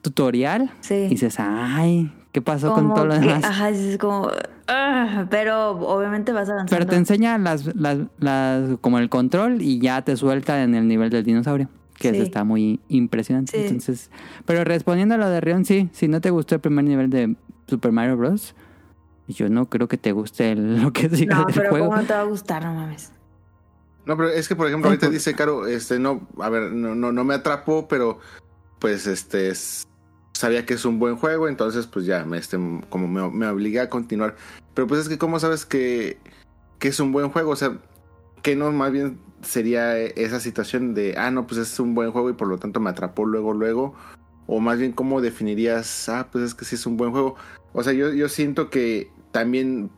[0.00, 0.94] tutorial, sí.
[0.94, 3.44] y dices, ay, ¿qué pasó con todo lo que- demás?
[3.44, 4.30] Ajá, es como,
[4.68, 6.70] ah, pero obviamente vas avanzando.
[6.70, 10.88] Pero te enseña las, las, las, como el control y ya te suelta en el
[10.88, 11.68] nivel del dinosaurio.
[11.98, 13.52] Que eso está muy impresionante.
[13.52, 13.58] Sí.
[13.64, 14.10] Entonces,
[14.44, 17.36] pero respondiendo a lo de Rion, sí, si no te gustó el primer nivel de
[17.68, 18.54] Super Mario Bros.
[19.28, 21.86] Yo no creo que te guste el- lo que sigue No, del pero juego.
[21.86, 22.64] ¿cómo no te va a gustar?
[22.64, 23.12] No mames.
[24.04, 27.12] No, pero es que, por ejemplo, ahorita dice Caro, este, no, a ver, no, no,
[27.12, 28.18] no me atrapó, pero
[28.80, 29.86] pues este es-
[30.32, 33.80] sabía que es un buen juego, entonces pues ya me este como me, me obligué
[33.80, 34.36] a continuar.
[34.74, 36.18] Pero pues es que cómo sabes que,
[36.78, 37.78] que es un buen juego, o sea,
[38.42, 42.30] que no más bien sería esa situación de, ah, no, pues es un buen juego
[42.30, 43.94] y por lo tanto me atrapó luego, luego,
[44.46, 47.36] o más bien cómo definirías, ah, pues es que sí es un buen juego.
[47.72, 49.90] O sea, yo, yo siento que también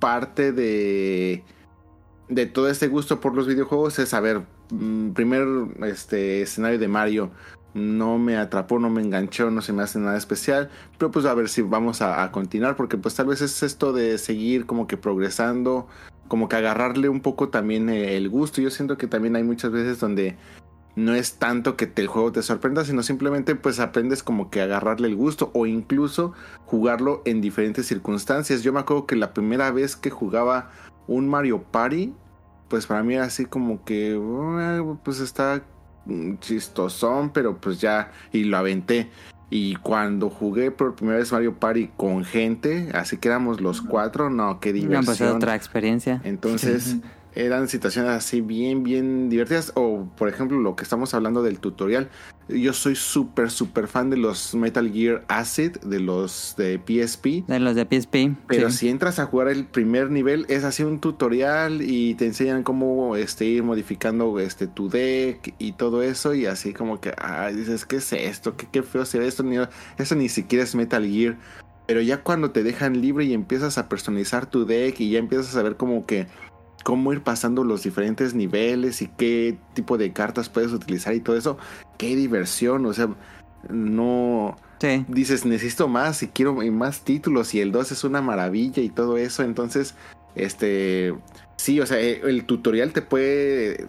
[0.00, 1.44] parte de
[2.28, 5.46] de todo este gusto por los videojuegos es, a ver, mm, primer
[5.84, 7.30] este escenario de Mario
[7.76, 11.34] no me atrapó, no me enganchó, no se me hace nada especial, pero pues a
[11.34, 14.96] ver si vamos a, continuar, porque pues tal vez es esto de seguir como que
[14.96, 15.86] progresando,
[16.26, 18.62] como que agarrarle un poco también eh, el gusto.
[18.62, 20.36] Yo siento que también hay muchas veces donde
[20.96, 24.62] no es tanto que te- el juego te sorprenda, sino simplemente pues aprendes como que
[24.62, 26.32] agarrarle el gusto o incluso
[26.64, 28.62] jugarlo en diferentes circunstancias.
[28.62, 30.70] Yo me acuerdo que la primera vez que jugaba
[31.06, 32.14] un Mario Party,
[32.68, 34.18] pues para mí era así como que,
[34.58, 35.62] "Ah, pues está
[36.40, 39.10] chistosón, pero pues ya, y lo aventé.
[39.48, 44.28] Y cuando jugué por primera vez Mario Party con gente, así que éramos los cuatro,
[44.28, 45.04] no, qué No, diversión.
[45.04, 46.20] pues es otra experiencia.
[46.24, 46.96] Entonces
[47.36, 49.72] eran situaciones así bien, bien divertidas.
[49.74, 52.08] O por ejemplo lo que estamos hablando del tutorial.
[52.48, 57.44] Yo soy súper, súper fan de los Metal Gear Acid, de los de PSP.
[57.46, 58.36] De los de PSP.
[58.46, 58.78] Pero sí.
[58.78, 63.16] si entras a jugar el primer nivel, es así un tutorial y te enseñan cómo
[63.16, 66.34] este, ir modificando este, tu deck y todo eso.
[66.34, 67.12] Y así como que,
[67.54, 68.56] dices, ¿qué es esto?
[68.56, 69.42] ¿Qué, qué feo se ve esto?
[69.42, 69.56] Ni,
[69.98, 71.36] eso ni siquiera es Metal Gear.
[71.86, 75.54] Pero ya cuando te dejan libre y empiezas a personalizar tu deck y ya empiezas
[75.56, 76.26] a ver como que
[76.86, 81.36] cómo ir pasando los diferentes niveles y qué tipo de cartas puedes utilizar y todo
[81.36, 81.58] eso,
[81.98, 82.86] qué diversión.
[82.86, 83.08] O sea,
[83.68, 85.04] no Sí.
[85.08, 89.16] dices, necesito más y quiero más títulos y el 2 es una maravilla y todo
[89.16, 89.42] eso.
[89.42, 89.94] Entonces,
[90.36, 91.12] este,
[91.56, 93.88] sí, o sea, eh, el tutorial te puede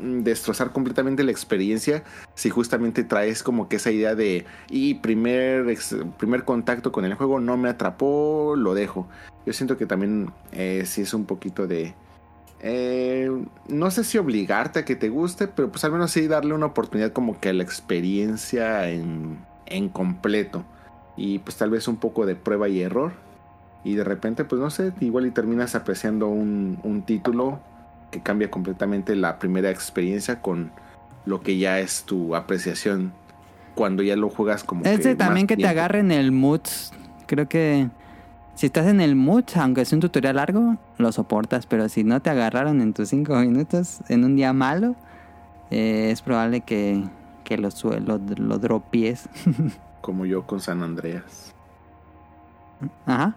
[0.00, 2.02] mm, destrozar completamente la experiencia
[2.34, 7.12] si justamente traes como que esa idea de y primer ex- primer contacto con el
[7.12, 9.06] juego no me atrapó lo dejo
[9.44, 11.94] yo siento que también eh, sí es un poquito de
[12.64, 13.28] eh,
[13.68, 16.66] no sé si obligarte a que te guste pero pues al menos sí darle una
[16.66, 20.64] oportunidad como que a la experiencia en, en completo.
[21.16, 23.12] Y pues tal vez un poco de prueba y error.
[23.84, 27.60] Y de repente pues no sé igual y terminas apreciando un, un título
[28.12, 30.70] que cambia completamente la primera experiencia con
[31.26, 33.12] lo que ya es tu apreciación
[33.74, 36.60] cuando ya lo juegas como Es de que también que te agarre en el mood.
[37.26, 37.88] Creo que
[38.54, 41.66] si estás en el mood, aunque sea un tutorial largo, lo soportas.
[41.66, 44.94] Pero si no te agarraron en tus 5 minutos, en un día malo,
[45.70, 47.02] eh, es probable que,
[47.44, 47.68] que lo,
[48.00, 49.28] lo, lo dropies.
[50.00, 51.54] como yo con San Andreas
[53.06, 53.36] Ajá.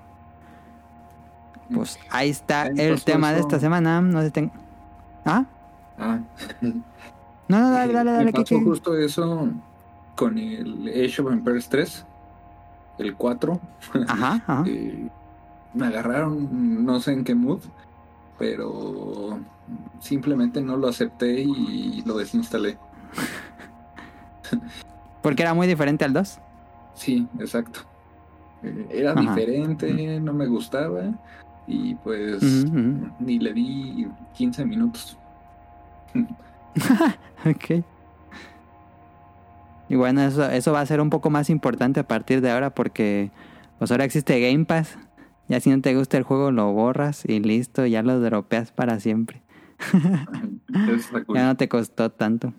[1.73, 4.01] Pues ahí está el tema de esta semana.
[4.01, 4.51] No sé, ten-
[5.25, 5.45] ¿Ah?
[5.97, 6.19] Ah,
[6.61, 8.25] No, no, dale, dale, dale.
[8.25, 8.63] Me ¿qué- pasó qué?
[8.63, 9.47] justo eso
[10.15, 12.05] con el Age of Empires 3,
[12.97, 13.59] el 4.
[14.07, 14.63] Ajá, ajá.
[14.67, 15.07] Eh,
[15.73, 17.59] me agarraron, no sé en qué mood,
[18.39, 19.39] pero
[19.99, 22.77] simplemente no lo acepté y lo desinstalé.
[25.21, 26.39] Porque era muy diferente al 2.
[26.93, 27.81] Sí, exacto.
[28.63, 29.21] Eh, Era Ajá.
[29.21, 31.03] diferente, no me gustaba
[31.67, 32.41] y pues
[33.19, 35.17] ni le di 15 minutos.
[37.45, 37.83] Ok.
[39.89, 42.73] Y bueno, eso, eso va a ser un poco más importante a partir de ahora
[42.73, 43.31] porque
[43.77, 44.97] pues ahora existe Game Pass.
[45.47, 48.99] Ya si no te gusta el juego lo borras y listo, ya lo dropeas para
[48.99, 49.41] siempre.
[51.33, 52.53] Ya no te costó tanto.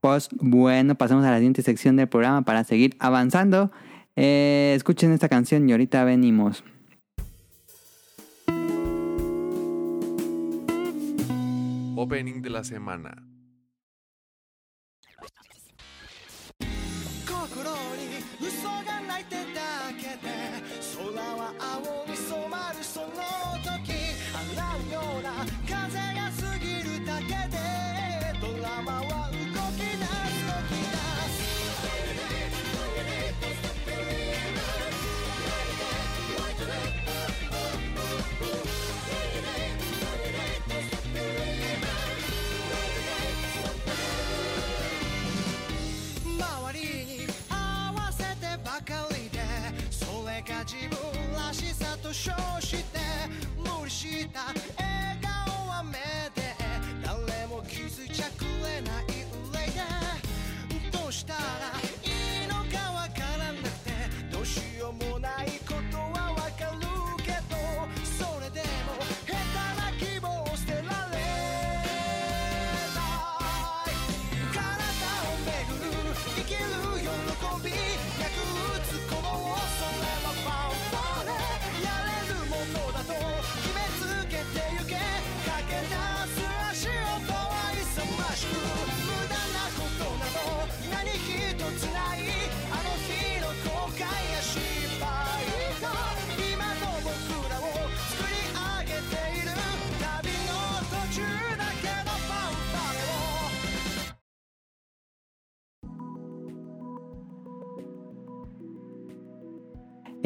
[0.00, 3.70] Pues bueno, pasamos a la siguiente sección del programa para seguir avanzando.
[4.14, 6.64] Eh, escuchen esta canción y ahorita venimos.
[11.96, 13.35] Opening de la semana.
[18.40, 20.32] 嘘が泣いてだけで
[20.94, 23.45] 空は青に染まるその
[54.16, 54.65] chiquita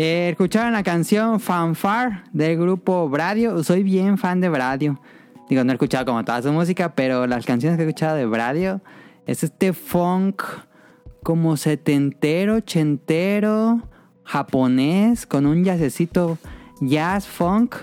[0.02, 3.62] Eh, escucharon la canción Fanfare del grupo Bradio.
[3.62, 4.98] Soy bien fan de Bradio.
[5.47, 8.24] Digo, no he escuchado como toda su música, pero las canciones que he escuchado de
[8.24, 8.81] Bradio
[9.27, 10.43] es este funk
[11.22, 13.82] como setentero, ochentero,
[14.24, 16.39] japonés, con un jazzecito
[16.81, 17.74] jazz funk.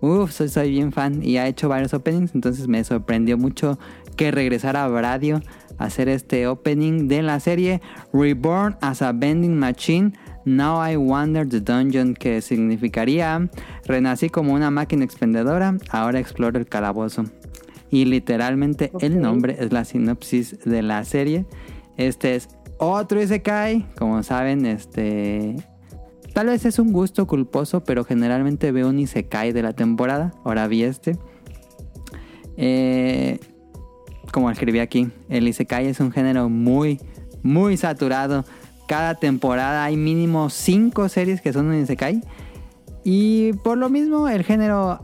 [0.00, 3.78] Uf, soy, soy bien fan y ha hecho varios openings, entonces me sorprendió mucho
[4.16, 5.42] que regresara a Bradio
[5.76, 7.82] a hacer este opening de la serie
[8.14, 10.14] Reborn as a Bending Machine.
[10.46, 13.50] Now I Wonder the Dungeon, que significaría
[13.84, 17.24] renací como una máquina expendedora, ahora exploro el calabozo.
[17.90, 21.44] Y literalmente el nombre es la sinopsis de la serie.
[21.96, 22.48] Este es
[22.78, 25.56] otro Isekai, como saben, este
[26.36, 30.34] Tal vez es un gusto culposo, pero generalmente veo un Isekai de la temporada.
[30.44, 31.16] Ahora vi este.
[32.58, 33.40] Eh,
[34.32, 37.00] como escribí aquí, el Isekai es un género muy,
[37.42, 38.44] muy saturado.
[38.86, 42.22] Cada temporada hay mínimo 5 series que son un Isekai.
[43.04, 44.98] Y por lo mismo el género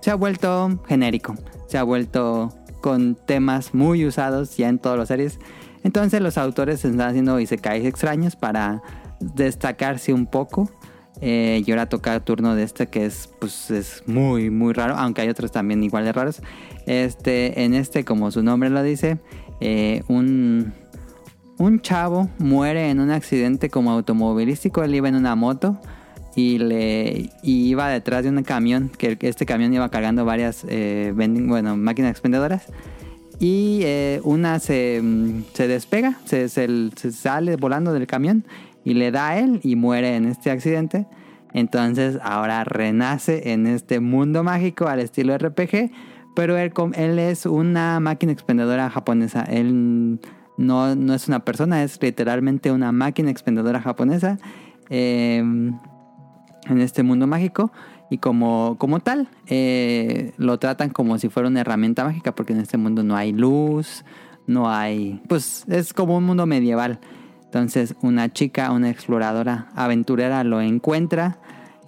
[0.00, 1.34] se ha vuelto genérico.
[1.66, 5.38] Se ha vuelto con temas muy usados ya en todas las series.
[5.82, 8.82] Entonces los autores están haciendo Isekais extraños para
[9.20, 10.70] destacarse un poco.
[11.22, 14.94] Eh, y ahora toca el turno de este que es, pues, es muy, muy raro,
[14.96, 16.42] aunque hay otros también igual de raros.
[16.86, 19.18] Este, en este, como su nombre lo dice,
[19.60, 20.72] eh, un,
[21.60, 24.82] un chavo muere en un accidente como automovilístico.
[24.82, 25.78] Él iba en una moto
[26.34, 31.76] y le iba detrás de un camión, que este camión iba cargando varias eh, bueno,
[31.76, 32.64] máquinas expendedoras.
[33.38, 38.46] Y eh, una se, mm, despega, se, sale volando del camión
[38.82, 41.06] y le da a él y muere en este accidente.
[41.52, 45.90] Entonces ahora renace en este mundo mágico al estilo RPG,
[46.34, 49.42] pero él, él es una máquina expendedora japonesa.
[49.42, 50.20] Él
[50.60, 54.38] no, no es una persona, es literalmente una máquina expendedora japonesa.
[54.90, 55.42] eh,
[56.68, 57.72] en este mundo mágico
[58.10, 62.60] y como, como tal eh, lo tratan como si fuera una herramienta mágica porque en
[62.60, 64.04] este mundo no hay luz,
[64.46, 65.22] no hay...
[65.28, 67.00] pues es como un mundo medieval.
[67.44, 71.38] Entonces una chica, una exploradora aventurera lo encuentra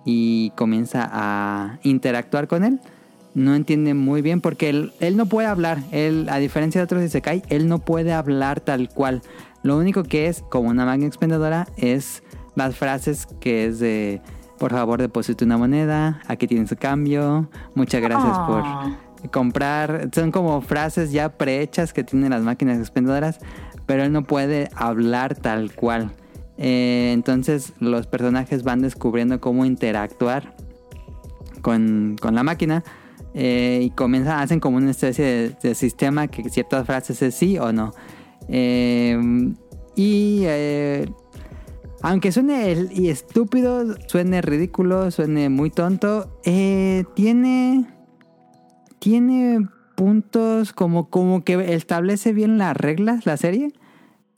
[0.04, 2.80] y comienza a interactuar con él.
[3.34, 5.78] No entiende muy bien porque él, él no puede hablar.
[5.90, 9.22] Él, a diferencia de otros Isekai, él no puede hablar tal cual.
[9.62, 12.22] Lo único que es, como una máquina expendedora, es
[12.56, 14.20] las frases que es de,
[14.58, 18.96] por favor, deposite una moneda, aquí tiene su cambio, muchas gracias Ah.
[19.22, 20.10] por comprar.
[20.12, 23.38] Son como frases ya prehechas que tienen las máquinas expendedoras,
[23.86, 26.10] pero él no puede hablar tal cual.
[26.58, 30.54] Eh, entonces los personajes van descubriendo cómo interactuar
[31.62, 32.84] con, con la máquina
[33.34, 37.58] eh, y comienzan, hacen como una especie de, de sistema que ciertas frases es sí
[37.58, 37.92] o no.
[38.48, 39.18] Eh,
[39.96, 41.08] y eh,
[42.02, 47.86] aunque suene el- y estúpido, suene ridículo, suene muy tonto, eh, tiene
[48.98, 53.72] tiene puntos como, como que establece bien las reglas la serie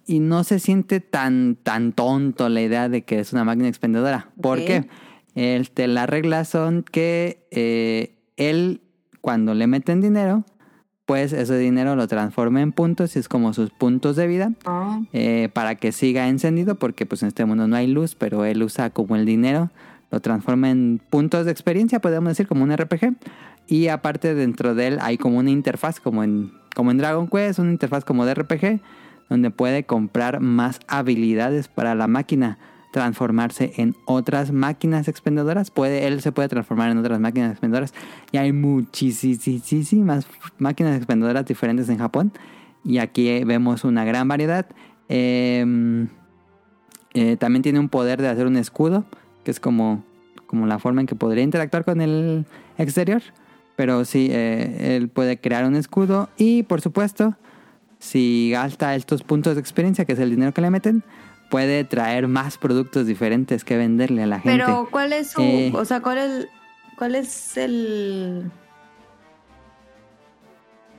[0.07, 4.31] y no se siente tan, tan tonto la idea de que es una máquina expendedora.
[4.41, 4.65] ¿Por Ok.
[4.66, 4.87] qué?
[5.35, 7.47] Este, las reglas son que
[8.37, 8.81] él,
[9.25, 10.45] cuando le meten dinero,
[11.07, 15.01] pues ese dinero lo transforma en puntos y es como sus puntos de vida Ah,
[15.15, 18.63] eh, para que siga encendido porque pues en este mundo no hay luz, pero él
[18.63, 19.71] usa como el dinero,
[20.11, 23.15] lo transforma en puntos de experiencia, podemos decir, como un RPG.
[23.67, 27.61] Y aparte dentro de él hay como una interfaz, como en, como en Dragon Quest,
[27.61, 28.83] una interfaz como de RPG,
[29.31, 32.59] donde puede comprar más habilidades para la máquina,
[32.95, 35.73] transformarse en otras máquinas expendedoras.
[35.73, 37.93] Puede, él se puede transformar en otras máquinas expendedoras.
[38.31, 42.31] Y hay muchísimas máquinas expendedoras diferentes en Japón.
[42.85, 44.66] Y aquí vemos una gran variedad.
[45.09, 46.07] Eh,
[47.15, 49.05] eh, también tiene un poder de hacer un escudo,
[49.43, 50.05] que es como,
[50.47, 52.47] como la forma en que podría interactuar con el
[52.79, 53.23] exterior.
[53.75, 56.29] Pero sí, eh, él puede crear un escudo.
[56.37, 57.35] Y por supuesto,
[57.99, 61.03] si gasta estos puntos de experiencia, que es el dinero que le meten,
[61.51, 64.59] puede traer más productos diferentes que venderle a la gente.
[64.59, 65.43] Pero, ¿cuál es su.
[65.43, 65.73] Eh.
[65.75, 66.49] O sea, ¿cuál es,
[66.97, 68.51] cuál es el.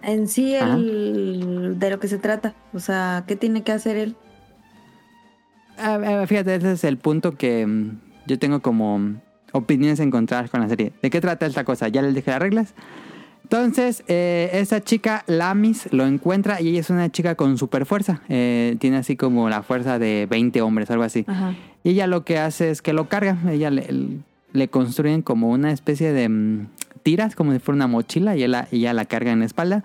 [0.01, 1.75] En sí, el.
[1.77, 2.53] de lo que se trata?
[2.73, 4.15] O sea, ¿qué tiene que hacer él?
[5.77, 10.69] Ah, fíjate, ese es el punto que mm, yo tengo como opiniones encontradas con la
[10.69, 10.93] serie.
[11.01, 11.87] ¿De qué trata esta cosa?
[11.87, 12.73] Ya les dije las reglas.
[13.45, 18.23] Entonces, eh, esa chica, Lamis, lo encuentra y ella es una chica con super fuerza.
[18.27, 21.25] Eh, tiene así como la fuerza de 20 hombres, algo así.
[21.27, 21.53] Ajá.
[21.83, 23.37] Y ella lo que hace es que lo carga.
[23.47, 23.87] Ella le,
[24.51, 26.69] le construyen como una especie de mm,
[27.03, 29.83] tiras, como si fuera una mochila, y ella, ella la carga en la espalda.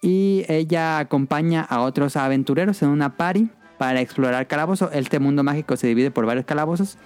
[0.00, 4.92] Y ella acompaña a otros aventureros en una party para explorar calabozo.
[4.92, 6.96] Este mundo mágico se divide por varios calabozos.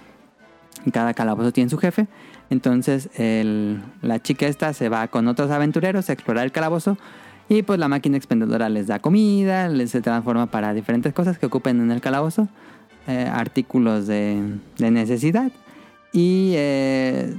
[0.85, 2.05] Y cada calabozo tiene su jefe.
[2.49, 6.97] Entonces el- la chica esta se va con otros aventureros a explorar el calabozo.
[7.47, 11.45] Y pues la máquina expendedora les da comida, les se transforma para diferentes cosas que
[11.47, 12.47] ocupen en el calabozo.
[13.07, 15.51] eh, artículos de, de necesidad.
[16.13, 17.33] Y eh,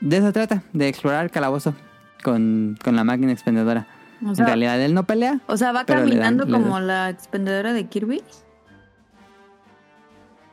[0.00, 1.74] de eso trata, de explorar el calabozo
[2.22, 3.86] con, con la máquina expendedora.
[4.24, 5.40] O sea, en realidad él no pelea.
[5.48, 8.22] o sea, va pero le dan- caminando le como la expendedora de Kirby.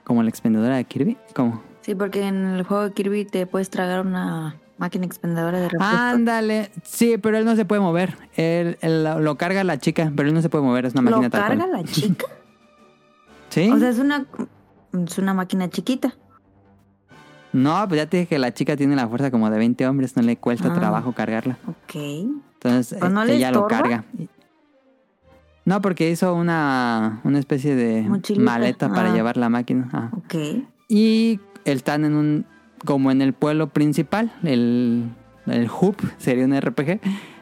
[0.04, 1.18] Como la expendedora de Kirby.
[1.36, 1.62] ¿Cómo?
[1.86, 5.96] Sí, porque en el juego de Kirby te puedes tragar una máquina expendedora de refresco.
[5.96, 6.72] Ándale.
[6.84, 8.18] Sí, pero él no se puede mover.
[8.36, 10.86] Él, él lo, carga la chica, pero él no se puede mover.
[10.88, 11.58] Es una máquina ¿Lo tal cual.
[11.60, 12.26] carga la chica?
[13.50, 13.70] Sí.
[13.72, 14.26] O sea, es una,
[15.06, 16.16] es una máquina chiquita.
[17.54, 20.16] no, pues ya te dije que la chica tiene la fuerza como de 20 hombres.
[20.18, 20.74] No le cuesta Ah.
[20.74, 21.58] trabajo cargarla.
[21.68, 21.96] Ok.
[21.96, 24.04] Entonces ¿Pues no ella lo carga.
[25.66, 28.44] No, porque hizo una, una especie de Mochilita.
[28.44, 29.14] maleta para Ah.
[29.16, 29.88] llevar la máquina.
[29.94, 30.10] Ajá.
[30.18, 30.36] Ok.
[30.90, 32.46] Y están en un.
[32.86, 35.06] Como en el pueblo principal, el,
[35.48, 37.00] el hub sería un RPG.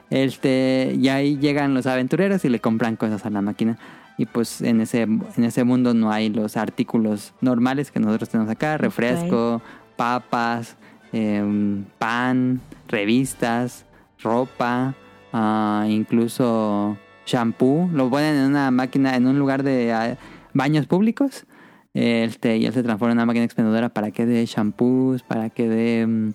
[0.09, 3.77] Este, y ahí llegan los aventureros y le compran cosas a la máquina.
[4.17, 8.51] Y pues en ese, en ese mundo no hay los artículos normales que nosotros tenemos
[8.51, 9.61] acá: refresco,
[9.95, 10.77] papas,
[11.11, 13.85] em, pan, revistas,
[14.21, 14.95] ropa,
[15.33, 17.89] ah, incluso shampoo.
[17.91, 20.17] Lo ponen en una máquina, en un lugar de ah,
[20.53, 21.45] baños públicos.
[21.93, 25.69] Este, y él se transforma en una máquina expendedora para que dé shampoos, para que
[25.69, 26.31] dé,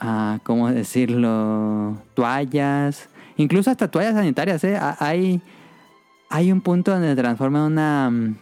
[0.00, 1.96] ah, ¿cómo decirlo?
[2.14, 4.62] Toallas, incluso hasta toallas sanitarias.
[4.64, 4.76] ¿eh?
[4.76, 5.40] Ha- Hay,
[6.28, 8.36] hay un punto donde se transforma en una, mm,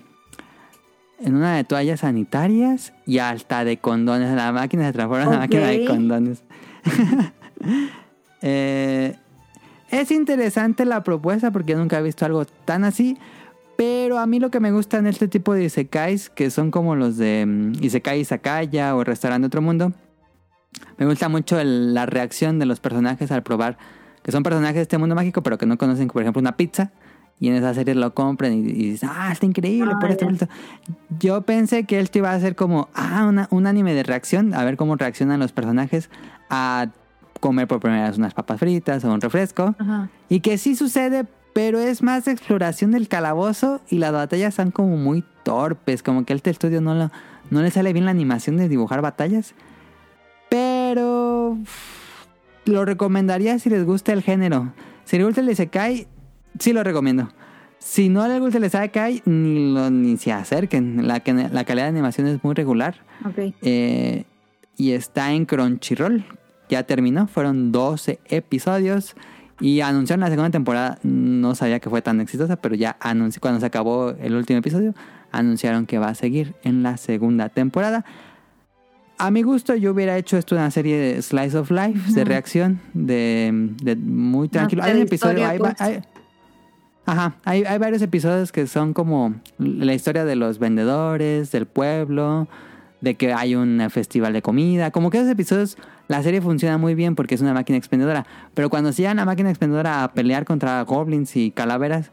[1.20, 4.34] en una de toallas sanitarias y hasta de condones.
[4.34, 6.42] La máquina se transforma en una máquina de condones.
[8.46, 9.16] Eh,
[9.90, 13.16] es interesante la propuesta porque yo nunca he visto algo tan así.
[13.76, 16.94] Pero a mí lo que me gusta en este tipo de isekais, que son como
[16.96, 19.92] los de mm, Isekai Izakaya o Restaurante Otro Mundo,
[20.98, 23.78] me gusta mucho el- la reacción de los personajes al probar
[24.22, 26.92] que son personajes de este mundo mágico, pero que no conocen, por ejemplo, una pizza.
[27.40, 30.24] Y en esa serie lo compran y, y dicen, ah, está increíble Ah, por este
[30.24, 30.48] esto".
[31.18, 34.64] Yo pensé que esto iba a ser como, ah, una- un anime de reacción, a
[34.64, 36.08] ver cómo reaccionan los personajes
[36.48, 36.86] a
[37.40, 39.74] comer por primera vez unas papas fritas o un refresco.
[40.30, 44.96] Y que sí sucede, pero es más exploración del calabozo y las batallas están como
[44.98, 47.10] muy torpes, como que a este estudio no, lo-
[47.50, 49.54] no le sale bien la animación de dibujar batallas.
[50.50, 51.58] Pero
[52.64, 54.72] lo recomendaría si les gusta el género.
[55.04, 56.06] Si les gusta el Isekai,
[56.58, 57.28] sí lo recomiendo.
[57.78, 61.06] Si no les gusta el Isekai, ni, lo, ni se acerquen.
[61.06, 61.22] La,
[61.52, 62.96] la calidad de animación es muy regular.
[63.26, 63.54] Ok.
[63.62, 64.24] Eh,
[64.76, 66.24] y está en Crunchyroll.
[66.68, 69.14] Ya terminó, fueron 12 episodios.
[69.60, 70.98] Y anunciaron la segunda temporada.
[71.02, 74.94] No sabía que fue tan exitosa, pero ya anunci- cuando se acabó el último episodio,
[75.32, 78.04] anunciaron que va a seguir en la segunda temporada.
[79.16, 82.80] A mi gusto, yo hubiera hecho esto una serie de Slice of Life, de reacción,
[82.94, 84.82] de, de muy tranquilo.
[84.82, 86.02] Hay un episodio, hay hay-
[87.06, 92.48] Ajá, hay, hay varios episodios que son como la historia de los vendedores, del pueblo,
[93.02, 94.90] de que hay un festival de comida.
[94.90, 95.76] Como que esos episodios,
[96.08, 98.26] la serie funciona muy bien porque es una máquina expendedora.
[98.54, 102.10] Pero cuando se llevan la máquina expendedora a pelear contra goblins y calaveras,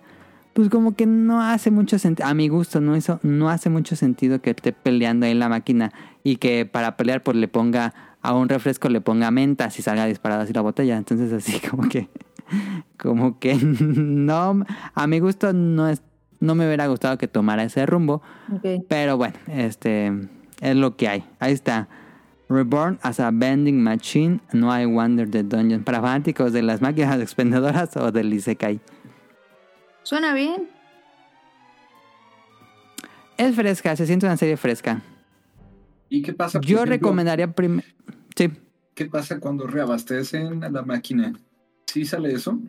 [0.53, 2.27] pues como que no hace mucho sentido.
[2.27, 5.91] A mi gusto, no, hizo, no hace mucho sentido que esté peleando ahí la máquina
[6.23, 10.05] y que para pelear pues le ponga a un refresco, le ponga mentas y salga
[10.05, 10.97] disparada así la botella.
[10.97, 12.09] Entonces así como que...
[12.97, 16.01] Como que no, a mi gusto no es,
[16.41, 18.21] no me hubiera gustado que tomara ese rumbo,
[18.89, 20.11] pero bueno, este
[20.59, 21.23] es lo que hay.
[21.39, 21.87] Ahí está.
[22.51, 25.83] Reborn as a Vending Machine, No I Wonder the Dungeon.
[25.83, 28.79] Para fanáticos de las máquinas expendedoras o del Isekai.
[30.03, 30.69] Suena bien.
[33.37, 35.01] Es fresca, se siente una serie fresca.
[36.09, 36.59] ¿Y qué pasa?
[36.61, 37.87] Yo ejemplo, recomendaría primero.
[38.35, 38.51] Sí.
[38.93, 41.33] ¿Qué pasa cuando reabastecen a la máquina?
[41.87, 42.59] ¿Sí sale eso?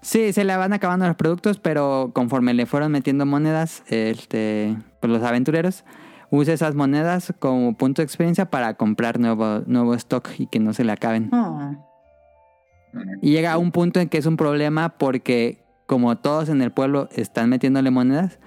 [0.00, 5.12] Sí, se le van acabando los productos, pero conforme le fueron metiendo monedas, este, pues
[5.12, 5.84] los aventureros,
[6.30, 10.72] usa esas monedas como punto de experiencia para comprar nuevo, nuevo stock y que no
[10.72, 11.30] se le acaben.
[11.32, 11.74] Oh.
[13.22, 16.72] Y llega a un punto en que es un problema porque como todos en el
[16.72, 18.38] pueblo están metiéndole monedas,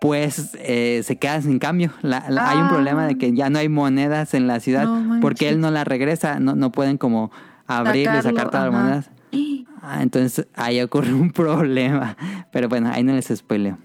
[0.00, 1.90] pues eh, se quedan sin cambio.
[2.02, 2.70] La- la- Hay un Ah.
[2.70, 5.86] problema de que ya no hay monedas en la ciudad No porque él no las
[5.88, 7.32] regresa, no, no pueden como
[7.66, 9.10] abrir y sacar todas las monedas.
[9.80, 12.16] Ah, entonces ahí ocurre un problema.
[12.52, 13.78] Pero bueno, ahí no les spoileo.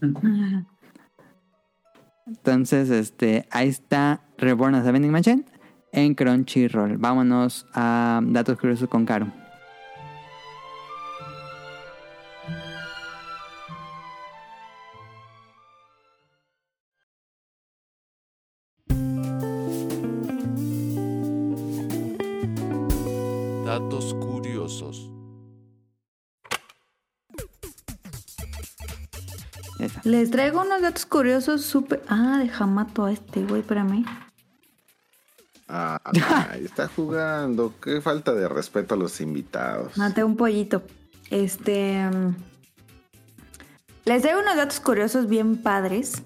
[2.30, 5.44] Entonces, este, ahí está Reborn as a Vending Machine
[5.92, 6.96] en Crunchyroll.
[6.96, 9.39] Vámonos a datos curiosos con Caro.
[30.20, 32.02] Les traigo unos datos curiosos súper...
[32.06, 34.04] Ah, deja mato a este güey, espérame.
[35.66, 35.98] Ah,
[36.62, 37.72] está jugando.
[37.82, 39.96] Qué falta de respeto a los invitados.
[39.96, 40.82] Maté un pollito.
[41.30, 42.04] Este...
[42.06, 42.34] mm,
[44.04, 46.22] Les traigo unos datos curiosos bien padres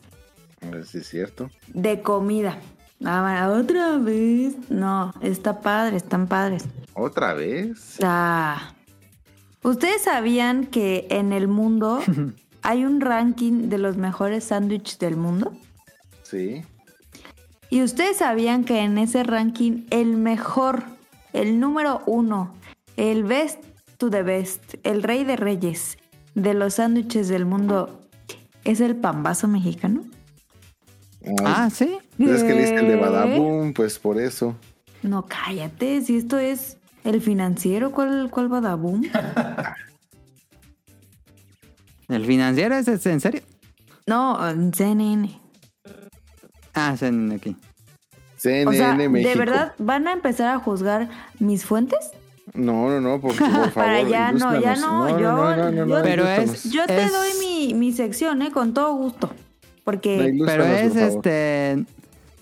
[0.90, 1.48] si es cierto.
[1.68, 2.58] de comida.
[3.04, 4.56] Ah, otra vez.
[4.70, 6.64] No, está padre, están padres.
[6.94, 7.98] ¿Otra vez?
[8.02, 8.72] Ah.
[9.62, 12.00] ¿Ustedes sabían que en el mundo
[12.64, 15.52] hay un ranking de los mejores sándwiches del mundo?
[16.22, 16.64] Sí.
[17.68, 20.82] ¿Y ustedes sabían que en ese ranking el mejor,
[21.34, 22.54] el número uno,
[22.96, 23.62] el best
[23.98, 25.98] to the best, el rey de reyes
[26.34, 28.00] de los sándwiches del mundo
[28.64, 30.02] es el pambazo mexicano?
[31.44, 31.98] Ah, sí.
[32.16, 32.96] Pues es que le diste el de.
[32.96, 34.56] Badaboom, pues por eso.
[35.02, 39.02] No, cállate, si esto es el financiero, ¿cuál, cuál badaboom?
[42.08, 43.40] ¿El financiero es, en serio?
[44.06, 44.38] No,
[44.72, 45.40] CNN.
[46.74, 47.56] Ah, CNN aquí.
[48.36, 49.28] CNN O sea, México.
[49.30, 51.08] ¿de verdad van a empezar a juzgar
[51.38, 52.10] mis fuentes?
[52.52, 53.72] No, no, no, porque por favor.
[53.72, 56.54] Para allá no, ya no, yo- yo- Pero ilústranos.
[56.66, 58.50] es- Yo te Es- doy mi, mi sección, ¿eh?
[58.52, 59.30] Con todo gusto.
[59.84, 60.34] Porque...
[60.44, 61.84] Pero es este.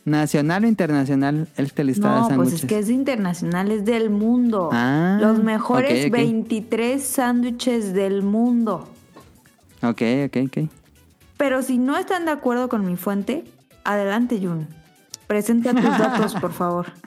[0.05, 2.61] Nacional o internacional esta lista de No, pues sándwiches.
[2.65, 4.69] es que es internacional, es del mundo.
[4.73, 6.13] Ah, Los mejores ok, ok.
[6.13, 8.89] 23 sándwiches del mundo.
[9.83, 10.71] Ok, ok, ok.
[11.37, 13.45] Pero si no están de acuerdo con mi fuente,
[13.85, 14.69] adelante, Jun.
[15.27, 16.93] Presenta tus datos, por favor.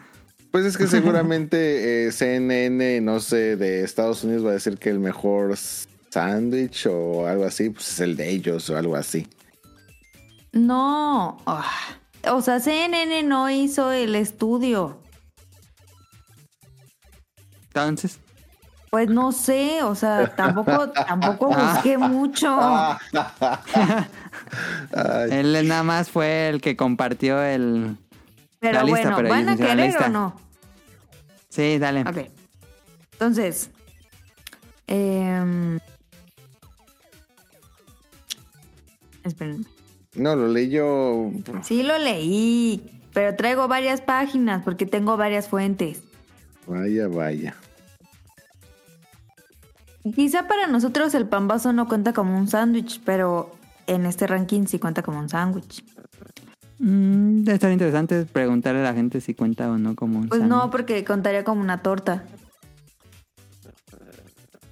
[0.52, 4.90] Pues es que seguramente eh, CNN, no sé, de Estados Unidos va a decir que
[4.90, 9.28] el mejor sándwich o algo así, pues es el de ellos o algo así.
[10.54, 11.36] No.
[11.46, 11.70] ah,
[12.32, 15.02] O sea, CNN no hizo el estudio.
[17.68, 18.18] Entonces.
[18.90, 22.58] Pues no sé, o sea, tampoco, tampoco busqué mucho.
[25.30, 27.98] Él nada más fue el que compartió el.
[28.60, 30.06] Pero la lista, bueno, pero ¿van a querer lista.
[30.06, 30.40] o no?
[31.50, 32.02] Sí, dale.
[32.02, 32.30] Ok.
[33.14, 33.70] Entonces.
[34.88, 35.80] em,
[39.24, 39.66] espérenme.
[40.16, 41.32] No, lo leí yo.
[41.64, 46.02] Sí lo leí, pero traigo varias páginas porque tengo varias fuentes.
[46.68, 47.56] Vaya, vaya.
[50.14, 53.56] Quizá para nosotros el pambazo no cuenta como un sándwich, pero
[53.88, 55.84] en este ranking sí cuenta como un sándwich.
[56.78, 60.42] Mm, debe estar interesante preguntarle a la gente si cuenta o no como un Pues
[60.44, 62.24] no, porque contaría como una torta.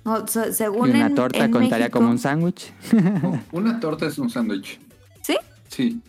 [0.06, 2.74] No, so- según Y una en- torta en contaría México- como un sándwich.
[3.22, 4.80] No, una torta es un sándwich.
[5.22, 5.38] ¿Sí?
[5.70, 6.02] Sí.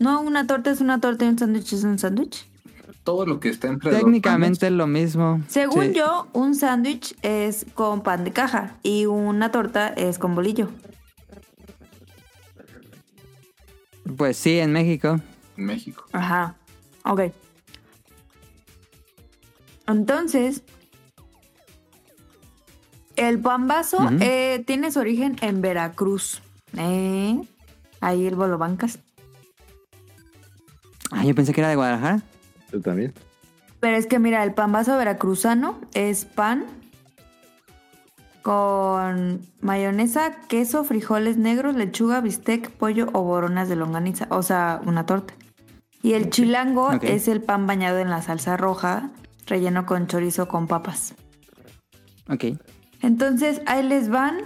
[0.00, 2.49] No, una torta es una torta y un sándwich es un sándwich.
[3.04, 5.40] Todo lo que está entre los Técnicamente es lo mismo.
[5.48, 5.94] Según Sí.
[5.94, 10.68] yo, un sándwich es con pan de caja y una torta es con bolillo.
[14.16, 15.20] Pues sí, en México.
[15.56, 16.04] en México.
[16.12, 16.54] Ajá.
[17.04, 17.20] Ok.
[19.86, 20.62] Entonces,
[23.16, 26.42] el pambazo eh, tiene su origen en Veracruz.
[26.76, 27.38] ¿Eh?
[28.00, 28.98] Ahí el Bolobancas.
[31.10, 32.22] Ah, yo pensé que era de Guadalajara.
[32.70, 33.12] ¿Tú también?
[33.80, 36.66] Pero es que mira, el pambazo veracruzano es pan
[38.42, 44.26] con mayonesa, queso, frijoles negros, lechuga, bistec, pollo o boronas de longaniza.
[44.30, 45.34] O sea, una torta.
[46.02, 49.10] Y el chilango es el pan bañado en la salsa roja,
[49.46, 51.14] relleno con chorizo con papas.
[52.30, 52.44] Ok.
[53.02, 54.38] Entonces, ahí les van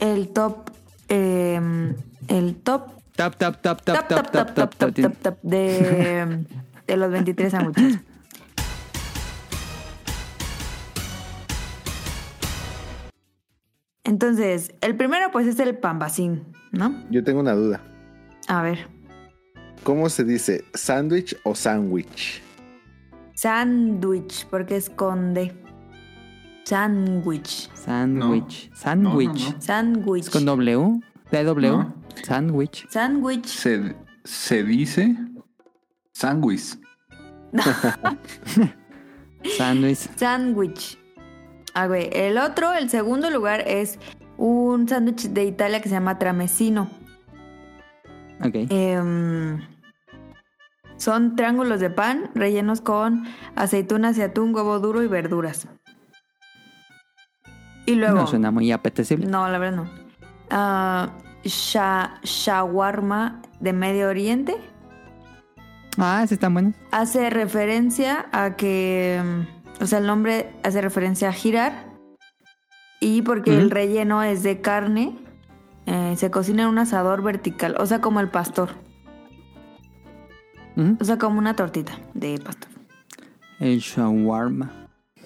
[0.00, 0.70] el top.
[1.08, 1.94] em,
[2.28, 2.90] el top.
[3.14, 6.44] Top, top, top, top, Top, top, top, top, top, top, top de,
[6.86, 7.98] de los 23 sándwiches.
[14.04, 17.02] Entonces, el primero pues es el pambacín, ¿no?
[17.10, 17.80] Yo tengo una duda.
[18.48, 18.88] A ver,
[19.84, 20.64] ¿Cómo se dice?
[20.74, 22.40] ¿Sándwich o sándwich?
[23.34, 25.52] sándwich, porque esconde.
[26.64, 27.68] Sándwich.
[27.74, 28.70] Sándwich.
[28.70, 29.44] No, Sándwich.
[29.44, 29.60] no, no.
[29.60, 30.24] Sándwich.
[30.24, 31.00] ¿Es con W?
[31.32, 31.94] No.
[32.22, 32.86] Sándwich.
[32.88, 33.46] Sándwich.
[33.46, 35.16] Se, se dice
[36.22, 36.78] sándwich.
[39.56, 40.08] Sándwich.
[40.16, 40.98] Sándwich.
[41.74, 43.98] A ver, el otro, el segundo lugar es
[44.36, 46.88] un sándwich de Italia que se llama tramesino.
[48.44, 48.54] Ok.
[48.70, 49.60] Em,
[50.96, 53.24] son triángulos de pan rellenos con
[53.56, 55.66] aceitunas y atún, huevo duro y verduras.
[57.86, 58.16] Y luego...
[58.16, 59.26] No suena muy apetecible.
[59.26, 59.90] No, la verdad no.
[60.50, 61.10] Ah,
[61.44, 64.54] sha- shawarma de Medio Oriente.
[65.98, 66.74] Ah, sí están buenos.
[66.90, 69.20] Hace referencia a que...
[69.80, 71.86] O sea, el nombre hace referencia a girar.
[73.00, 75.18] Y porque el relleno es de carne.
[75.86, 77.74] eh, se cocina en un asador vertical.
[77.78, 78.70] O sea, como el pastor.
[81.00, 82.70] O sea, como una tortita de pastor.
[83.58, 84.70] El shawarma.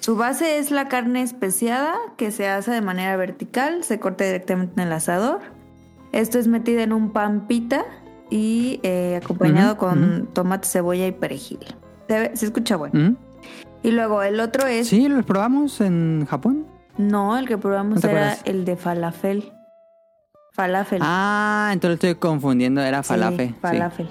[0.00, 4.80] Su base es la carne especiada que se hace de manera vertical, se corta directamente
[4.80, 5.40] en el asador.
[6.12, 7.84] Esto es metido en un pan pita
[8.30, 11.60] y eh, acompañado con tomate, cebolla y perejil.
[12.08, 12.98] Se, escucha bueno.
[13.00, 13.16] Ujú.
[13.82, 14.88] Y luego el otro es...
[14.88, 16.66] Sí, los probamos en Japón.
[16.98, 18.42] No, el que probamos ¿No te era acuerdas?
[18.46, 19.52] el de falafel.
[20.52, 21.00] Falafel.
[21.02, 22.80] Ah, entonces lo estoy confundiendo.
[22.80, 23.48] Era Sí, falafel.
[23.50, 23.54] sí.
[23.60, 24.08] falafel.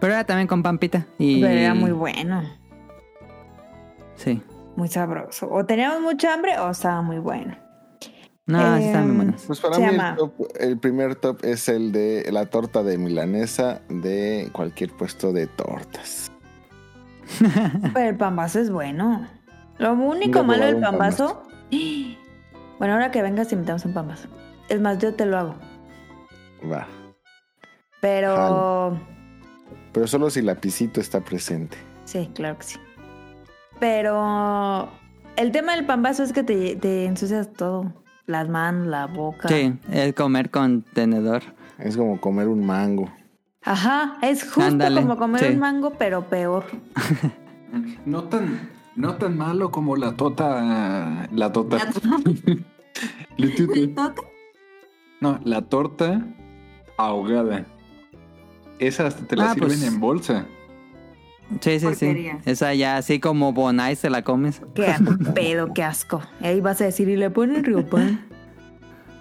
[0.00, 1.06] Pero era también con pampita.
[1.18, 1.40] Y...
[1.42, 2.42] Pero era muy bueno,
[4.16, 4.42] Sí.
[4.76, 5.48] muy sabroso.
[5.50, 7.56] O teníamos mucha hambre o estaba muy bueno.
[8.46, 9.42] No, sí están muy buenos.
[9.46, 12.82] Pues para Se mí llama- el, top- el primer top es el de la torta
[12.82, 16.30] de milanesa de cualquier puesto de tortas.
[17.94, 19.26] Pero el pambazo es bueno.
[19.78, 21.42] Lo único malo del un pambazo.
[22.78, 24.26] Bueno, ahora que vengas invitamos un pambazo.
[24.68, 25.54] Es más, yo te lo hago.
[26.68, 26.88] Va.
[28.00, 28.98] Pero
[29.92, 31.76] Pero solo si lapicito está presente.
[32.04, 32.78] Sí, claro que sí.
[33.78, 34.88] Pero
[35.36, 38.01] el tema del pambazo es que te, te ensucias todo.
[38.32, 39.48] Las manos, la boca.
[39.48, 41.42] Sí, es comer con tenedor.
[41.78, 43.10] Es como comer un mango.
[43.62, 45.46] Ajá, es justo Ándale, como comer sí.
[45.52, 46.64] un mango, pero peor.
[48.04, 51.26] No tan, no tan malo como la tota.
[51.32, 51.78] La tota.
[53.38, 53.48] La
[54.04, 54.14] tota.
[55.22, 56.20] No, la torta
[56.98, 57.64] ahogada.
[58.78, 59.82] Esa hasta te la Ah, sirven pues.
[59.84, 60.46] en bolsa.
[61.60, 62.38] Sí, sí, Porquería.
[62.44, 62.50] sí.
[62.50, 64.62] Esa ya así como Bonai se la comes.
[64.74, 64.94] Qué
[65.34, 66.22] pedo, qué asco.
[66.40, 68.26] Y ahí vas a decir, y le ponen riopan.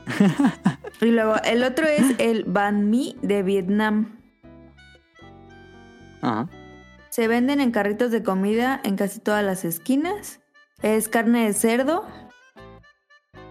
[1.02, 4.18] y luego, el otro es el banh mi de Vietnam.
[6.22, 6.48] Ajá.
[7.10, 10.39] Se venden en carritos de comida en casi todas las esquinas.
[10.81, 12.07] Es carne de cerdo,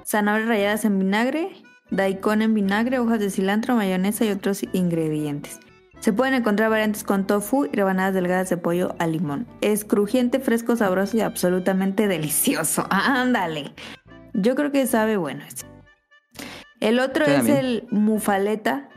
[0.05, 1.53] zanahorias ralladas en vinagre,
[1.91, 5.61] daikon en vinagre, hojas de cilantro, mayonesa y otros ingredientes.
[6.01, 9.47] Se pueden encontrar variantes con tofu y rebanadas delgadas de pollo al limón.
[9.61, 12.87] Es crujiente, fresco, sabroso y absolutamente delicioso.
[12.91, 13.75] Ándale.
[14.33, 15.67] Yo creo que sabe bueno este.
[16.81, 18.89] El otro es el mufaleta.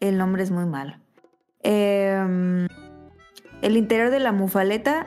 [0.00, 0.96] El nombre es muy malo.
[1.62, 2.66] Em,
[3.60, 5.06] el interior de la mufaleta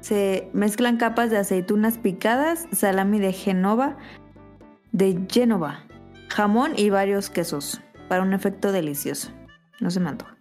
[0.00, 3.98] se mezclan capas de aceitunas picadas, salami de Genova,
[4.92, 5.84] de Génova,
[6.30, 9.30] jamón y varios quesos para un efecto delicioso.
[9.80, 10.39] No se me antoja.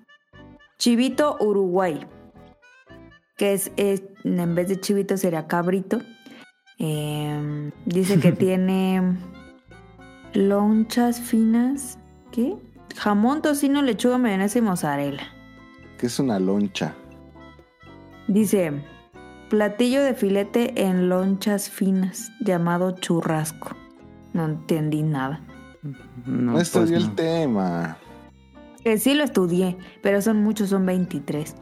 [0.80, 1.99] Chivito Uruguay,
[3.38, 6.01] que es, es- en vez de chivito sería cabrito.
[6.77, 9.18] Em, dice que tiene
[10.34, 11.99] lonchas finas,
[12.31, 12.56] ¿qué?
[12.97, 15.23] Jamón, tocino, lechuga, mayonesa y mozzarella.
[15.97, 16.93] Que es una loncha.
[18.27, 18.81] Dice,
[19.49, 23.76] platillo de filete en lonchas finas, llamado churrasco.
[24.34, 25.41] No entendí nada.
[25.81, 25.93] No,
[26.26, 27.06] No, pues estudió no.
[27.06, 27.97] el tema.
[28.84, 31.56] Que sí lo estudié, pero son muchos, son 23.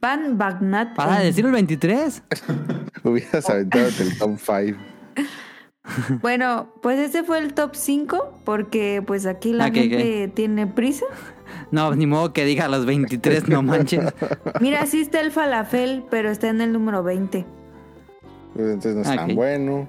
[0.00, 0.94] Pan Bagnat.
[0.96, 2.22] Para en- decir el 23.
[3.04, 4.78] Hubieras aventado el top 5.
[6.22, 11.06] Bueno, pues ese fue el top 5, porque pues aquí la Ok, gente tiene prisa.
[11.72, 14.12] No, ni modo que diga los 23, no manches.
[14.60, 17.44] Mira, sí está el falafel, pero está en el número 20.
[18.54, 19.36] Pues entonces no es tan Ok.
[19.36, 19.88] bueno.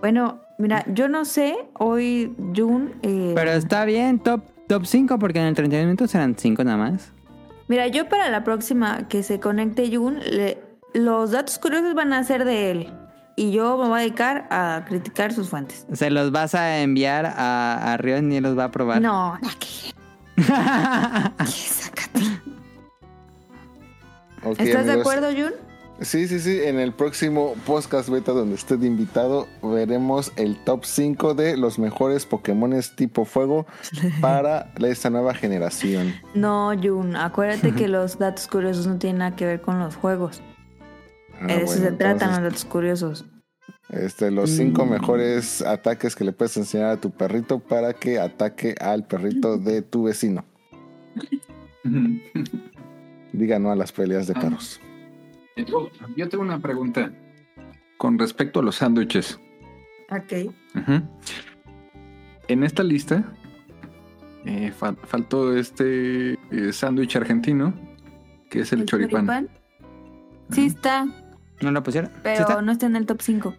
[0.00, 2.94] Bueno, mira, yo no sé, hoy Jun...
[3.02, 6.76] eh, Pero está bien, top, top 5, porque en el 31 minutos eran 5 nada
[6.76, 7.12] más.
[7.68, 10.62] Mira, yo para la próxima que se conecte Jun, le-
[10.94, 12.92] los datos curiosos van a ser de él.
[13.38, 15.84] Y yo me voy a dedicar a criticar sus fuentes.
[15.92, 19.02] Se los vas a enviar a, a Rion y él los va a probar.
[19.02, 19.38] No,
[20.38, 20.46] que
[21.44, 22.20] sácate.
[24.58, 25.52] ¿Estás de acuerdo, Jun?
[26.00, 26.60] Sí, sí, sí.
[26.62, 31.78] En el próximo podcast beta donde esté de invitado, veremos el top 5 de los
[31.78, 33.66] mejores Pokémones tipo fuego
[34.20, 36.14] para esta nueva generación.
[36.34, 40.42] No, Jun, acuérdate que los datos curiosos no tienen nada que ver con los juegos.
[41.40, 43.24] Ah, de eso bueno, se tratan los datos curiosos.
[43.88, 48.74] Este, los cinco mejores ataques que le puedes enseñar a tu perrito para que ataque
[48.80, 50.44] al perrito de tu vecino.
[53.32, 54.40] Diga no a las peleas de Ah.
[54.40, 54.80] perros.
[55.56, 57.10] Yo, yo tengo una pregunta
[57.96, 59.40] con respecto a los sándwiches.
[60.10, 60.52] Ok.
[62.48, 63.24] En esta lista
[64.44, 67.72] eh, fal- faltó este eh, sándwich argentino,
[68.50, 69.48] que es el, choripán.
[70.50, 71.06] Sí está,
[71.62, 72.10] ¿No lo pusieron?
[72.10, 72.62] ¿Sí pero está?
[72.62, 73.54] no está en el top 5.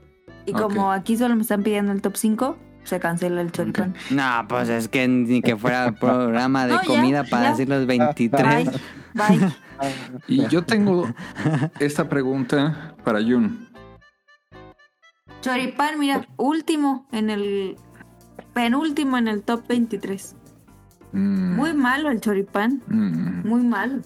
[0.45, 3.95] Y como aquí solo me están pidiendo el top 5, se cancela el choripán.
[4.11, 7.49] No, pues es que ni que fuera programa de No, ya, comida para ya.
[7.51, 8.65] decir los 23.
[8.71, 8.79] Bye,
[9.17, 9.53] bye.
[10.27, 11.07] Y yo tengo
[11.79, 13.67] esta pregunta para Jun.
[15.41, 17.77] Choripán, mira, último en el...
[18.53, 20.35] Penúltimo en el top 23.
[21.11, 22.81] Mm, Muy malo el choripán.
[22.87, 24.01] mm, Muy malo.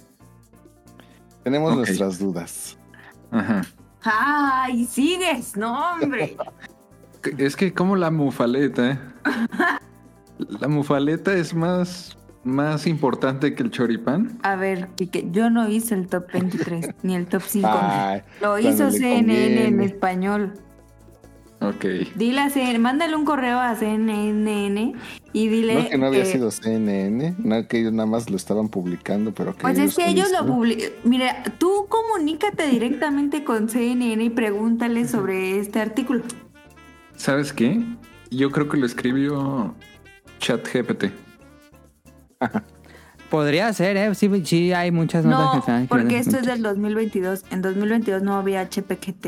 [1.43, 2.77] Tenemos nuestras dudas.
[3.31, 3.61] ajá.
[4.03, 5.55] ¡Ay, sigues!
[5.55, 6.35] ¡No, hombre!
[7.37, 8.99] Es que como la mufaleta,
[10.59, 14.39] la mufaleta es más, más importante que el choripán.
[14.43, 17.67] A ver, Pique, yo no hice el top 23, ni el top 5.
[17.71, 20.53] Ay, Lo hizo CNN en español.
[21.59, 21.85] Ok.
[22.15, 24.93] Dile a CNN, mándale un correo a CNN
[25.31, 25.75] y dile...
[25.83, 29.31] No que no había que- sido CNN, no que ellos nada más lo estaban publicando,
[29.31, 30.89] pero que Pues es que ellos lo publican.
[31.03, 36.23] Mira, tú comunícate directamente con CNN y pregúntale sobre este artículo.
[37.15, 37.79] ¿Sabes qué?
[38.31, 39.75] Yo creo que lo escribió
[40.39, 41.05] ChatGPT.
[43.29, 44.13] Podría ser, ¿eh?
[44.15, 47.45] Sí, sí hay muchas notas que No, están porque esto es del 2022.
[47.51, 49.27] En 2022 no había HPQT.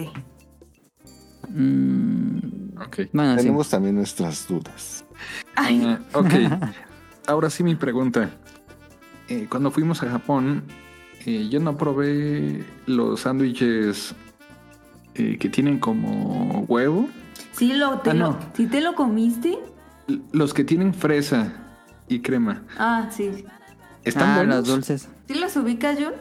[1.49, 2.97] Mm, Ok.
[3.13, 3.37] bueno, sí.
[3.43, 5.05] Tenemos también nuestras dudas.
[5.55, 6.33] Ay, Ah, ok.
[7.27, 8.29] Ahora sí mi pregunta.
[9.29, 10.63] eh, cuando fuimos a Japón,
[11.25, 14.13] eh, yo no probé los sándwiches
[15.15, 17.07] eh, que tienen como huevo.
[17.53, 18.39] Sí, lo, te Ah, lo, no.
[18.55, 19.57] ¿sí te lo comiste?
[20.09, 21.53] L- Los que tienen fresa
[22.15, 22.63] y crema.
[22.77, 23.45] Ah, sí.
[24.03, 24.55] ¿Están ah, buenos?
[24.57, 25.07] los dulces.
[25.27, 26.13] ¿Sí los ubicas, John?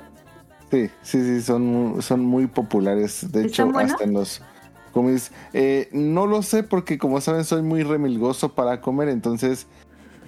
[0.71, 3.31] Sí, sí, sí, son, mu- son muy populares.
[3.33, 3.93] De hecho, ¿Están buenos?
[3.93, 4.41] hasta en los
[4.93, 5.33] comis.
[5.53, 9.09] Eh, no lo sé porque, como saben, soy muy remilgoso para comer.
[9.09, 9.67] Entonces,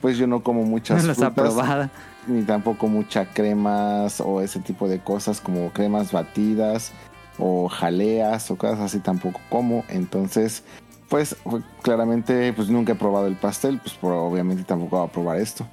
[0.02, 1.54] pues yo no como No muchas los ha frutas.
[1.54, 1.90] probado.
[2.26, 6.92] Ni tampoco muchas cremas o ese tipo de cosas como cremas batidas
[7.38, 9.84] o jaleas o cosas así tampoco como.
[9.88, 10.62] Entonces,
[11.08, 11.36] pues
[11.82, 15.66] claramente pues nunca he probado el pastel, pues obviamente tampoco voy a probar esto.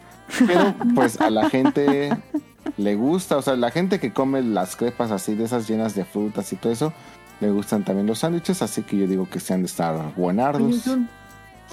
[0.48, 2.10] Pero pues a la gente
[2.78, 6.06] le gusta, o sea, la gente que come las crepas así de esas llenas de
[6.06, 6.94] frutas y todo eso,
[7.40, 10.88] le gustan también los sándwiches, así que yo digo que se han de estar buenardos.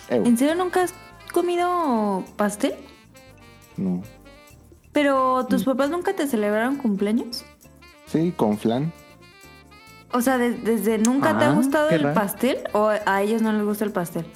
[0.09, 0.95] ¿en serio nunca has
[1.33, 2.75] comido pastel?
[3.77, 4.03] no.
[4.91, 5.49] ¿Pero Mm.
[5.49, 7.45] tus papás nunca te celebraron cumpleaños?
[8.07, 8.93] Sí, con flan.
[10.13, 12.15] O sea, de- ¿desde nunca te ha gustado el raro.
[12.15, 14.27] pastel o a ellos no les gusta el pastel?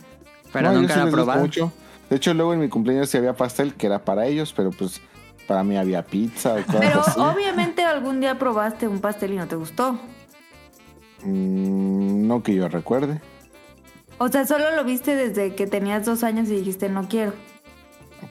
[0.53, 1.41] Pero No, nunca sí lo he les gusta probado.
[1.41, 1.73] mucho.
[2.11, 5.01] De hecho, luego en mi cumpleaños sí había pastel que era para ellos, pero pues
[5.49, 7.19] para mí había pizza o cosas Pero así.
[7.21, 9.99] obviamente algún día probaste un pastel y no te gustó.
[11.25, 13.21] Mm, no que yo recuerde.
[14.19, 17.33] O sea, solo lo viste desde que tenías dos años y dijiste no quiero.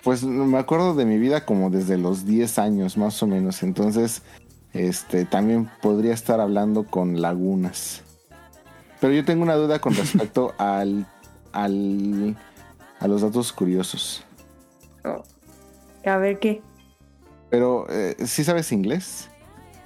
[0.04, 3.62] Pues me acuerdo de mi vida como desde los 10 años más o menos.
[3.62, 4.22] Entonces,
[4.74, 8.04] este también podría estar hablando con lagunas.
[9.00, 11.06] Pero yo tengo una duda con respecto al,
[11.52, 12.38] al
[13.00, 14.24] a los datos curiosos.
[16.06, 16.62] A ver qué.
[17.50, 19.30] Pero, eh, ¿sí sabes inglés?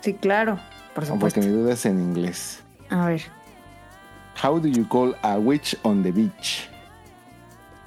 [0.01, 0.59] Sí, claro.
[0.93, 1.39] Por supuesto.
[1.39, 2.63] Porque mi duda es en inglés.
[2.89, 3.21] A ver.
[4.41, 6.69] How do you call a witch on the beach?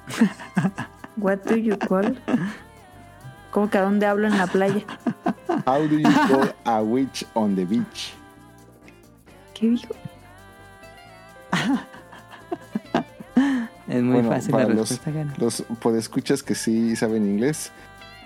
[1.17, 2.15] What do you call?
[3.51, 4.83] ¿Cómo que a dónde hablo en la playa?
[5.65, 8.13] How do you call a witch on the beach?
[9.53, 9.93] ¿Qué dijo?
[13.87, 15.31] Es muy Bueno, fácil la para los, respuesta, Garo.
[15.37, 17.71] los podescuchas que sí saben inglés.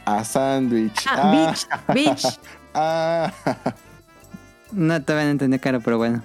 [0.06, 1.06] A sándwich.
[1.10, 2.40] Ah, beach, beach.
[2.74, 3.32] ah.
[4.74, 6.22] No te van a entender, Caro, pero bueno.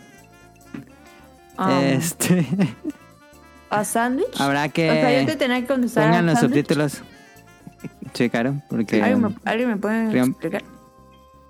[1.57, 2.45] Um, Este.
[3.71, 4.41] ¿A sándwich?
[4.41, 4.91] Habrá que.
[4.91, 6.09] O sea, yo te tenía que contestar.
[6.09, 7.03] Pongan ¿a los subtítulos.
[8.15, 9.03] Sí, Caro, porque.
[9.03, 10.63] ¿Alguien me, alguien me puede explicar?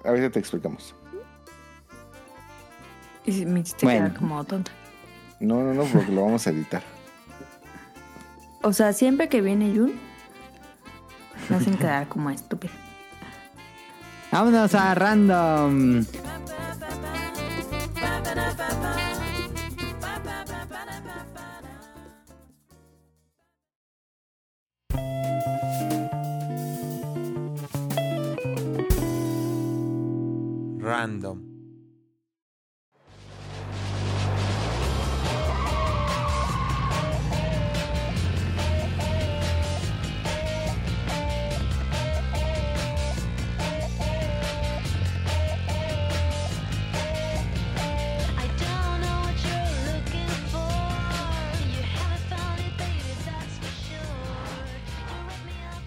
[0.04, 0.94] Ahorita te explicamos.
[3.24, 4.06] Y si me hiciste Bueno.
[4.06, 4.70] quedar como tonta.
[5.40, 6.82] No, no, no, porque lo vamos a editar.
[8.60, 9.92] O sea, siempre que viene Jun,
[11.48, 12.72] me hacen quedar como estúpida.
[14.32, 14.96] Vámonos a.
[14.96, 16.04] Random.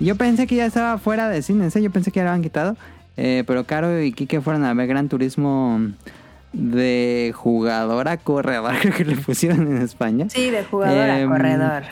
[0.03, 1.81] Yo pensé que ya estaba fuera de cines, ¿eh?
[1.81, 2.75] yo pensé que ya lo habían quitado.
[3.17, 5.79] Eh, pero Caro y Kike fueron a ver Gran Turismo
[6.53, 10.27] de jugador a corredor, creo que le pusieron en España.
[10.29, 11.83] Sí, de jugador a Em, corredor.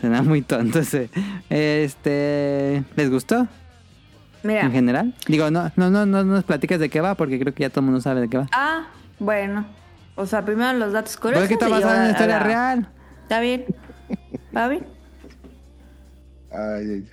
[0.00, 1.08] Suena muy tonto ese.
[1.50, 3.46] Este, ¿les gustó
[4.42, 4.62] Mira.
[4.62, 5.14] en general?
[5.26, 7.80] Digo, no, no, no, no nos platiques de qué va porque creo que ya todo
[7.80, 8.46] el mundo sabe de qué va.
[8.52, 8.86] Ah,
[9.18, 9.64] bueno.
[10.16, 11.42] O sea, primero los datos curiosos.
[11.48, 12.88] Porque está basado en una historia a la- real.
[13.22, 13.64] Está bien.
[14.56, 14.86] ¿Va bien?
[16.54, 17.08] Ay, ay, ay.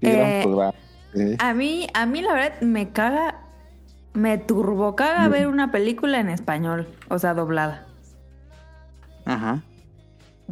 [0.00, 0.74] Qué gran Eh, programa,
[1.14, 1.36] ¿eh?
[1.38, 3.40] A mí, a mí la verdad me caga,
[4.12, 7.86] me turbo caga ver una película en español, o sea, doblada.
[9.24, 9.62] Ajá.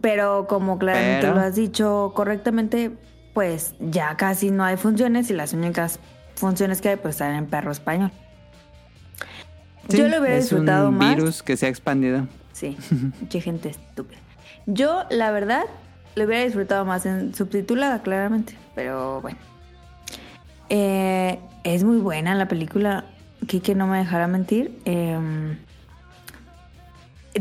[0.00, 2.90] Pero como claramente Pero- lo has dicho correctamente,
[3.34, 5.98] pues ya casi no hay funciones y las únicas
[6.34, 8.10] funciones que hay pues están en perro español.
[9.88, 11.14] Sí, Yo lo hubiera es disfrutado un más.
[11.14, 12.26] virus que se ha expandido.
[12.52, 12.76] Sí,
[13.20, 14.18] mucha gente estúpida.
[14.66, 15.64] Yo, la verdad,
[16.14, 18.56] lo hubiera disfrutado más en subtitulada, claramente.
[18.74, 19.38] Pero bueno.
[20.68, 23.04] Eh, es muy buena la película.
[23.46, 24.78] Kike no me dejará mentir.
[24.84, 25.58] Em,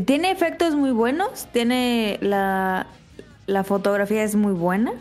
[0.04, 1.46] tiene efectos muy buenos.
[1.52, 2.86] Tiene la,
[3.46, 4.92] la fotografía es muy buena.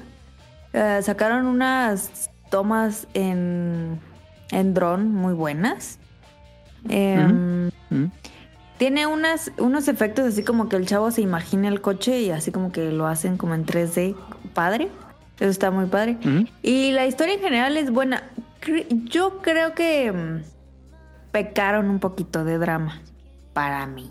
[0.74, 4.00] Eh, sacaron unas tomas en,
[4.52, 6.00] en dron muy buenas.
[6.84, 7.68] ¿Mm?
[8.82, 12.52] Tiene unas, unos efectos así como que el chavo se imagina el coche y así
[12.52, 14.16] como que lo hacen como en 3D.
[14.56, 14.88] Padre.
[15.40, 16.18] Eso está muy padre.
[16.64, 18.24] Y la historia en general es buena.
[19.04, 20.42] yo creo que mm,
[21.32, 23.00] pecaron un poquito de drama
[23.54, 24.10] para mí.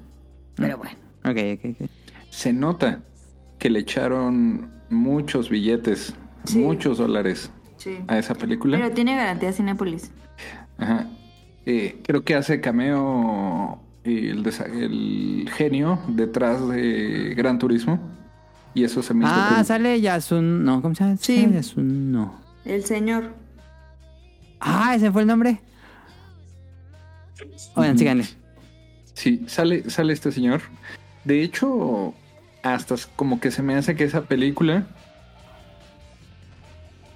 [0.55, 0.95] Pero bueno.
[1.25, 1.91] Ok, ok, ok.
[2.31, 3.01] Se nota
[3.59, 6.15] que le echaron muchos billetes,
[6.45, 6.61] Sí.
[6.61, 7.99] muchos dólares Sí.
[8.07, 8.79] a esa película.
[8.79, 10.13] Pero tiene garantía Cinépolis.
[10.79, 11.09] Ajá.
[11.67, 17.99] Eh, creo que hace cameo el, desa- el genio detrás de Gran Turismo.
[18.73, 20.65] Y eso se me hizo Ah, sale Yasun.
[20.65, 21.17] No, ¿cómo se llama?
[21.17, 21.49] Sí.
[21.53, 22.35] Yasun, no.
[22.65, 23.35] El señor.
[24.61, 25.61] Ah, ese fue el nombre.
[27.75, 28.25] Oigan, síganle.
[29.15, 30.61] Sí, sale, sale este señor.
[31.25, 32.15] De hecho,
[32.63, 34.87] hasta como que se me hace que esa película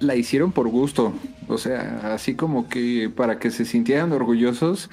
[0.00, 1.12] la hicieron por gusto.
[1.48, 4.90] O sea, así como que para que se sintieran orgullosos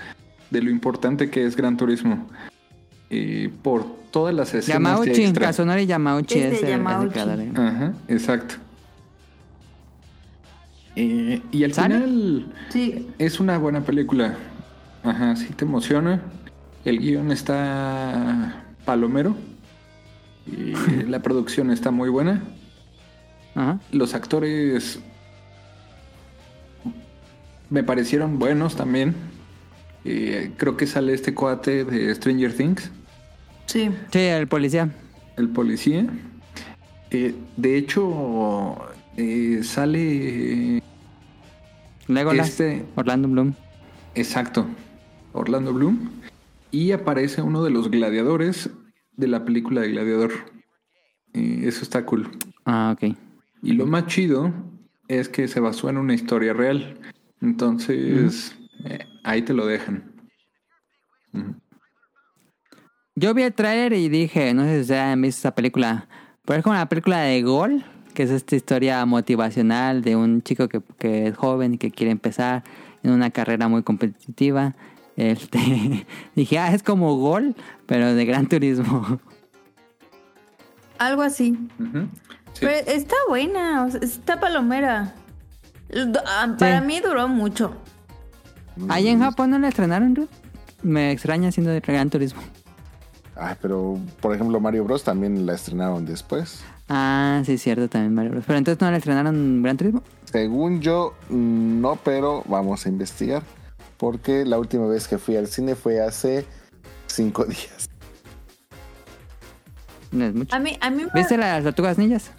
[0.51, 2.27] de lo importante que es Gran Turismo.
[3.09, 5.47] Eh, por todas las escenas de Yamauchi, extra.
[5.47, 7.19] Kazunori Yamauchi Es es el, es el Yamauchi.
[7.57, 8.55] Ajá, exacto.
[10.95, 11.95] Eh, y al ¿Sale?
[11.95, 13.07] final Sí.
[13.17, 14.35] es una buena película.
[15.03, 16.21] Ajá, sí te emociona.
[16.85, 19.35] El guion está palomero.
[20.45, 20.73] Y
[21.07, 22.43] la producción está muy buena.
[23.55, 23.79] Ajá.
[23.91, 24.99] Los actores
[27.69, 29.15] me parecieron buenos también.
[30.05, 32.91] Eh, creo que sale este cuate de Stranger Things,
[33.67, 33.89] Sí.
[34.11, 34.89] Sí, el policía.
[35.37, 36.05] el policía.
[37.11, 38.77] Eh, de hecho,
[39.17, 40.81] eh, sale
[42.07, 42.49] Legolas.
[42.49, 43.53] Este- Orlando Bloom.
[44.15, 44.65] Exacto.
[45.33, 46.09] Orlando Bloom.
[46.71, 48.69] Y aparece uno de los gladiadores
[49.15, 50.31] de la película de Gladiador.
[51.33, 52.29] Eh, eso está cool.
[52.65, 53.15] Ah, ok.
[53.63, 54.51] Y lo más chido
[55.07, 56.97] es que se basó en una historia real.
[57.41, 58.55] Entonces,
[58.85, 60.11] eh, ahí te lo dejan.
[63.15, 66.07] Yo vi el tráiler y dije, no sé si ustedes han visto esa película,
[66.45, 67.83] pero es como una película de Gol,
[68.13, 72.11] que es esta historia motivacional de un chico que, que es joven y que quiere
[72.11, 72.63] empezar
[73.03, 74.73] en una carrera muy competitiva.
[75.17, 75.59] Este,
[76.35, 77.55] dije, ah, es como Gol,
[77.85, 79.19] pero de gran turismo.
[80.97, 81.57] Algo así.
[82.53, 82.59] Sí.
[82.61, 85.15] Pero está buena, está palomera.
[86.27, 86.85] Ah, Para Sí.
[86.87, 87.75] mí duró mucho.
[88.89, 90.29] Ahí en Japón no la estrenaron, Ruth?
[90.83, 92.41] Me extraña siendo de gran turismo.
[93.35, 96.63] Ay, pero por ejemplo Mario Bros también la estrenaron después.
[96.89, 98.43] Ah, sí, cierto, también Mario Bros.
[98.45, 100.03] Pero entonces no la estrenaron Gran Turismo.
[100.25, 103.43] Según yo, mm, no, pero vamos a investigar.
[103.97, 106.45] Porque la última vez que fui al cine fue hace
[107.07, 107.89] cinco días.
[110.11, 110.53] No es mucho.
[110.55, 111.09] A mí, a mí me...
[111.13, 112.31] ¿Viste las tortugas ninjas?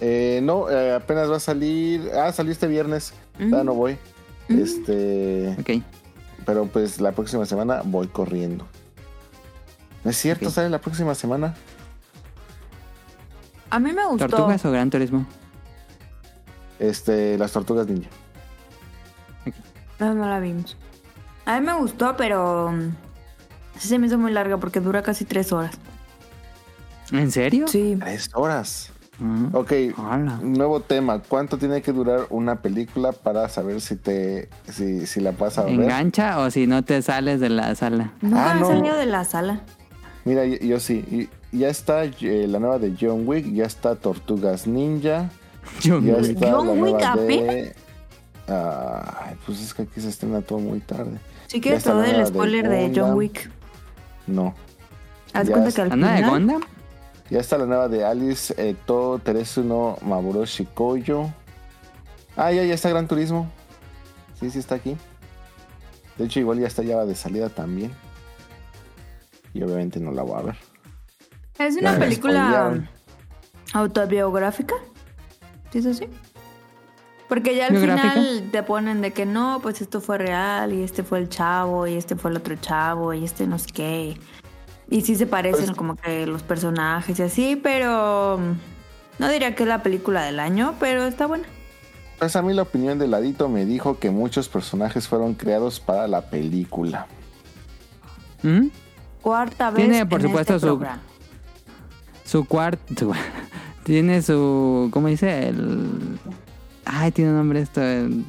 [0.00, 2.10] Eh, no, eh, apenas va a salir.
[2.14, 3.14] Ah, salió este viernes.
[3.40, 3.50] Ujú.
[3.50, 3.96] Ya no voy.
[4.48, 5.56] Este.
[5.58, 5.82] Ok.
[6.44, 8.66] Pero pues la próxima semana voy corriendo.
[10.04, 10.48] ¿No es cierto?
[10.48, 10.52] Ok.
[10.54, 11.54] ¿Sale la próxima semana?
[13.70, 14.28] A mí me gustó.
[14.28, 15.26] ¿Tortugas o Gran Turismo?
[16.78, 18.10] Este, las tortugas ninja.
[19.98, 20.76] No, no la vimos.
[21.46, 22.72] A mí me gustó, pero...
[22.72, 22.90] mm,
[23.78, 25.76] Sí se me hizo muy larga porque dura casi tres horas.
[27.10, 27.66] ¿En serio?
[27.68, 27.96] Sí.
[28.00, 28.90] Tres horas.
[29.52, 30.40] Ok, hola.
[30.42, 31.20] nuevo tema.
[31.20, 35.64] ¿Cuánto tiene que durar una película para saber si te, si, si la vas a
[35.64, 35.74] ver?
[35.74, 38.12] ¿Engancha o si no te sales de la sala?
[38.20, 38.70] Nunca Ah, me no.
[38.70, 39.60] he salido de la sala.
[40.24, 41.28] Mira, yo, yo sí.
[41.52, 45.30] Ya está eh, la nueva de John Wick, ya está Tortugas Ninja,
[45.82, 46.16] ya no.
[46.18, 47.04] está John Wick de...
[47.04, 47.72] apenas.
[48.48, 51.18] Ay, pues es que aquí se estrena todo muy tarde.
[51.46, 53.14] Si quieres está te la doy el de spoiler de John.
[53.14, 53.48] Wick.
[54.26, 54.54] No.
[55.32, 56.60] Haz cuenta que al ¿La nueva de final...
[57.34, 61.32] Ya está la nueva de Alice Eto Teresu no Maburoshi Koyo.
[62.36, 63.50] Ah, ya, ya está Gran Turismo.
[64.38, 64.96] Sí, sí está aquí.
[66.16, 67.90] De hecho, igual ya está ya de salida también.
[69.52, 70.56] Y obviamente no la voy a ver.
[71.58, 72.88] Es una película
[73.72, 74.76] autobiográfica.
[75.72, 76.08] ¿Sí es así?
[77.28, 78.12] Porque ya al ¿Biográfica?
[78.12, 81.88] final te ponen de que no, pues esto fue real, y este fue el chavo,
[81.88, 84.20] y este fue el otro chavo, y este no sé qué.
[84.90, 89.54] Y sí se parecen Pues- como que los personajes y así, pero mm, no diría
[89.54, 91.44] que es la película del año, pero está buena.
[92.18, 96.06] Pues a mí la opinión de Ladito me dijo que muchos personajes fueron creados para
[96.06, 97.06] la película.
[98.42, 98.66] ¿Mm?
[99.20, 99.84] Cuarta vez.
[99.88, 101.02] Tiene, por en supuesto, este su- programa.
[102.24, 103.12] Su cuarto...
[103.84, 104.88] tiene su...
[104.92, 105.48] ¿Cómo dice?
[105.48, 106.18] El...
[106.84, 107.82] Ay, tiene un nombre esto.
[107.82, 108.24] el-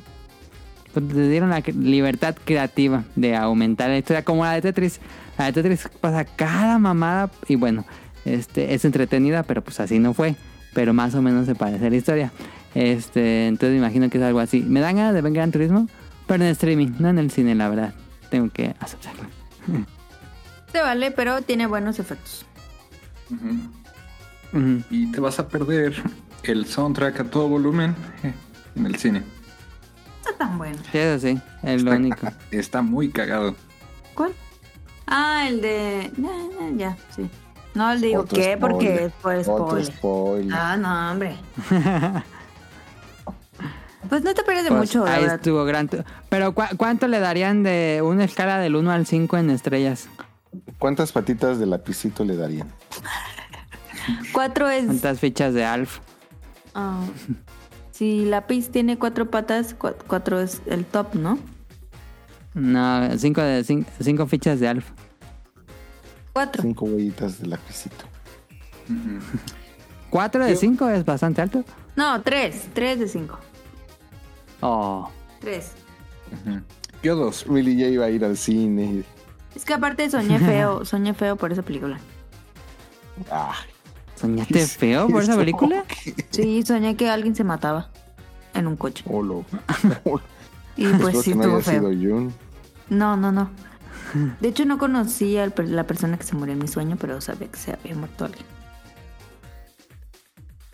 [0.94, 5.00] pues, Le dieron la libertad creativa de aumentar la historia como la de Tetris.
[5.38, 7.86] La de Tetris pasa cada mamada y bueno,
[8.24, 10.36] este es entretenida, pero pues así no fue.
[10.74, 12.32] Pero más o menos se parece a la historia.
[12.74, 14.62] Este, entonces me imagino que es algo así.
[14.62, 15.88] Me dan ganas de ver Gran Turismo,
[16.28, 17.94] pero en streaming, no en el cine, la verdad.
[18.30, 19.24] Tengo que aceptarlo.
[20.72, 22.46] Se vale, pero tiene buenos efectos.
[24.90, 25.96] Y te vas a perder
[26.44, 28.34] el soundtrack a todo volumen eh,
[28.76, 29.20] en el cine.
[30.20, 30.78] Está está tan bueno.
[30.92, 32.28] Sí, eso sí, es lo único.
[32.52, 33.56] Está muy cagado.
[34.14, 34.34] ¿Cuál?
[35.08, 36.12] Ah, el de.
[36.78, 37.30] Ya, sí.
[37.74, 39.40] No, el digo Otro qué, porque spoiler.
[39.42, 39.86] es por Otro spoiler.
[39.98, 40.54] spoiler.
[40.54, 41.38] Ah, no, hombre.
[44.10, 45.36] pues no te pierdes de Pues, mucho, ahí verdad.
[45.36, 45.90] estuvo gran.
[46.30, 50.08] Pero ¿cu- ¿cuánto le darían de una escala del 1 al 5 en estrellas?
[50.80, 52.72] ¿Cuántas patitas de lapicito le darían?
[54.32, 54.86] Cuatro es.
[54.86, 56.00] ¿Cuántas fichas de Alf?
[56.76, 57.02] ah,
[57.92, 61.40] si lápiz tiene cuatro patas, cua- cuatro es el top, ¿no?
[62.56, 64.90] No, 5 de cinco, cinco fichas de Alf.
[66.34, 66.62] Cuatro.
[66.64, 68.06] Cinco huellitas de lapicito.
[70.10, 71.64] 4 de 5 es bastante alto.
[71.96, 72.68] No, tres.
[72.74, 73.40] Tres de cinco.
[74.62, 75.10] Oh.
[75.40, 75.72] Tres.
[77.04, 77.46] Yo dos.
[77.48, 79.04] Willy ya iba a ir al cine.
[79.56, 82.00] Es que aparte soñé feo, soñé feo por esa película.
[83.32, 83.70] Ay,
[84.16, 85.84] ¿Soñaste feo por esa película?
[86.32, 87.90] Sí, soñé que alguien se mataba
[88.54, 89.04] en un coche.
[89.08, 89.46] Olo.
[90.76, 91.92] Y pues Espero sí que no estuvo haya feo.
[91.92, 92.34] sido Jun.
[92.90, 93.50] No, no, no.
[94.40, 97.48] De hecho, no conocí a la persona que se murió en mi sueño, pero sabía
[97.50, 98.46] que se había muerto alguien.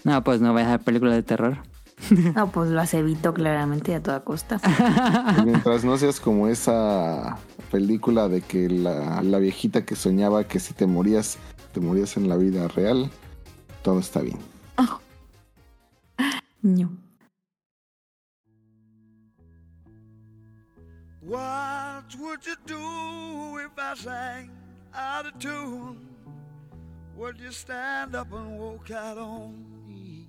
[0.03, 1.57] No, pues no vayas a ver películas de terror.
[2.35, 4.59] No, pues las evito claramente a toda costa.
[5.37, 7.37] Y mientras no seas como esa
[7.69, 11.37] película de que la, la viejita que soñaba que si te morías,
[11.73, 13.11] te morías en la vida real,
[13.83, 14.39] todo está bien.
[16.63, 16.91] No.
[22.19, 24.51] Would you do if I sang
[24.93, 26.07] out of tune?
[27.15, 30.27] Would you stand up and walk out on me?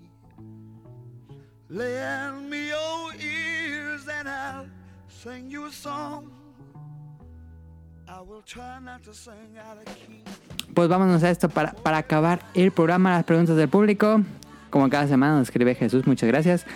[10.75, 14.21] Pues vámonos a esto para, para acabar el programa, las preguntas del público.
[14.69, 16.67] Como cada semana nos escribe Jesús, muchas gracias.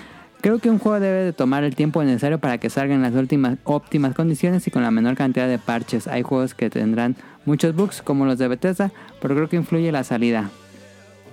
[0.46, 3.12] Creo que un juego debe de tomar el tiempo necesario para que salga en las
[3.14, 6.06] últimas óptimas condiciones y con la menor cantidad de parches.
[6.06, 10.04] Hay juegos que tendrán muchos bugs como los de Bethesda, pero creo que influye la
[10.04, 10.50] salida.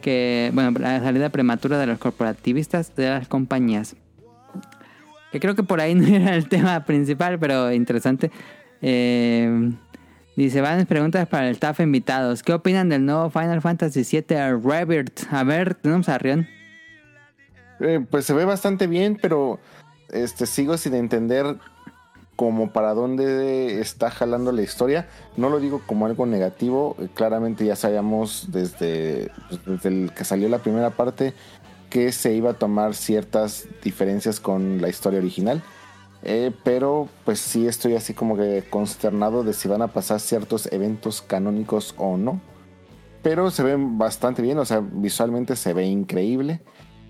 [0.01, 3.95] Que, bueno, la salida prematura de los corporativistas de las compañías.
[5.31, 8.31] Que creo que por ahí no era el tema principal, pero interesante.
[8.81, 9.73] Eh,
[10.35, 12.41] dice, van preguntas para el staff invitados.
[12.41, 15.31] ¿Qué opinan del nuevo Final Fantasy VII Rebirth?
[15.31, 16.47] A ver, tenemos a Rion.
[17.83, 19.59] Eh, pues se ve bastante bien, pero
[20.09, 21.57] este sigo sin entender
[22.35, 25.07] como para dónde está jalando la historia.
[25.37, 30.23] No lo digo como algo negativo, eh, claramente ya sabíamos desde, pues, desde el que
[30.23, 31.33] salió la primera parte
[31.89, 35.61] que se iba a tomar ciertas diferencias con la historia original.
[36.25, 40.71] Eh, pero pues sí estoy así como que consternado de si van a pasar ciertos
[40.71, 42.39] eventos canónicos o no.
[43.21, 46.61] Pero se ven bastante bien, o sea, visualmente se ve increíble.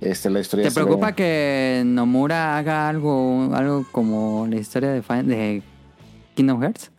[0.04, 5.62] Este, la historia ¿Te ve- preocupa que Nomura haga algo, algo como la historia de,
[6.36, 6.92] Kingdom Hearts?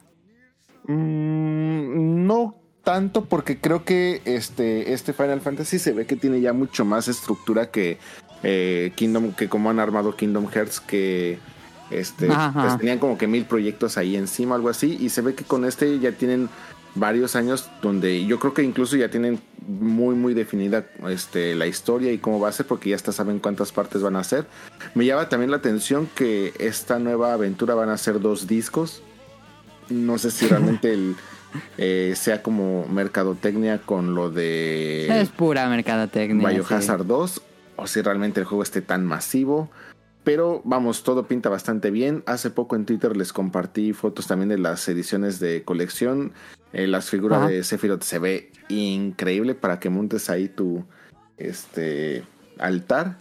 [0.86, 6.52] Mm, no tanto porque creo que este, este Final Fantasy se ve que tiene ya
[6.52, 7.98] mucho más estructura que
[8.42, 11.38] eh, Kingdom, que como han armado Kingdom Hearts, que
[11.90, 12.78] este, Ajá, pues ajá.
[12.78, 15.98] tenían como que mil proyectos ahí encima, algo así, y se ve que con este
[15.98, 16.48] ya tienen
[16.94, 22.12] varios años donde yo creo que incluso ya tienen muy muy definida este, la historia
[22.12, 24.46] y cómo va a ser porque ya hasta saben cuántas partes van a ser.
[24.94, 29.02] Me llama también la atención que esta nueva aventura van a ser dos discos.
[29.88, 31.16] No sé si realmente el,
[31.78, 36.48] eh, sea como mercadotecnia con lo de es pura mercadotecnia.
[36.48, 36.54] sí.
[36.54, 37.42] Biohazard 2
[37.76, 39.70] o si realmente el juego esté tan masivo.
[40.24, 42.22] Pero vamos, todo pinta bastante bien.
[42.26, 46.32] Hace poco en Twitter les compartí fotos también de las ediciones de colección.
[46.72, 47.48] Eh, las figuras Ajá.
[47.48, 50.84] de Sephiroth se ve increíble para que montes ahí tu
[51.36, 52.24] este
[52.58, 53.18] altar.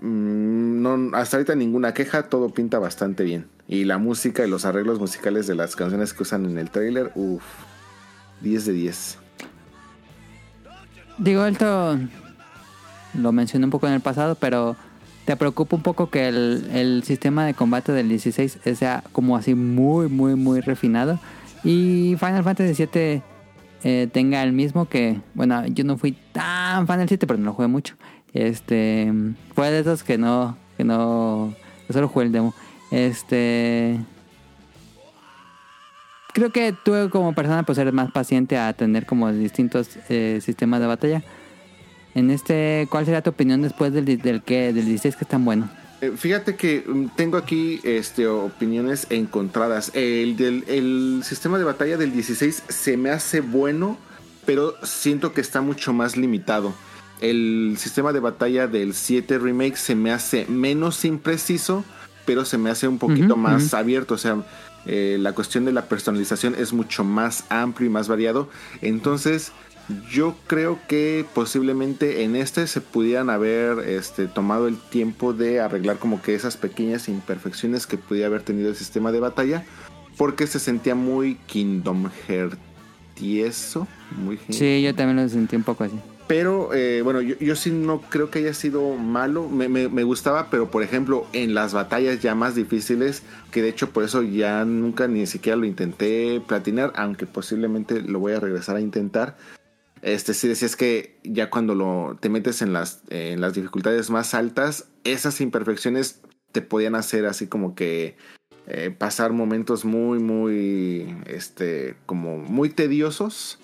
[0.00, 3.48] Mm, no, hasta ahorita ninguna queja, todo pinta bastante bien.
[3.66, 7.10] Y la música y los arreglos musicales de las canciones que usan en el trailer,
[7.14, 7.42] uff,
[8.42, 9.18] 10 de 10.
[11.16, 11.98] Digo, esto
[13.14, 14.76] lo mencioné un poco en el pasado, pero
[15.24, 19.54] te preocupa un poco que el, el sistema de combate del 16 sea como así
[19.54, 21.18] muy, muy, muy refinado.
[21.64, 23.22] Y Final Fantasy VII
[23.84, 27.46] eh, tenga el mismo que, bueno, yo no fui tan fan del 7, pero no
[27.46, 27.96] lo jugué mucho.
[28.32, 29.12] Este,
[29.54, 31.54] fue de esos que no, que no,
[31.86, 32.54] que solo jugué el demo.
[32.90, 33.98] Este,
[36.32, 40.80] creo que tú como persona pues eres más paciente a tener como distintos eh, sistemas
[40.80, 41.22] de batalla.
[42.14, 45.44] En este, ¿cuál sería tu opinión después del, del que del 16 que es tan
[45.44, 45.68] bueno?
[46.00, 49.90] Eh, Fíjate que mm, tengo aquí este, opiniones encontradas.
[49.94, 53.98] El, del, el sistema de batalla del 16 se me hace bueno,
[54.46, 56.74] pero siento que está mucho más limitado.
[57.20, 61.84] El sistema de batalla del 7 remake se me hace menos impreciso,
[62.26, 64.44] pero se me hace un poquito más abierto, o sea,
[64.86, 68.48] eh, la cuestión de la personalización es mucho más amplio y más variado.
[68.82, 69.52] Entonces,
[70.10, 75.98] yo creo que posiblemente en este se pudieran haber este, tomado el tiempo de arreglar
[75.98, 79.64] como que esas pequeñas imperfecciones que pudiera haber tenido el sistema de batalla,
[80.16, 82.08] porque se sentía muy Kingdom
[83.14, 83.86] Heartieso,
[84.16, 85.98] muy Sí, yo también lo sentí un poco así.
[86.26, 89.48] pero eh, bueno, yo, yo sí no creo que haya sido malo.
[89.48, 93.68] Me, me- me gustaba, pero por ejemplo, en las batallas ya más difíciles, que de
[93.68, 98.40] hecho por eso ya nunca ni siquiera lo intenté platinar, aunque posiblemente lo voy a
[98.40, 99.36] regresar a intentar.
[100.04, 104.34] Este sí decías que ya cuando lo te metes en las, en las dificultades más
[104.34, 106.20] altas, esas imperfecciones
[106.52, 108.14] te podían hacer así como que
[108.66, 113.58] eh, pasar momentos muy, muy, este, como muy tediosos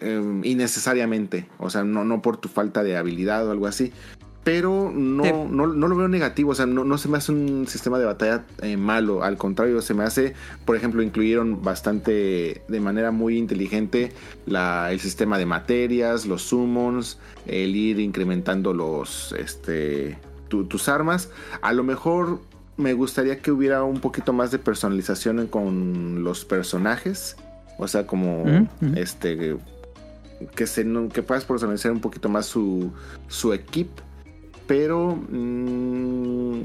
[0.00, 1.48] eh, innecesariamente.
[1.58, 3.92] O sea, no, no por tu falta de habilidad o algo así.
[4.52, 5.30] Pero no, Sí.
[5.50, 6.50] no, no lo veo negativo.
[6.50, 9.22] O sea, no, no se me hace un sistema de batalla eh, malo.
[9.22, 14.12] Al contrario, se me hace, por ejemplo, incluyeron bastante, de manera muy inteligente,
[14.46, 20.18] la, el sistema de materias, los summons, el ir incrementando los, este,
[20.48, 21.30] tu- tus armas.
[21.62, 22.40] A lo mejor
[22.76, 27.36] me gustaría que hubiera un poquito más de personalización con los personajes.
[27.78, 28.44] O sea, como
[28.96, 29.56] este
[30.56, 32.90] que se que puedas personalizar un poquito más su
[33.28, 34.02] su equipo.
[34.70, 36.60] Pero mm,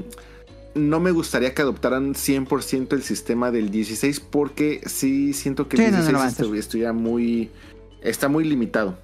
[0.76, 5.82] no me gustaría que adoptaran 100% el sistema del 16 porque sí siento que el
[5.86, 6.46] Sí, no, no 16 lo van a hacer.
[6.46, 7.50] estu- estuviera muy
[8.02, 8.96] está muy limitado.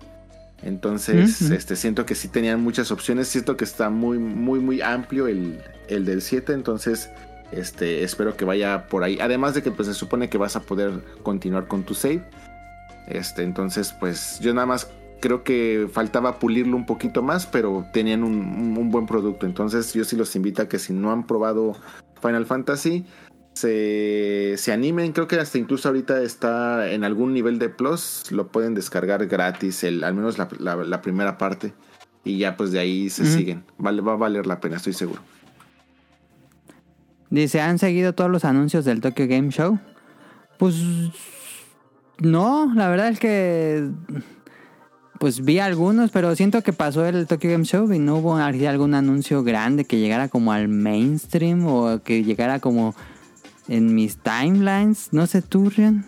[0.62, 5.26] Entonces, este siento que sí tenían muchas opciones, siento que está muy muy muy amplio
[5.26, 7.10] el, el del 7, entonces
[7.50, 9.18] este espero que vaya por ahí.
[9.20, 10.92] Además de que pues se supone que vas a poder
[11.24, 12.22] continuar con tu save.
[13.08, 14.88] Este, entonces, pues yo nada más
[15.22, 19.46] creo que faltaba pulirlo un poquito más, pero tenían un, un- un buen producto.
[19.46, 21.74] Entonces, yo sí los invito a que si no han probado
[22.20, 23.06] Final Fantasy,
[23.54, 25.12] se, se animen.
[25.12, 29.82] Creo que hasta incluso ahorita está en algún nivel de Plus, lo pueden descargar gratis,
[29.84, 31.72] el, al menos la, la- la primera parte.
[32.24, 33.64] Y ya pues de ahí se siguen.
[33.78, 35.20] Vale, va a valer la pena, estoy seguro.
[37.30, 39.78] Dice, ¿han seguido todos los anuncios del Tokyo Game Show?
[40.58, 40.76] Pues
[42.18, 43.88] no, la verdad es que
[45.22, 48.92] pues vi algunos, pero siento que pasó el Tokyo Game Show y no hubo algún
[48.92, 52.96] anuncio grande que llegara como al mainstream o que llegara como
[53.68, 55.10] en mis timelines.
[55.12, 56.04] No sé tú, Rian.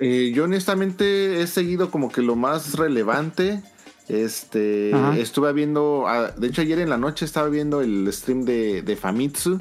[0.00, 3.62] Eh, yo honestamente he seguido como que lo más relevante.
[4.08, 5.16] Este, Ajá.
[5.16, 8.96] estuve viendo, ah, de hecho ayer en la noche estaba viendo el stream de, de
[8.96, 9.60] Famitsu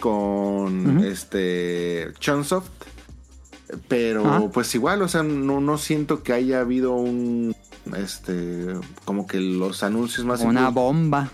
[0.00, 2.70] con este Chunsoft.
[3.88, 4.48] Pero Ajá.
[4.50, 7.54] pues igual, o sea, no, no siento que haya habido un,
[7.96, 8.66] este,
[9.04, 11.30] como que los anuncios más Una bomba.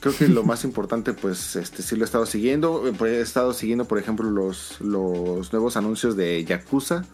[0.00, 2.86] Creo que lo más importante, pues, este sí lo he estado siguiendo.
[2.88, 7.04] Eh, He estado siguiendo, por ejemplo, los, los nuevos anuncios de Yakuza,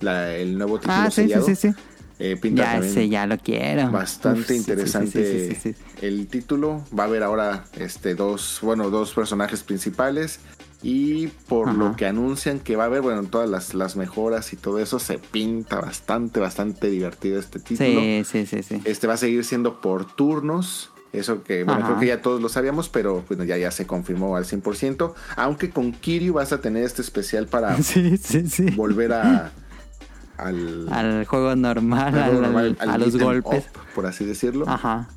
[0.00, 1.46] la- el nuevo título Ah, sí, sí, sellado.
[1.46, 1.70] sí, sí.
[2.18, 3.90] Eh, pinta Ya ya lo quiero.
[3.90, 6.06] bastante Uf, sí, sí, interesante sí, sí, sí, sí, sí.
[6.06, 6.84] el título.
[6.96, 10.38] Va a haber ahora este dos, bueno, dos personajes principales.
[10.82, 11.78] Y por Ajá.
[11.78, 14.98] lo que anuncian que va a haber, bueno, todas las, las mejoras y todo eso,
[14.98, 18.00] se pinta bastante, bastante divertido este título.
[18.00, 18.80] Sí, sí, sí, sí.
[18.84, 20.90] Este va a seguir siendo por turnos.
[21.12, 21.88] Eso que, bueno, Ajá.
[21.90, 25.12] creo que ya todos lo sabíamos, pero bueno, ya, ya se confirmó al 100%.
[25.36, 28.70] Aunque con Kiryu vas a tener este especial para Sí, sí, sí.
[28.70, 29.52] volver a,
[30.38, 33.66] al, Al juego normal, al normal, a los golpes.
[33.74, 34.64] up, por así decirlo.
[34.68, 35.08] Ajá.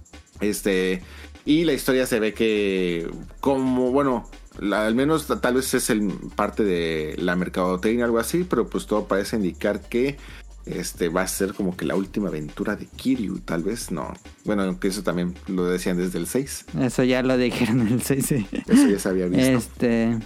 [0.42, 1.02] Este,
[1.46, 3.10] y la historia se ve que,
[3.40, 4.30] como, bueno,
[4.60, 8.86] la- al menos tal vez es el parte de la mercadotecnia algo así, pero pues
[8.86, 10.18] todo parece indicar que
[10.66, 14.12] este va a ser como que la última aventura de Kiryu, tal vez no.
[14.46, 18.02] Bueno, aunque eso también lo decían desde el 6, Eso ya lo dijeron en el
[18.02, 18.48] 6, sí.
[18.68, 19.46] eso ya se había visto.
[19.46, 20.18] Este.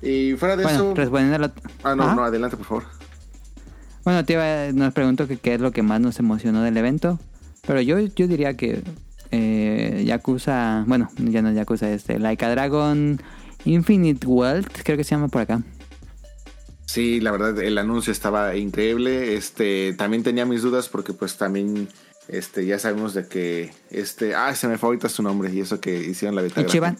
[0.00, 1.52] Y fuera de Bueno, eso, respondiendo a lo.
[1.84, 2.14] ah, no, Ajá.
[2.14, 2.84] no, adelante, por favor.
[4.04, 7.20] Bueno, iba- nos preguntó que qué es lo que más nos emocionó del evento.
[7.66, 8.82] Pero yo, yo diría que
[9.30, 13.20] eh, Yakuza, bueno, ya no es Yakuza, este, Like a Dragon
[13.64, 15.62] Infinite World, creo que se llama por acá.
[16.86, 19.34] Sí, la verdad, el anuncio estaba increíble.
[19.34, 21.88] Este, también tenía mis dudas porque pues también
[22.28, 25.80] este ya sabemos de que este, ah, se me fue ahorita su nombre y eso
[25.80, 26.60] que hicieron la beta.
[26.60, 26.98] Ichiban.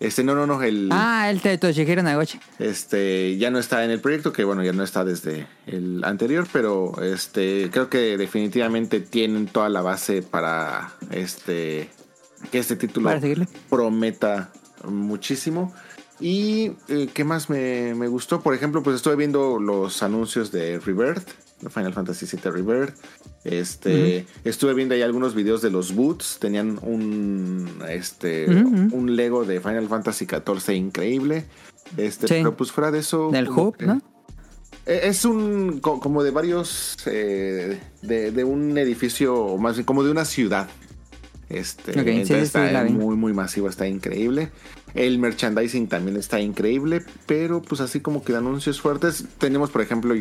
[0.00, 2.40] Este, no, no, no, el Ah, el de Toshihiro Nagoshi.
[2.58, 6.48] este ya no está en el proyecto, que bueno, ya no está desde el anterior,
[6.50, 11.90] pero este creo que definitivamente tienen toda la base para este
[12.50, 13.10] que este título
[13.68, 14.50] prometa
[14.88, 15.74] muchísimo.
[16.20, 20.78] Y eh, qué más me, me gustó, por ejemplo, pues estuve viendo los anuncios de
[20.78, 21.26] Rebirth,
[21.62, 22.94] de Final Fantasy VII Rebirth.
[23.44, 29.60] Este, estuve viendo ahí algunos videos de los boots, tenían un este un Lego de
[29.60, 31.46] Final Fantasy XIV increíble.
[31.96, 32.34] Este, Sí.
[32.34, 33.30] pero pues fuera de eso.
[33.32, 34.02] Del Hub, que- ¿no?
[34.86, 40.04] Eh, Es un co- como de varios eh, de, de un edificio, más bien como
[40.04, 40.68] de una ciudad.
[41.48, 44.50] Este, Ok, sí, está muy muy masivo, está increíble.
[44.94, 49.82] El merchandising también está increíble, pero pues así como que de anuncios fuertes tenemos por
[49.82, 50.14] ejemplo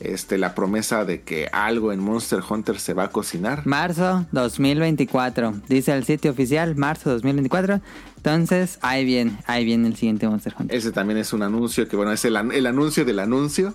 [0.00, 3.66] este la promesa de que algo en Monster Hunter se va a cocinar.
[3.66, 5.54] Marzo 2024.
[5.68, 7.80] Dice el sitio oficial, marzo 2024.
[8.16, 10.76] Entonces, ahí viene, ahí viene el siguiente Monster Hunter.
[10.76, 13.74] Ese también es un anuncio que, bueno, es el, an- el anuncio del anuncio.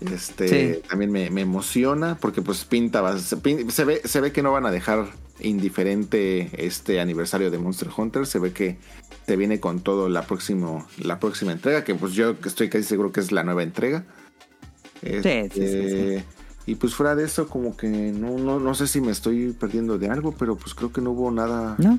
[0.00, 0.80] Este Sí.
[0.88, 4.50] también me, me emociona porque pues pinta, se, pin- se ve, se ve que no
[4.52, 5.06] van a dejar
[5.42, 8.26] indiferente este aniversario de Monster Hunter.
[8.26, 8.78] Se ve que
[9.26, 12.84] se viene con todo la próximo, la próxima entrega, que pues yo que estoy casi
[12.84, 14.04] seguro que es la nueva entrega.
[15.02, 15.88] Este, sí, sí,
[16.18, 16.24] sí.
[16.66, 19.98] Y pues fuera de eso, como que no, no, no sé si me estoy perdiendo
[19.98, 21.74] de algo, pero pues creo que no hubo nada.
[21.78, 21.98] ¿No?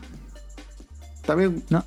[1.25, 1.83] También No.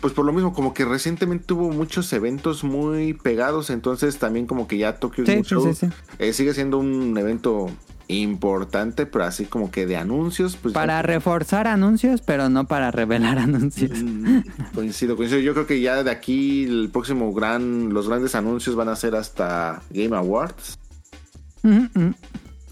[0.00, 4.66] pues por lo mismo, como que recientemente tuvo muchos eventos muy pegados, entonces también como
[4.66, 5.72] que ya Tokyo Game Show
[6.18, 7.70] eh, sigue siendo un evento
[8.12, 10.74] importante, pero así como que de anuncios, pues...
[10.74, 13.90] Para ya- reforzar anuncios, pero no para revelar anuncios.
[14.02, 14.38] Mm,
[14.74, 15.40] coincido, coincido.
[15.40, 19.14] Yo creo que ya de aquí el próximo gran, los grandes anuncios van a ser
[19.14, 20.78] hasta Game Awards.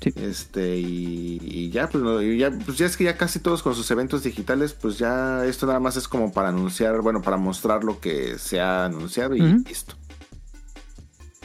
[0.02, 0.12] Sí.
[0.16, 3.74] Este, y, y ya, pues, no, ya, pues ya es que ya casi todos con
[3.74, 7.84] sus eventos digitales, pues ya esto nada más es como para anunciar, bueno, para mostrar
[7.84, 9.94] lo que se ha anunciado y listo.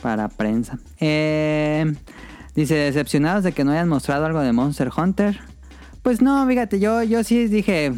[0.02, 0.80] Para prensa.
[1.00, 1.94] Eh,
[2.56, 5.40] dice, decepcionados de que no hayan mostrado algo de Monster Hunter.
[6.02, 7.94] Pues no, fíjate, yo, yo sí dije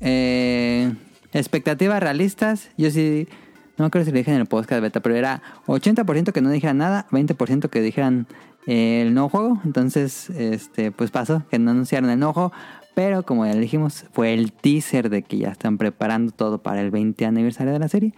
[0.00, 0.92] eh,
[1.32, 2.70] expectativas realistas.
[2.76, 3.28] Yo sí,
[3.76, 6.78] no creo si lo dije en el podcast beta, pero era 80% que no dijeran
[6.78, 8.26] nada, 20% que dijeran
[8.66, 9.60] eh, el nuevo juego.
[9.64, 12.52] Entonces, este, pues pasó, que no anunciaron el juego.
[12.94, 16.90] Pero como ya dijimos, fue el teaser de que ya están preparando todo para el
[16.90, 18.14] 20 aniversario de la serie.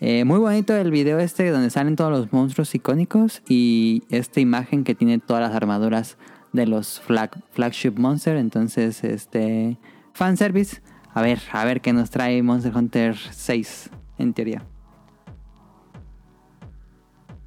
[0.00, 4.84] Eh, muy bonito el video este donde salen todos los monstruos icónicos y esta imagen
[4.84, 6.18] que tiene todas las armaduras
[6.52, 8.36] de los flag, flagship monster.
[8.36, 9.78] Entonces, este
[10.12, 10.82] fanservice.
[11.14, 14.62] A ver, a ver qué nos trae Monster Hunter 6 en teoría.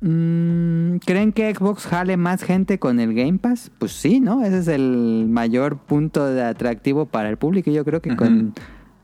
[0.01, 3.69] Mm, ¿Creen que Xbox jale más gente con el Game Pass?
[3.77, 4.43] Pues sí, ¿no?
[4.43, 7.69] Ese es el mayor punto de atractivo para el público.
[7.69, 8.55] Yo creo que con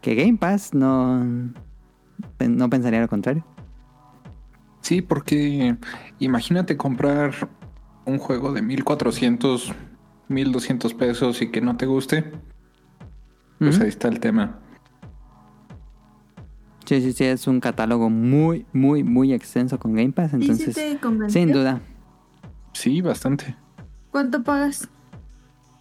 [0.02, 1.54] que Game Pass no,
[2.40, 3.46] no pensaría lo contrario.
[4.82, 5.76] Sí, porque
[6.20, 7.34] imagínate comprar
[8.06, 9.74] un juego de 1400,
[10.28, 12.32] 1200 pesos y que no te guste.
[13.58, 14.60] Pues ahí está el tema.
[16.86, 20.34] Sí, sí, sí, es un catálogo muy, muy, muy extenso con Game Pass.
[20.34, 21.42] ¿Y si Entonces, te convenció?
[21.42, 21.82] sin duda.
[22.74, 23.56] Sí, bastante.
[24.12, 24.88] ¿Cuánto pagas?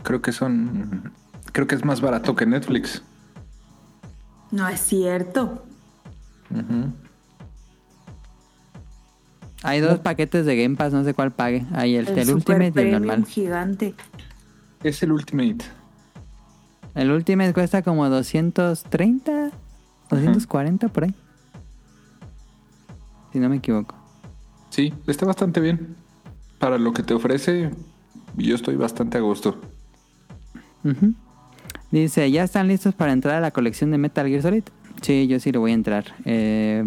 [0.03, 1.13] Creo que son.
[1.53, 3.03] Creo que es más barato que Netflix.
[4.51, 5.67] No es cierto.
[9.63, 11.65] Hay dos paquetes de Game Pass, no sé cuál pague.
[11.73, 13.25] Hay el, Ultimate y el premium normal.
[13.27, 13.95] gigante.
[14.83, 15.65] Es el Ultimate.
[16.95, 19.51] El Ultimate cuesta como 230,
[20.11, 21.15] 240 por ahí.
[23.33, 23.97] Si no me equivoco.
[24.71, 25.97] Sí, está bastante bien.
[26.59, 27.71] Para lo que te ofrece,
[28.37, 29.61] yo estoy bastante a gusto.
[30.85, 31.15] Ujú.
[31.91, 34.65] Dice, ¿ya están listos para entrar a la colección de Metal Gear Solid?
[35.05, 36.15] Sí, yo sí le voy a entrar.
[36.25, 36.83] Eh,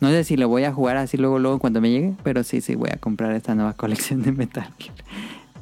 [0.00, 2.60] no sé si lo voy a jugar así luego, luego cuando me llegue, pero sí,
[2.60, 4.94] sí voy a comprar esta nueva colección de Metal Gear.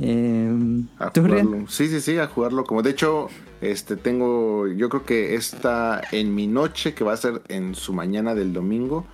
[0.00, 1.64] Eh, A jugarlo.
[1.68, 2.64] Sí, sí, sí, a jugarlo.
[2.64, 3.28] Como de hecho,
[3.62, 7.94] este tengo, yo creo que esta en mi noche, que va a ser en su
[7.94, 9.06] mañana del domingo.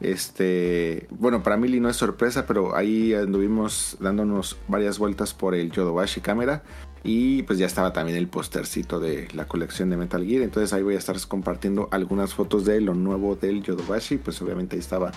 [0.00, 5.70] Este, bueno, para Mili no es sorpresa, pero ahí anduvimos dándonos varias vueltas por el
[5.70, 6.62] Yodobashi Cámara.
[7.06, 10.42] Y pues ya estaba también el postercito de la colección de Metal Gear.
[10.42, 14.16] Entonces ahí voy a estar compartiendo algunas fotos de lo nuevo del Yodobashi.
[14.16, 15.12] Pues obviamente ahí estaba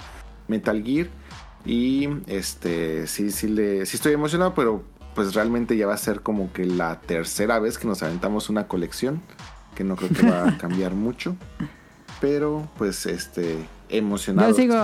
[0.47, 1.07] Metal Gear.
[1.65, 4.83] Y este, sí, sí, le, sí estoy emocionado, pero
[5.15, 8.67] pues realmente ya va a ser como que la tercera vez que nos aventamos una
[8.67, 9.19] colección.
[9.73, 11.35] Que no creo que va a cambiar mucho.
[12.21, 14.49] Pero pues este, emocionado.
[14.49, 14.75] Yo sigo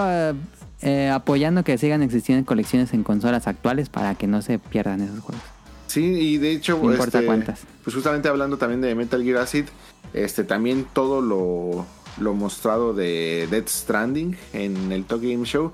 [0.81, 5.19] eh, apoyando que sigan existiendo colecciones en consolas actuales para que no se pierdan esos
[5.19, 5.54] juegos.
[5.87, 7.61] Sí, y de hecho, No importa este, cuántas.
[7.83, 9.65] pues justamente hablando también de Metal Gear Acid,
[10.13, 11.85] este también todo lo,
[12.17, 15.71] lo mostrado de Death Stranding en el Talk Game Show,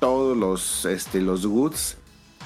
[0.00, 1.96] todos los, este, los goods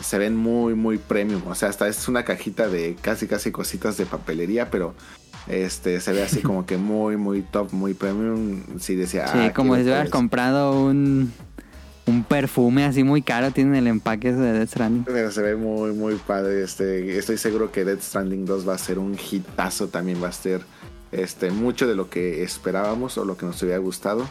[0.03, 1.43] se ven muy, muy premium.
[1.47, 4.95] O sea, hasta es una cajita de casi, casi cositas de papelería, pero
[5.49, 8.62] este se ve así como que muy, muy top, muy premium.
[8.79, 9.27] Sí, decía.
[9.29, 11.33] Sí, ah, como si hubieras comprado un,
[12.07, 15.05] un perfume así muy caro, tiene el empaque de Death Stranding.
[15.05, 16.62] Pero se ve muy, muy padre.
[16.62, 19.89] Este, estoy seguro que Death Stranding 2 va a ser un hitazo.
[19.89, 20.62] También va a ser
[21.12, 24.29] este, mucho de lo que esperábamos o lo que nos hubiera gustado.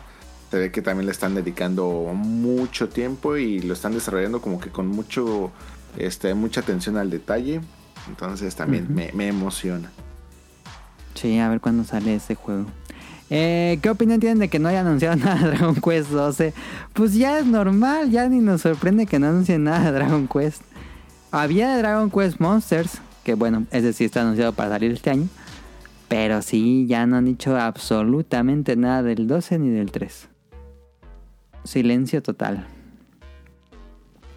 [0.51, 4.69] Se ve que también le están dedicando mucho tiempo y lo están desarrollando como que
[4.71, 5.51] con mucho,
[5.97, 7.61] este, mucha atención al detalle.
[8.07, 9.91] Entonces también me, me emociona.
[11.13, 12.65] Sí, a ver cuándo sale ese juego.
[13.29, 16.53] Eh, ¿Qué opinión tienen de que no haya anunciado nada de Dragon Quest 12?
[16.93, 20.61] Pues ya es normal, ya ni nos sorprende que no anuncien nada de Dragon Quest.
[21.31, 25.27] Había de Dragon Quest Monsters, que bueno, ese sí está anunciado para salir este año.
[26.07, 30.27] Pero sí, ya no han dicho absolutamente nada del 12 ni del 3.
[31.65, 32.65] Silencio total.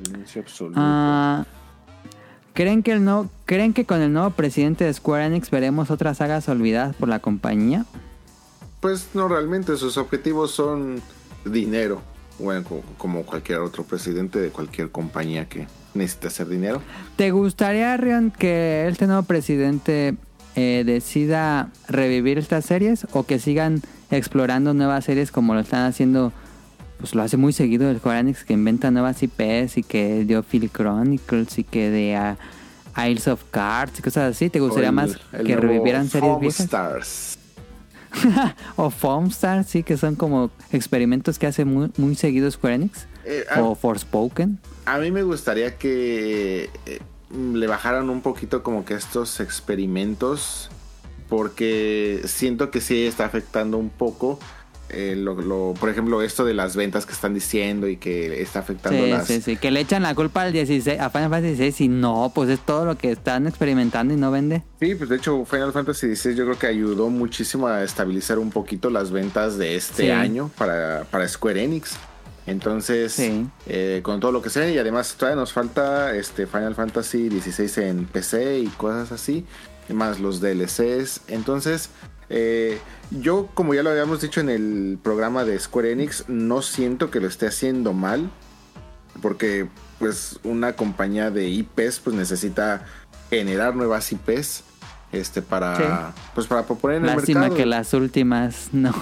[0.05, 0.79] Silencio absoluto.
[0.79, 1.47] Ah,
[2.53, 6.19] ¿creen, que el no, ¿Creen que con el nuevo presidente de Square Enix veremos otras
[6.19, 7.87] sagas olvidadas por la compañía?
[8.83, 11.01] Pues no realmente, sus objetivos son
[11.47, 12.03] dinero.
[12.39, 16.83] Bueno, co- como cualquier otro presidente de cualquier compañía que necesita hacer dinero.
[17.17, 20.17] ¿Te gustaría, Rion, que este nuevo presidente
[20.57, 23.81] eh, decida revivir estas series o que sigan
[24.11, 26.33] explorando nuevas series como lo están haciendo?
[26.99, 30.71] Pues lo hace muy seguido el Enix que inventa nuevas IPs y que dio Phil
[30.71, 32.37] Chronicles y que de ah,
[33.09, 34.51] Isles of Cards y cosas así.
[34.51, 36.61] ¿Te gustaría el- más el que revivieran series viejas?
[36.61, 37.39] Stars.
[38.77, 43.07] o Foamstar, sí, que son como experimentos que hace muy, muy seguido Square Enix.
[43.25, 44.59] Eh, a- O Forspoken.
[44.85, 47.01] A mí me gustaría que eh,
[47.55, 50.71] le bajaran un poquito como que estos experimentos
[51.29, 54.39] porque siento que sí está afectando un poco
[54.93, 58.59] eh, lo, lo- por ejemplo esto de las ventas que están diciendo y que está
[58.61, 59.57] afectando Sí, las sí, sí.
[59.57, 62.61] Que le echan la culpa al 16, a Final Fantasy 16 y no, pues es
[62.61, 64.63] todo lo que están experimentando y no vende.
[64.81, 68.51] Sí, pues de hecho Final Fantasy XVI yo creo que ayudó muchísimo a estabilizar un
[68.51, 70.11] poquito las ventas de este Sí.
[70.11, 71.97] año para, para Square Enix.
[72.47, 73.47] Entonces, Sí.
[73.67, 77.85] eh, con todo lo que sea, y además todavía nos falta este Final Fantasy XVI
[77.85, 79.45] en PC y cosas así,
[79.89, 81.21] más los DLCs.
[81.29, 81.91] Entonces,
[82.31, 82.79] eh,
[83.21, 87.21] yo como ya lo habíamos dicho en el programa de Square Enix, no siento que
[87.21, 88.31] lo esté haciendo mal,
[89.21, 89.69] porque
[89.99, 92.85] pues una compañía de IPs pues necesita
[93.31, 94.65] generar nuevas IPs
[95.13, 96.21] este para Sí.
[96.35, 97.57] pues para proponer en el Lástima mercado.
[97.59, 98.93] que las últimas no.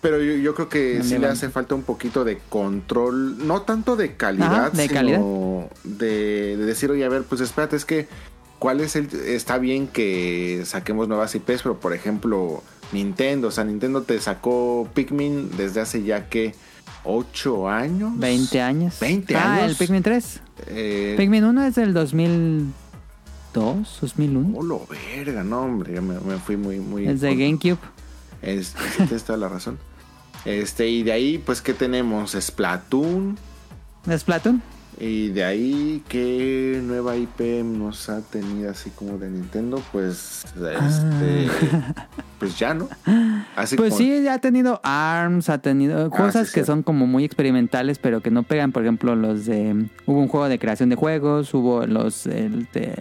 [0.00, 3.62] Pero yo, yo creo que ¿Dónde sí le hace falta un poquito de control, no
[3.62, 5.20] tanto de calidad, Ajá, de sino calidad.
[5.84, 8.08] De, de decir, oye, a ver, pues espérate, es que
[8.58, 13.64] cuál es el está bien que saquemos nuevas IPs, pero por ejemplo, Nintendo, o sea,
[13.64, 16.54] Nintendo te sacó Pikmin desde hace ya que
[17.04, 18.18] 8 años.
[18.18, 19.00] 20 años.
[19.00, 19.70] 20 ah, años.
[19.70, 20.40] el Pikmin 3.
[20.68, 24.58] Eh, Pikmin 1 es del 2002, 2001.
[24.58, 27.06] Oh, lo verga, no, hombre, me, me fui muy, muy.
[27.06, 27.34] es de.
[27.34, 27.78] GameCube.
[28.42, 29.78] Es, tienes toda la razón.
[30.44, 32.32] Este, y de ahí, pues, ¿qué tenemos?
[32.32, 33.38] Splatoon.
[34.10, 34.60] Splatoon.
[35.04, 39.82] Y de ahí, ¿qué nueva IP nos ha tenido así como de Nintendo?
[39.90, 41.48] Pues, este,
[42.38, 42.88] pues ya, ¿no?
[43.56, 43.78] Así Ah.
[43.78, 46.66] Pues como- sí, ha tenido ARMS, ha tenido cosas sí, que sí.
[46.66, 48.70] son como muy experimentales, pero que no pegan.
[48.70, 49.88] Por ejemplo, los de.
[50.06, 52.94] Hubo un juego de creación de juegos, hubo los, el de,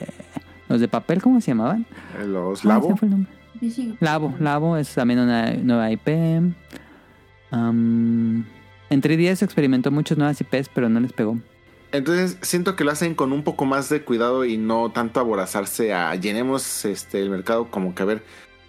[0.70, 1.86] los de papel, ¿cómo se llamaban?
[2.26, 2.88] Los Ah, Labo.
[2.88, 3.32] se me fue el nombre.
[4.00, 6.10] Labo, Labo es también una nueva IP.
[7.52, 8.44] Am,
[8.90, 11.38] en 3DS experimentó muchas nuevas IPs, pero no les pegó.
[11.92, 15.94] Entonces, siento que lo hacen con un poco más de cuidado y no tanto aborazarse
[15.94, 18.24] a llenemos este el mercado como que a ver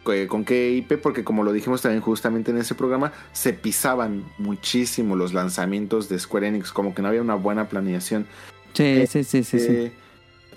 [0.07, 4.25] eh, con qué IP, porque como lo dijimos también justamente en ese programa, se pisaban
[4.39, 8.27] muchísimo los lanzamientos de Square Enix, como que no había una buena planeación.
[8.73, 9.67] Sí, Eh, sí, sí, sí, sí.
[9.71, 9.93] Eh,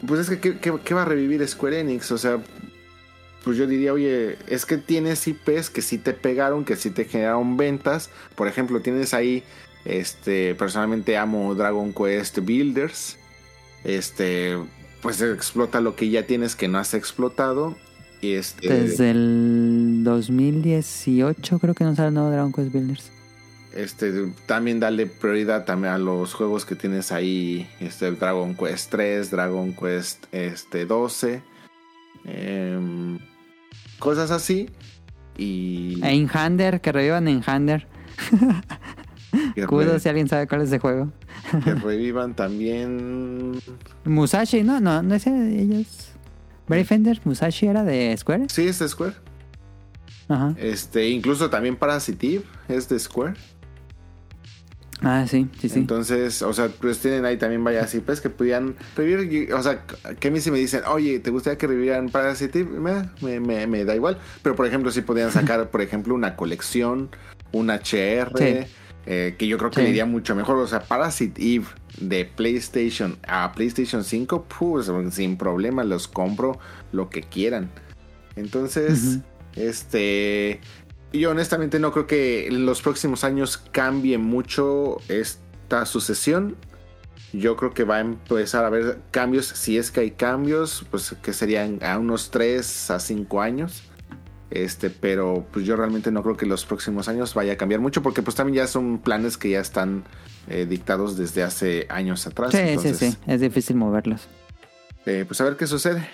[0.07, 2.11] Pues es que, ¿qué, qué- qué va a revivir Square Enix?
[2.11, 2.39] O sea,
[3.43, 7.05] pues yo diría, oye, es que tienes IPs que sí te pegaron, que sí te
[7.05, 8.09] generaron ventas.
[8.33, 9.43] Por ejemplo, tienes ahí,
[9.85, 13.17] este, personalmente amo Dragon Quest Builders.
[13.83, 14.57] Este,
[15.01, 17.75] pues explota lo que ya tienes que no has explotado.
[18.21, 23.11] Y este, Desde el 2018 creo que no sale nuevo Dragon Quest Builders.
[23.75, 29.29] Este, también dale prioridad también a los juegos que tienes ahí, este, Dragon Quest 3,
[29.29, 31.43] Dragon Quest este, 12,
[32.23, 33.19] em,
[33.99, 34.69] cosas así.
[35.37, 37.85] Y En Hander, que revivan en Hander.
[38.29, 38.35] que,
[39.67, 41.11] Kudo, si alguien sabe cuál es ese juego.
[41.63, 43.59] que revivan también.
[44.03, 46.09] Musashi, no, no, no es de ellos.
[46.67, 48.45] Brave Fender, Musashi era de Square.
[48.49, 49.13] Sí, es de Square.
[50.27, 50.55] Ajá.
[50.57, 53.35] Este, incluso también Parasitive es de Square.
[55.01, 55.77] Ah, sí, sí, sí.
[55.77, 59.53] Entonces, o sea, pues tienen ahí también varias IPs que pudieran revivir.
[59.53, 59.83] O sea,
[60.19, 62.79] que a mí si me dicen, oye, ¿te gustaría que revivieran Parasitive?
[62.79, 64.17] Me, me, me, me da igual.
[64.41, 67.09] Pero, por ejemplo, si podían sacar, por ejemplo, una colección,
[67.51, 68.71] un HR, Sí.
[69.05, 69.83] Eh, que yo creo que Sí.
[69.83, 70.57] le iría mucho mejor.
[70.57, 71.65] O sea, Parasitive
[71.99, 76.59] de PlayStation a PlayStation 5, pues sin problema los compro
[76.91, 77.71] lo que quieran.
[78.35, 79.19] Entonces,
[79.55, 80.59] este...
[81.13, 86.57] Yo honestamente no creo que en los próximos años cambie mucho esta sucesión.
[87.31, 91.15] Yo creo que va a empezar a haber cambios, si es que hay cambios, pues
[91.21, 93.83] que serían a unos 3 a 5 años.
[94.55, 98.01] Este, pero pues yo realmente no creo que los próximos años vaya a cambiar mucho
[98.01, 100.03] porque pues también ya son planes que ya están
[100.47, 102.51] eh, dictados desde hace años atrás.
[102.51, 103.17] Sí, entonces, sí, sí.
[103.27, 104.27] Es difícil moverlos.
[105.05, 106.07] eh, pues a ver qué sucede.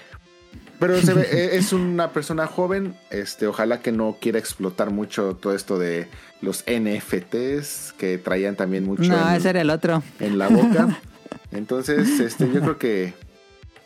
[0.80, 5.36] Pero se ve- eh, es una persona joven, este, ojalá que no quiera explotar mucho
[5.40, 6.08] todo esto de
[6.42, 10.02] los NFTs que traían también mucho No, en, ese era el otro.
[10.20, 11.00] en la boca.
[11.52, 13.14] Entonces, este, yo creo que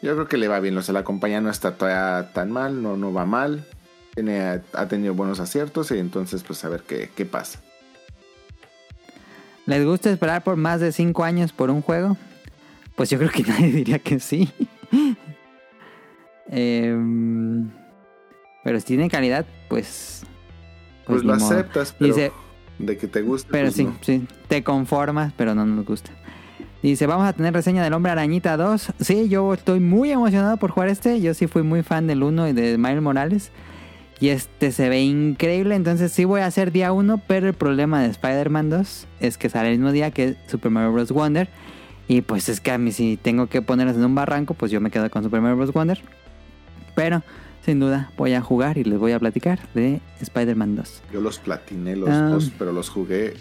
[0.01, 0.77] yo creo que le va bien.
[0.77, 3.65] O sea, la compañía no está todavía tan mal, no, no va mal.
[4.15, 7.61] Tiene, ha tenido buenos aciertos y entonces, pues a ver qué, qué pasa.
[9.65, 12.17] ¿Les gusta esperar por más de 5 años por un juego?
[12.95, 14.49] Pues yo creo que nadie diría que sí.
[16.47, 17.71] Em,
[18.63, 20.23] pero si tiene calidad, pues...
[21.05, 21.45] Pues, ni lo modo.
[21.45, 22.31] aceptas, pero Dice,
[22.77, 23.49] de que te guste.
[23.51, 23.97] pero pues sí, no.
[24.01, 26.11] sí, te conformas, pero no nos gusta.
[26.83, 28.93] Dice, vamos a tener reseña del Hombre Arañita 2.
[28.99, 31.19] Sí, yo estoy muy emocionado por jugar este.
[31.19, 33.51] Yo sí fui muy fan del 1 y de Miles Morales.
[34.19, 38.01] Y este se ve increíble, entonces sí voy a hacer día 1, pero el problema
[38.01, 41.11] de Spider-Man 2 es que sale el mismo día que Super Mario Bros.
[41.11, 41.49] Wonder.
[42.07, 44.79] Y pues es que a mí si tengo que ponerlos en un barranco, pues yo
[44.79, 45.73] me quedo con Super Mario Bros.
[45.73, 45.99] Wonder.
[46.95, 47.23] Pero
[47.65, 51.01] sin duda voy a jugar y les voy a platicar de Spider-Man 2.
[51.11, 52.29] Yo los platiné los Ah.
[52.29, 53.33] dos, pero los jugué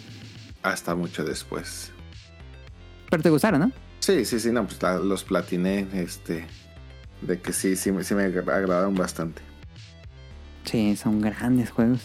[0.62, 1.92] hasta mucho después.
[3.10, 3.72] Pero te gustaron, ¿no?
[4.00, 6.46] Sí, sí, sí, no, pues la- los platiné, este,
[7.20, 9.40] de que sí, sí, me- sí me agradaron bastante.
[10.64, 12.00] Sí, son grandes juegos.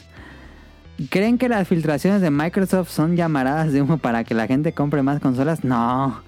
[1.10, 5.02] ¿Creen que las filtraciones de Microsoft son llamaradas de humo para que la gente compre
[5.02, 5.64] más consolas?
[5.64, 6.22] No.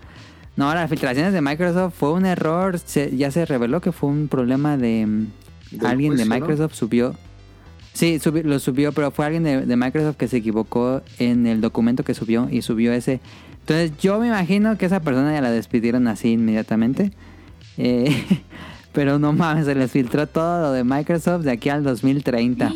[0.56, 2.80] No, las filtraciones de Microsoft fue un error.
[2.80, 5.06] Se- ya se reveló que fue un problema de...
[5.06, 6.26] mm, alguien de.
[6.26, 7.16] Microsoft subió...
[7.94, 11.60] Sí, subi- lo subió, pero fue alguien de, de Microsoft que se equivocó en el
[11.60, 13.20] documento que subió y subió ese.
[13.60, 17.12] Entonces yo me imagino que esa persona ya la despidieron así inmediatamente.
[17.78, 18.16] Eh,
[18.94, 22.72] pero no mames, se les filtró todo lo de Microsoft de aquí al 2030.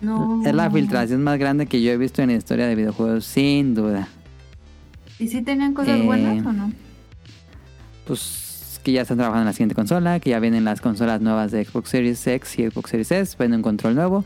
[0.00, 0.42] No.
[0.44, 3.74] Es la filtración más grande que yo he visto en la historia de videojuegos, sin
[3.74, 4.08] duda.
[5.18, 6.72] ¿Y si tenían cosas Eh, buenas o no?
[8.06, 11.50] Pues que ya están trabajando en la siguiente consola, que ya vienen las consolas nuevas
[11.50, 14.24] de Xbox Series X y Xbox Series S, viene un control nuevo,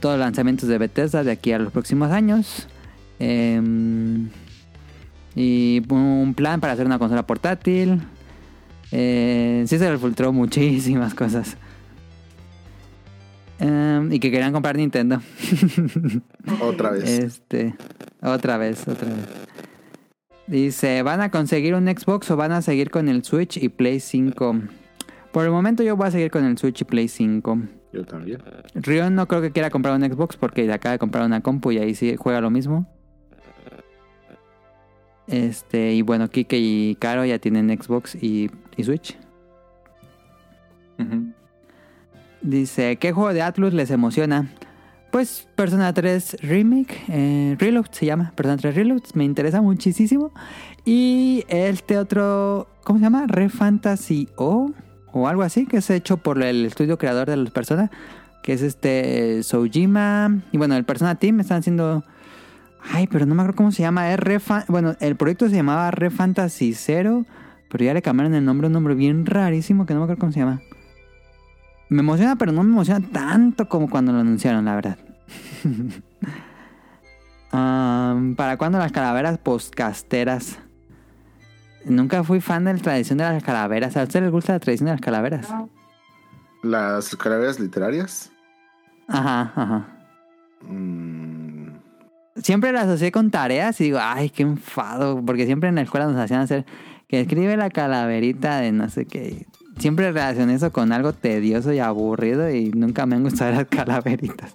[0.00, 2.68] todos los lanzamientos de Bethesda de aquí a los próximos años.
[3.18, 4.28] Em,
[5.34, 8.00] y un plan para hacer una consola portátil.
[8.92, 11.56] Eh, sí se le filtró muchísimas cosas.
[13.58, 15.20] Em, y que querían comprar Nintendo.
[16.60, 17.04] Otra vez.
[17.04, 17.74] Este,
[18.22, 19.26] otra vez, otra vez.
[20.46, 24.00] Dice, ¿van a conseguir un Xbox o van a seguir con el Switch y Play
[24.00, 24.56] 5?
[25.32, 27.58] Por el momento yo voy a seguir con el Switch y Play 5.
[27.92, 28.42] Yo también.
[28.74, 31.78] Rion no creo que quiera comprar un Xbox porque acaba de comprar una compu y
[31.78, 32.86] ahí sí juega lo mismo.
[35.28, 39.16] Este, y bueno, Kike y Caro ya tienen Xbox y, y Switch.
[42.40, 44.50] Dice, ¿qué juego de Atlus les emociona?
[45.10, 50.32] Pues Persona 3 Remake, eh, Reload se llama, Persona 3 Reload, me interesa muchísimo.
[50.84, 53.26] Y este otro, ¿cómo se llama?
[53.26, 54.70] Re Fantasy O
[55.12, 57.90] o algo así, que es hecho por el estudio creador de las personas,
[58.42, 60.42] que es este Soujima.
[60.52, 62.04] Y bueno, el Persona Team están haciendo...
[62.92, 64.10] Ay, pero no me acuerdo cómo se llama.
[64.12, 67.24] Es Re Fa- bueno, el proyecto se llamaba Re Fantasy Zero,
[67.70, 70.32] pero ya le cambiaron el nombre, un nombre bien rarísimo que no me acuerdo cómo
[70.32, 70.60] se llama.
[71.90, 74.98] Me emociona, pero no me emociona tanto como cuando lo anunciaron, la verdad.
[77.50, 80.58] ¿Para cuándo las calaveras postcasteras?
[81.84, 83.96] Nunca fui fan de la tradición de las calaveras.
[83.96, 85.48] ¿A ustedes les gusta la tradición de las calaveras?
[86.62, 88.30] Las calaveras literarias.
[89.06, 89.86] Ajá, ajá.
[90.68, 91.37] mm,
[92.42, 95.22] Siempre las asocié con tareas y digo, ay, qué enfado.
[95.24, 96.64] Porque siempre en la escuela nos hacían hacer
[97.08, 99.46] que escribe la calaverita de no sé qué.
[99.78, 104.54] Siempre relacioné eso con algo tedioso y aburrido y nunca me han gustado las calaveritas.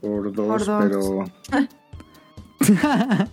[0.00, 1.30] por dos, Por dos.
[1.48, 1.68] pero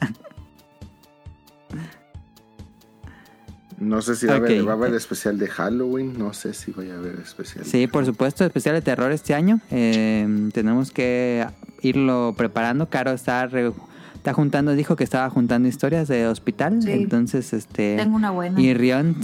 [3.78, 4.68] no sé si va, a haber, Ok.
[4.68, 6.18] va a haber especial de Halloween.
[6.18, 7.66] No sé si voy a haber especial.
[7.66, 9.60] Sí, por supuesto, especial de terror este año.
[9.70, 11.46] Eh, tenemos que
[11.86, 12.90] irlo preparando.
[12.90, 13.72] Caro está, re-
[14.16, 16.82] está juntando, dijo que estaba juntando historias de hospital.
[16.82, 16.92] Sí.
[16.92, 17.96] Entonces, este.
[17.98, 18.60] Tengo una buena.
[18.60, 19.18] Y Rion,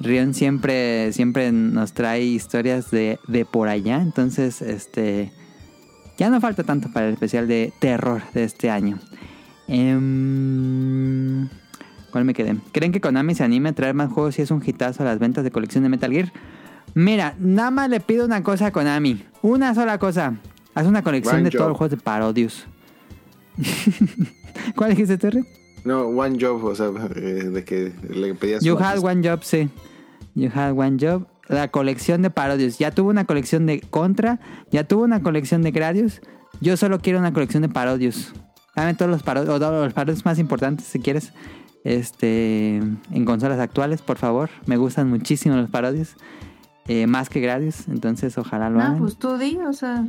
[0.00, 4.00] Rion siempre, siempre nos trae historias de, de por allá.
[4.02, 5.32] Entonces, este.
[6.16, 8.98] Ya no falta tanto para el especial de terror de este año.
[10.14, 11.48] Em,
[12.10, 12.56] ¿Cuál me quedé?
[12.72, 15.18] ¿Creen que Konami se anime a traer más juegos si es un hitazo a las
[15.18, 16.32] ventas de colección de Metal Gear?
[16.94, 19.24] Mira, nada más le pido una cosa a Konami.
[19.42, 20.34] Una sola cosa.
[20.74, 21.68] Haz una colección One de todos Job.
[21.70, 22.66] los juegos de Parodius.
[24.76, 25.44] ¿Cuál dijiste, Terry?
[25.84, 27.20] No, One Job, o sea, eh,
[27.52, 28.64] de que le pedías...
[28.64, 29.68] You had one job, sí.
[30.34, 31.26] You had one job.
[31.48, 32.78] La colección de Parodius.
[32.78, 34.40] Ya tuvo una colección de Contra.
[34.70, 36.22] Ya tuvo una colección de Gradius.
[36.60, 38.32] Yo solo quiero una colección de Parodius.
[38.74, 41.32] Dame todos los parodios, o todos los parodios más importantes si quieres.
[41.84, 44.48] Este, en consolas actuales, por favor.
[44.66, 46.16] Me gustan muchísimo los parodios.
[46.88, 47.88] eh, más que Gradius.
[47.88, 48.98] Entonces, ojalá lo No, hagan.
[48.98, 50.06] pues tú di, o sea,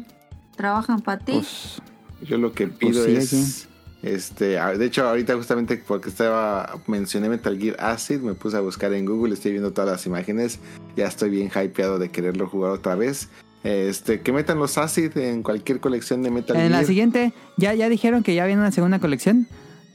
[0.56, 1.34] trabajan para ti.
[1.34, 1.82] Pues,
[2.27, 3.67] Yo lo que pido Pues sí, es...
[4.03, 8.93] Este, de hecho, ahorita justamente porque estaba mencioné Metal Gear Acid, me puse a buscar
[8.93, 10.59] en Google, estoy viendo todas las imágenes,
[10.95, 13.30] ya estoy bien hypeado de quererlo jugar otra vez.
[13.64, 16.82] Este, que metan los Acid en cualquier colección de Metal En Gear.
[16.82, 19.48] la siguiente, ya, ya dijeron que ya viene una segunda colección.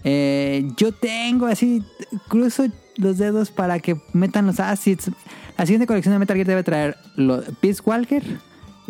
[0.02, 1.84] Eh, yo tengo así,
[2.26, 2.64] cruzo
[2.96, 5.10] los dedos para que metan los acids.
[5.56, 8.24] La siguiente colección de Metal Gear debe traer lo- Peace Walker,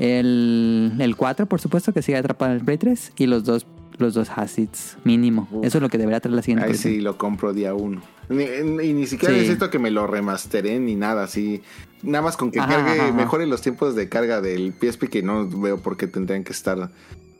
[0.00, 3.66] el, el 4, por supuesto, que sigue atrapado en el Play 3, y los dos,
[3.98, 5.46] los dos acids mínimo.
[5.52, 5.64] Uf.
[5.64, 8.02] Eso es lo que debería traer la siguiente Ahí sí lo compro día uno.
[8.30, 9.40] Ni- Y ni siquiera Sí.
[9.40, 11.62] necesito que me lo remasteren ni nada así.
[12.02, 13.12] Nada más con que Ajá, cargue, ajá, ajá.
[13.12, 16.90] mejore los tiempos de carga del PSP que no veo por qué tendrían que estar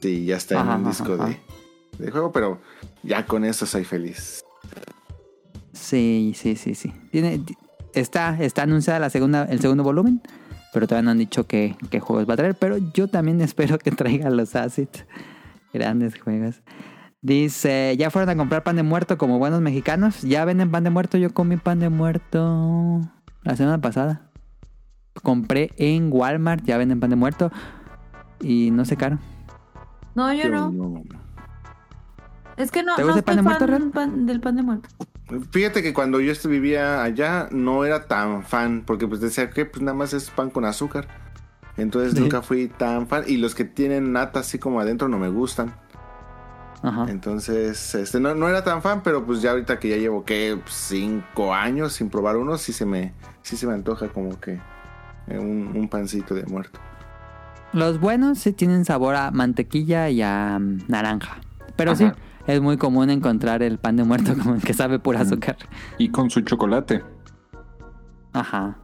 [0.03, 1.39] si ya está en un disco de,
[1.99, 2.61] de juego, pero
[3.03, 4.43] ya con eso soy feliz.
[5.73, 6.93] Sí, sí, sí, sí.
[7.11, 7.41] Tiene,
[7.95, 10.21] está, está anunciada la segunda, el segundo volumen,
[10.73, 12.55] pero todavía no han dicho qué, qué juegos va a traer.
[12.55, 15.05] Pero yo también espero que traigan los acids.
[15.73, 16.63] Grandes juegos.
[17.23, 20.23] Dice, ¿ya fueron a comprar pan de muerto como buenos mexicanos?
[20.23, 21.19] ¿Ya venden pan de muerto?
[21.19, 23.01] Yo comí pan de muerto
[23.43, 24.23] la semana pasada.
[25.23, 27.53] Compré en Walmart, ya venden pan de muerto.
[28.41, 29.19] Y no sé caro.
[30.15, 30.71] No, yo no.
[30.71, 31.03] no.
[32.57, 34.89] Es que no, ¿Te no gusta el pan de muerto, pan- del pan de muerto.
[35.53, 39.83] Fíjate que cuando yo vivía allá no era tan fan, porque pues decía que pues
[39.83, 41.07] nada más es pan con azúcar.
[41.77, 42.21] Entonces Sí.
[42.21, 43.25] nunca fui tan fan.
[43.27, 45.75] Y los que tienen nata así como adentro no me gustan.
[46.83, 47.07] Ajá.
[47.09, 50.59] Entonces, este, no, no era tan fan, pero pues ya ahorita que ya llevo que
[50.67, 54.59] cinco años sin probar uno, sí se me, sí se me antoja como que
[55.27, 56.81] eh, un, un pancito de muerto.
[57.73, 61.37] Los buenos sí tienen sabor a mantequilla y a mm, naranja.
[61.77, 62.11] Pero sí.
[62.47, 65.57] Es muy común encontrar el pan de muerto como el que sabe pura azúcar.
[65.99, 67.03] Y con su chocolate.
[68.33, 68.79] Ajá.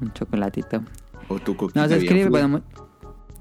[0.00, 0.82] Un chocolatito.
[1.28, 2.62] O tu Nos escribe, bueno,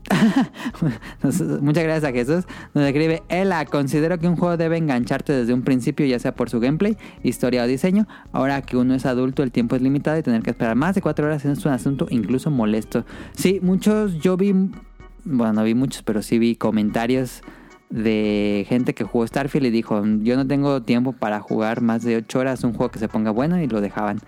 [1.62, 2.46] muchas gracias a Jesús.
[2.74, 6.50] Nos escribe, Ela, considero que un juego debe engancharte desde un principio, ya sea por
[6.50, 8.08] su gameplay, historia o diseño.
[8.32, 11.02] Ahora que uno es adulto, el tiempo es limitado y tener que esperar más de
[11.02, 13.06] cuatro horas es un asunto incluso molesto.
[13.34, 14.54] Sí, muchos, yo vi,
[15.24, 17.42] bueno, no vi muchos, pero sí vi comentarios
[17.90, 22.18] de gente que jugó Starfield y dijo, yo no tengo tiempo para jugar más de
[22.18, 24.19] ocho horas un juego que se ponga bueno y lo dejaban.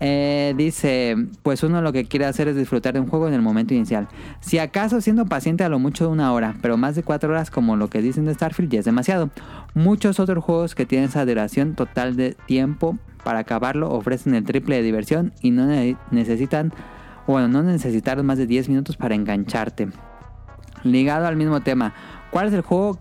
[0.00, 3.42] Eh, dice, pues uno lo que quiere hacer es disfrutar de un juego en el
[3.42, 4.06] momento inicial.
[4.40, 7.74] Si acaso siendo paciente a lo mucho una hora, pero más de cuatro horas como
[7.76, 9.30] lo que dicen de Starfield ya es demasiado.
[9.74, 14.76] Muchos otros juegos que tienen esa duración total de tiempo para acabarlo ofrecen el triple
[14.76, 16.72] de diversión y no ne- necesitan,
[17.26, 19.88] bueno, no necesitaron más de 10 minutos para engancharte.
[20.84, 21.92] Ligado al mismo tema,
[22.30, 22.98] ¿cuál es el juego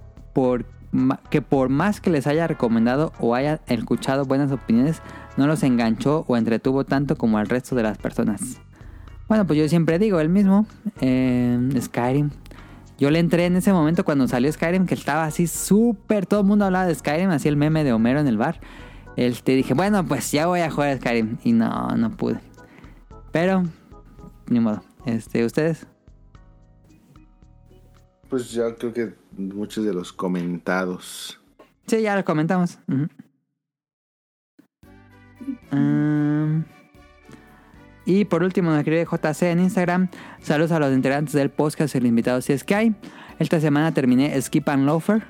[1.30, 5.02] que por más que les haya recomendado o haya escuchado buenas opiniones,
[5.36, 8.60] no los enganchó o entretuvo tanto como al resto de las personas?
[9.28, 10.66] Bueno, pues yo siempre digo el mismo,
[11.02, 12.30] eh, Skyrim.
[12.98, 16.48] Yo le entré en ese momento cuando salió Skyrim, que estaba así súper, todo el
[16.48, 18.60] mundo hablaba de Skyrim, así el meme de Homero en el bar.
[19.18, 21.38] Este, dije, bueno, pues ya voy a jugar Skyrim.
[21.44, 22.40] Y no, no pude.
[23.32, 23.66] Pero,
[24.48, 24.82] ni modo.
[25.06, 25.88] Este, ¿ustedes?
[28.30, 31.40] Pues ya creo que muchos de los comentados.
[31.86, 32.78] Sí, ya lo comentamos.
[38.06, 40.10] Y por último nos escribe JC en Instagram.
[40.42, 42.96] Saludos a los integrantes del podcast y el invitado si es que hay.
[43.38, 45.24] Esta semana terminé Skip and Loafer.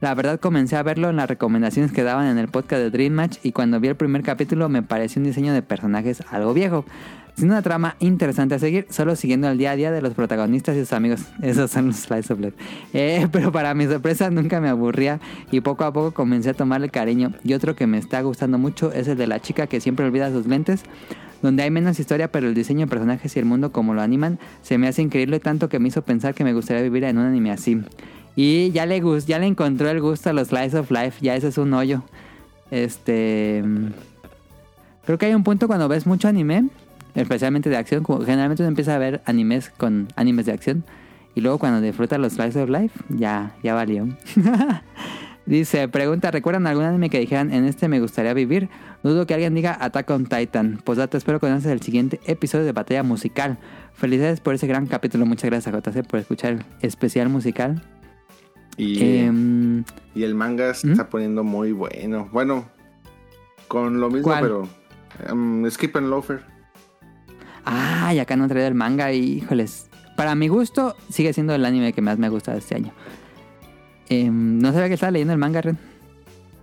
[0.00, 3.14] La verdad comencé a verlo en las recomendaciones que daban en el podcast de Dream
[3.14, 6.84] Match y cuando vi el primer capítulo me pareció un diseño de personajes algo viejo.
[7.36, 10.76] Sin una trama interesante a seguir, solo siguiendo el día a día de los protagonistas
[10.76, 11.20] y sus amigos.
[11.42, 12.56] Esos son los slice of life.
[12.92, 16.88] Eh, pero para mi sorpresa nunca me aburría y poco a poco comencé a tomarle
[16.88, 17.32] cariño.
[17.44, 20.30] Y otro que me está gustando mucho es el de la chica que siempre olvida
[20.30, 20.82] sus lentes,
[21.42, 24.38] donde hay menos historia, pero el diseño de personajes y el mundo como lo animan
[24.62, 27.26] se me hace increíble tanto que me hizo pensar que me gustaría vivir en un
[27.26, 27.80] anime así.
[28.34, 31.34] Y ya le gust, ya le encontró el gusto a los slice of life, ya
[31.36, 32.02] ese es un hoyo.
[32.70, 33.62] Este
[35.04, 36.68] creo que hay un punto cuando ves mucho anime,
[37.14, 40.84] especialmente de acción, como generalmente uno empieza a ver animes con animes de acción
[41.34, 44.06] y luego cuando disfruta los slice of life, ya ya valió.
[45.46, 48.68] Dice, pregunta, ¿recuerdan algún anime que dijeran en este me gustaría vivir?
[49.02, 50.78] Dudo que alguien diga Attack on Titan.
[50.84, 53.56] Posdata, espero que conoces el siguiente episodio de Batalla Musical.
[53.94, 55.24] Felicidades por ese gran capítulo.
[55.24, 57.82] Muchas gracias a JC por escuchar el especial musical.
[58.76, 60.90] Y, Em, y el manga se ¿Mm?
[60.92, 62.28] está poniendo muy bueno.
[62.30, 62.68] Bueno,
[63.68, 64.42] con lo mismo, ¿Cuál?
[64.42, 64.68] pero.
[65.30, 66.42] em, Skip and Loafer.
[67.68, 69.88] Ah, y acá no he traído el manga y, híjoles.
[70.16, 72.92] Para mi gusto, sigue siendo el anime que más me ha gustado este año.
[74.08, 75.78] Em, no sabía que estaba leyendo el manga, Ren.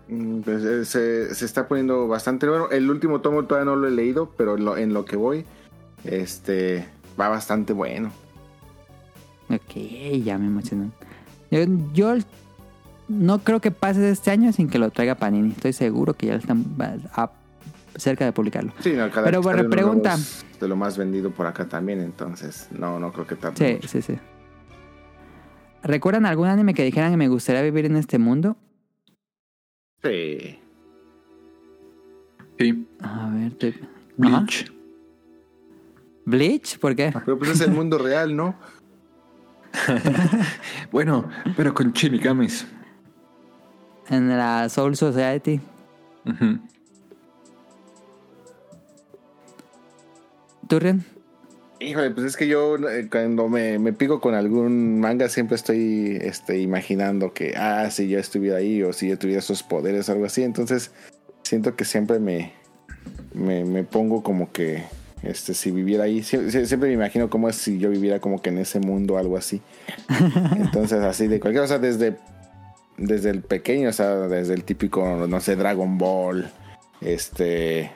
[0.10, 2.70] Mm, pues, eh, se, se está poniendo bastante bueno.
[2.72, 5.46] El último tomo todavía no lo he leído, pero en lo, en lo que voy,
[6.04, 6.88] este
[7.20, 8.12] va bastante bueno.
[9.50, 9.76] Ok,
[10.24, 10.92] ya me emocionó.
[11.52, 11.60] Yo,
[11.94, 12.16] yo
[13.08, 15.52] no creo que pase este año sin que lo traiga Panini.
[15.52, 16.66] Estoy seguro que ya están
[17.14, 17.32] a-
[17.96, 18.74] cerca de publicarlo.
[18.80, 20.18] Sí, no, cada Pero, vez bueno, pregunta.
[20.60, 23.56] de lo más vendido por acá también, entonces no, no creo que tarde.
[23.58, 23.88] Sí, mucho.
[23.88, 24.20] sí, sí.
[25.84, 28.58] ¿Recuerdan algún anime que dijeran que me gustaría vivir en este mundo?
[30.04, 30.60] Sí.
[32.58, 32.88] Sí.
[33.02, 33.70] A ver, te...
[33.70, 34.40] Ajá.
[34.40, 34.72] Bleach.
[36.26, 36.80] ¿Bleach?
[36.80, 37.14] ¿Por qué?
[37.26, 38.56] Pero pues es el mundo real, ¿no?
[40.92, 42.66] Bueno, pero con Shinigamis.
[44.10, 45.60] En la Soul Society.
[46.24, 46.32] ¿Tú,
[50.70, 51.04] Ren?
[51.80, 56.18] Híjole, pues es que yo eh, cuando me, me pico con algún manga siempre estoy
[56.22, 60.14] este, imaginando que, ah, si yo estuviera ahí o si yo tuviera esos poderes o
[60.14, 60.44] algo así.
[60.44, 60.92] Entonces
[61.44, 62.54] siento que siempre me,
[63.34, 64.84] me, me pongo como que,
[65.22, 68.42] este, si viviera ahí, sie- sie- siempre, me imagino como es si yo viviera como
[68.42, 69.62] que en ese mundo o algo así.
[70.58, 72.16] Entonces así de cualquier cosa, desde,
[72.98, 76.50] desde el pequeño, o sea, desde el típico, no sé, Dragon Ball,
[77.02, 77.92] este...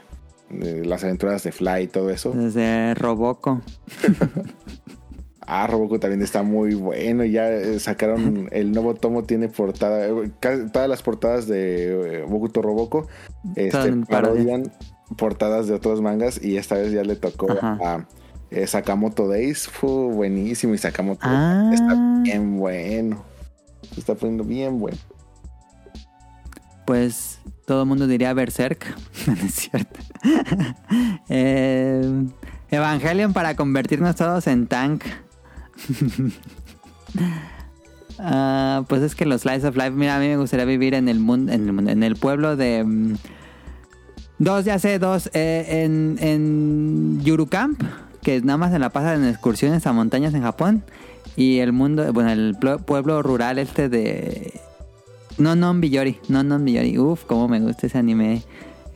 [0.51, 2.31] eh, Las aventuras de Fly y todo eso.
[2.31, 3.61] Desde Roboco.
[5.51, 7.25] Ah, Roboco también está muy bueno.
[7.25, 10.05] Ya eh, sacaron el nuevo tomo, tiene portada.
[10.05, 10.31] eh,
[10.71, 13.07] Todas las portadas de Bokuto Roboco
[13.55, 14.71] este, parodian
[15.17, 16.39] portadas de otros mangas.
[16.43, 17.79] Y esta vez ya le tocó Ajá.
[17.81, 18.07] a
[18.51, 19.67] eh, Sakamoto Days.
[19.67, 20.75] Fue buenísimo.
[20.75, 21.71] Y Sakamoto Ah.
[21.73, 23.23] está bien bueno.
[23.95, 24.99] Se está poniendo bien bueno.
[26.85, 28.85] Pues todo el mundo diría Berserk.
[29.27, 29.99] no es cierto.
[31.31, 32.25] Eh,
[32.71, 35.03] Evangelion para convertirnos todos en tank.
[38.21, 41.07] Ah, pues es que los Slice of Life, mira, a mí me gustaría vivir en
[41.07, 43.15] el mundo, en el, pueblo de mm,
[44.39, 47.77] dos, ya sé, dos, eh, en, en Yurukam,
[48.21, 50.83] que nada más se la pasa en excursiones a montañas en Japón,
[51.37, 54.59] y el mundo, bueno, el pueblo rural este de
[55.37, 56.97] no Non Biyori, no Biyori.
[56.99, 58.43] Uf, cómo me gusta ese anime.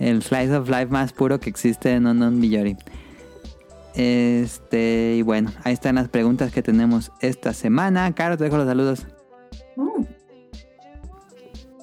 [0.04, 2.76] El slice of life más puro que existe, No Non Biyori.
[3.96, 8.14] Este, y bueno, ahí están las preguntas que tenemos esta semana.
[8.14, 9.08] Caro, te dejo los saludos.
[9.78, 10.06] Uh.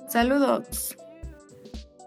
[0.07, 0.99] Saludos.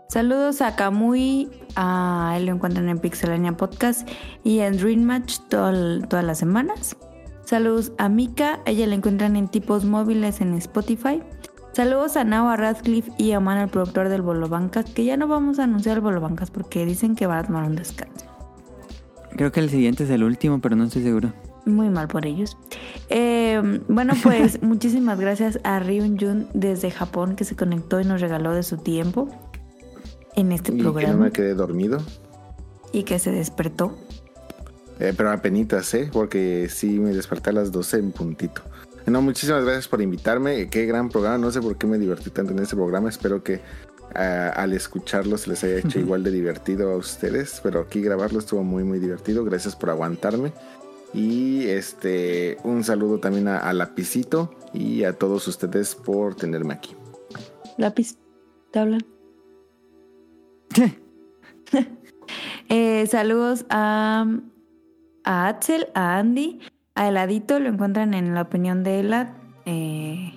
[0.08, 4.08] Saludos a Kamui, a él lo encuentran en Pixelania Podcast
[4.44, 6.96] y en Dream Match todas las semanas.
[7.46, 11.24] Saludos a Mika, ella la encuentran en tipos móviles en Spotify.
[11.74, 15.18] Saludos a Nao, a Radcliffe y a Man, el productor del Bolo Bancas, que ya
[15.18, 18.26] no vamos a anunciar el Bolo Bancas porque dicen que van a tomar un descanso.
[19.32, 21.34] Creo que el siguiente es el último, pero no estoy seguro.
[21.66, 22.58] Muy mal por ellos.
[23.10, 28.22] Eh, bueno, pues muchísimas gracias a Ryun Jun desde Japón que se conectó y nos
[28.22, 29.30] regaló de su tiempo
[30.36, 32.00] en este Y que programa no me quedé dormido.
[32.92, 33.98] y que se despertó.
[35.00, 36.10] Eh, pero apenitas, ¿eh?
[36.14, 38.62] Porque sí me desperté a las 12 en puntito.
[39.06, 40.70] No, muchísimas gracias por invitarme.
[40.70, 41.38] Qué gran programa.
[41.38, 43.10] No sé por qué me divertí tanto en este programa.
[43.10, 43.62] Espero que
[44.16, 47.60] ah, al escucharlo se les haya hecho igual de divertido a ustedes.
[47.62, 49.44] Pero aquí grabarlo estuvo muy, muy divertido.
[49.44, 50.54] Gracias por aguantarme.
[51.14, 56.96] Y este un saludo también a, a Lapicito y a todos ustedes por tenerme aquí.
[57.78, 58.18] Lápiz,
[58.72, 59.06] ¿te hablan?
[62.70, 64.26] Eh, saludos a,
[65.24, 66.60] a Axel, a Andy,
[66.96, 69.28] a Heladito, lo encuentran en la opinión de Elad.
[69.66, 70.34] eh,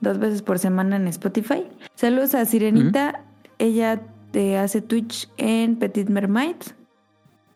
[0.00, 1.66] dos veces por semana en Spotify.
[1.94, 3.24] Saludos a Sirenita,
[3.58, 4.00] ella
[4.30, 6.56] te hace Twitch en Petit Mermaid.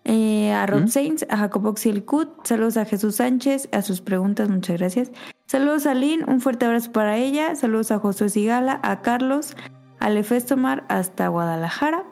[0.04, 0.88] Eh, a Rob ¿Mm?
[0.88, 1.74] Saints, a Jacobo
[2.06, 5.12] Cut, saludos a Jesús Sánchez, a sus preguntas, muchas gracias.
[5.46, 7.54] Saludos a Lynn, un fuerte abrazo para ella.
[7.54, 9.56] Saludos a Josué Sigala, a Carlos,
[9.98, 12.04] a Lefestomar hasta Guadalajara.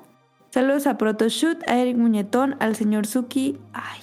[0.51, 4.01] Saludos a Protoshoot, a Eric Muñetón, al señor Suki, ay,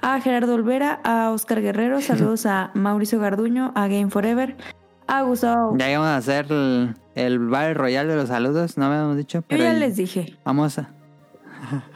[0.00, 2.00] a Gerardo Olvera, a Oscar Guerrero.
[2.02, 4.56] Saludos a Mauricio Garduño, a Game Forever,
[5.06, 5.76] a Gustavo.
[5.78, 9.38] Ya íbamos a hacer el, el Battle Royal de los saludos, no me habíamos dicho.
[9.38, 10.38] Yo Pero ya el- les dije.
[10.44, 10.90] Vamos a.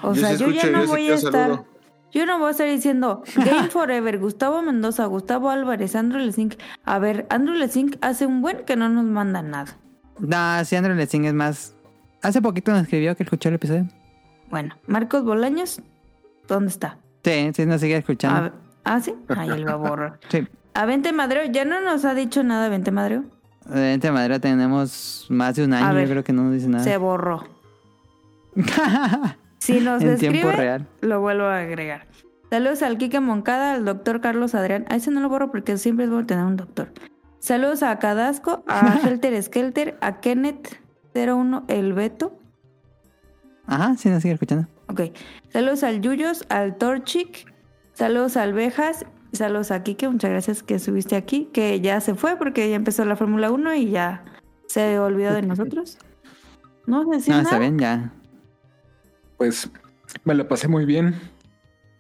[0.03, 1.33] O Yo sea, sí yo escucho, ya no yo sí voy a estar.
[1.33, 1.67] saludo.
[2.13, 6.55] Yo no voy a estar diciendo Game Forever, Gustavo Mendoza, Gustavo Álvarez, Andrew Lezink.
[6.85, 9.79] A ver, Andrew Lezink hace un buen que no nos manda nada.
[10.19, 11.75] No, si Andrew Lessing es más
[12.21, 13.89] Hace poquito nos escribió que escuchó el episodio.
[14.51, 15.81] Bueno, Marcos Bolaños,
[16.47, 16.99] ¿dónde está?
[17.25, 18.53] Sí, sí, nos sigue escuchando.
[18.85, 19.15] A- ah, sí.
[19.29, 20.19] Ahí él va a borrar.
[20.29, 20.47] Sí.
[20.75, 23.25] A Vente Madreo, ya no nos ha dicho nada Vente Madreo.
[23.73, 26.83] Entre Madera tenemos más de un año, ver, yo creo que no nos dice nada.
[26.83, 27.45] Se borró.
[29.59, 30.89] Si nos En tiempo real.
[31.03, 32.09] lo vuelvo a agregar.
[32.51, 34.87] Saludos al Kike Moncada, al doctor Carlos Adrián.
[34.91, 36.89] A ese no lo borro porque siempre es bueno tener un doctor.
[37.39, 40.81] Saludos a Cadasco, a Helter Skelter, a Kenneth
[41.15, 42.37] 01 El Beto.
[43.67, 44.67] Ajá, sí, nos sigue escuchando.
[44.93, 45.01] Ok.
[45.53, 47.53] Saludos al Yuyos, al Torchic.
[47.95, 49.07] Saludos a Alvejas.
[49.33, 50.09] Saludos a Kike.
[50.09, 51.49] Muchas gracias que subiste aquí.
[51.53, 54.25] Que ya se fue porque ya empezó la Fórmula 1 y ya
[54.67, 55.99] se olvidó de nosotros.
[56.87, 58.13] No si No, está bien, ya.
[59.39, 59.71] Pues
[60.25, 61.15] me la pasé muy bien.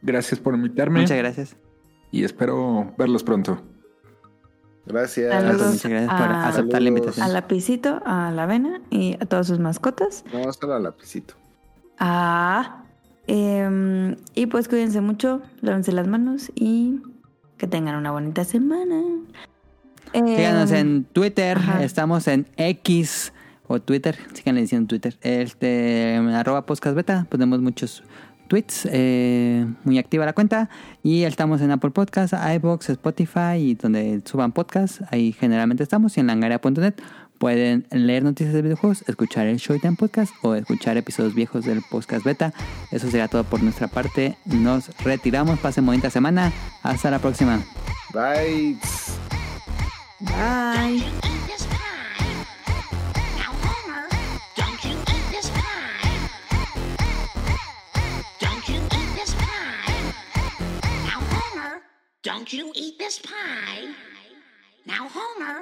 [0.02, 1.00] Gracias por invitarme.
[1.00, 1.56] Muchas gracias.
[2.10, 3.62] Y espero verlos pronto.
[4.84, 5.32] Gracias.
[5.32, 5.72] Saludos.
[5.72, 7.24] Muchas gracias por a- aceptar la invitación.
[7.24, 10.24] A Lapicito, a la Avena y a todas sus mascotas.
[10.32, 11.34] No, solo al lapicito.
[11.98, 12.81] Ah.
[13.26, 17.00] Em, y pues cuídense mucho, lávense las manos y
[17.58, 19.02] que tengan una bonita semana.
[20.12, 21.84] Síganos Em, en Twitter, ajá.
[21.84, 23.32] estamos en X
[23.66, 28.02] o Twitter, síganle diciendo Twitter, este, en arroba podcast beta, ponemos muchos
[28.48, 30.68] tweets, eh, muy activa la cuenta,
[31.02, 36.20] y estamos en Apple Podcasts, iBox, Spotify y donde suban podcasts, ahí generalmente estamos, y
[36.20, 36.94] en langaria.net
[37.42, 42.24] pueden leer noticias de videojuegos, escuchar el Showtime Podcast o escuchar episodios viejos del podcast
[42.24, 42.52] beta.
[42.92, 46.52] Eso será todo por nuestra parte, nos retiramos, pasen bonita semana,
[46.84, 47.60] hasta la próxima.
[48.14, 48.78] Bye.
[50.20, 51.02] Bye.
[51.02, 52.46] Eat this pie.
[53.36, 54.06] Now, Homer,
[54.54, 56.12] don't you eat this pie.
[62.22, 63.88] Don't you eat this pie.
[64.86, 65.60] Now, Homer,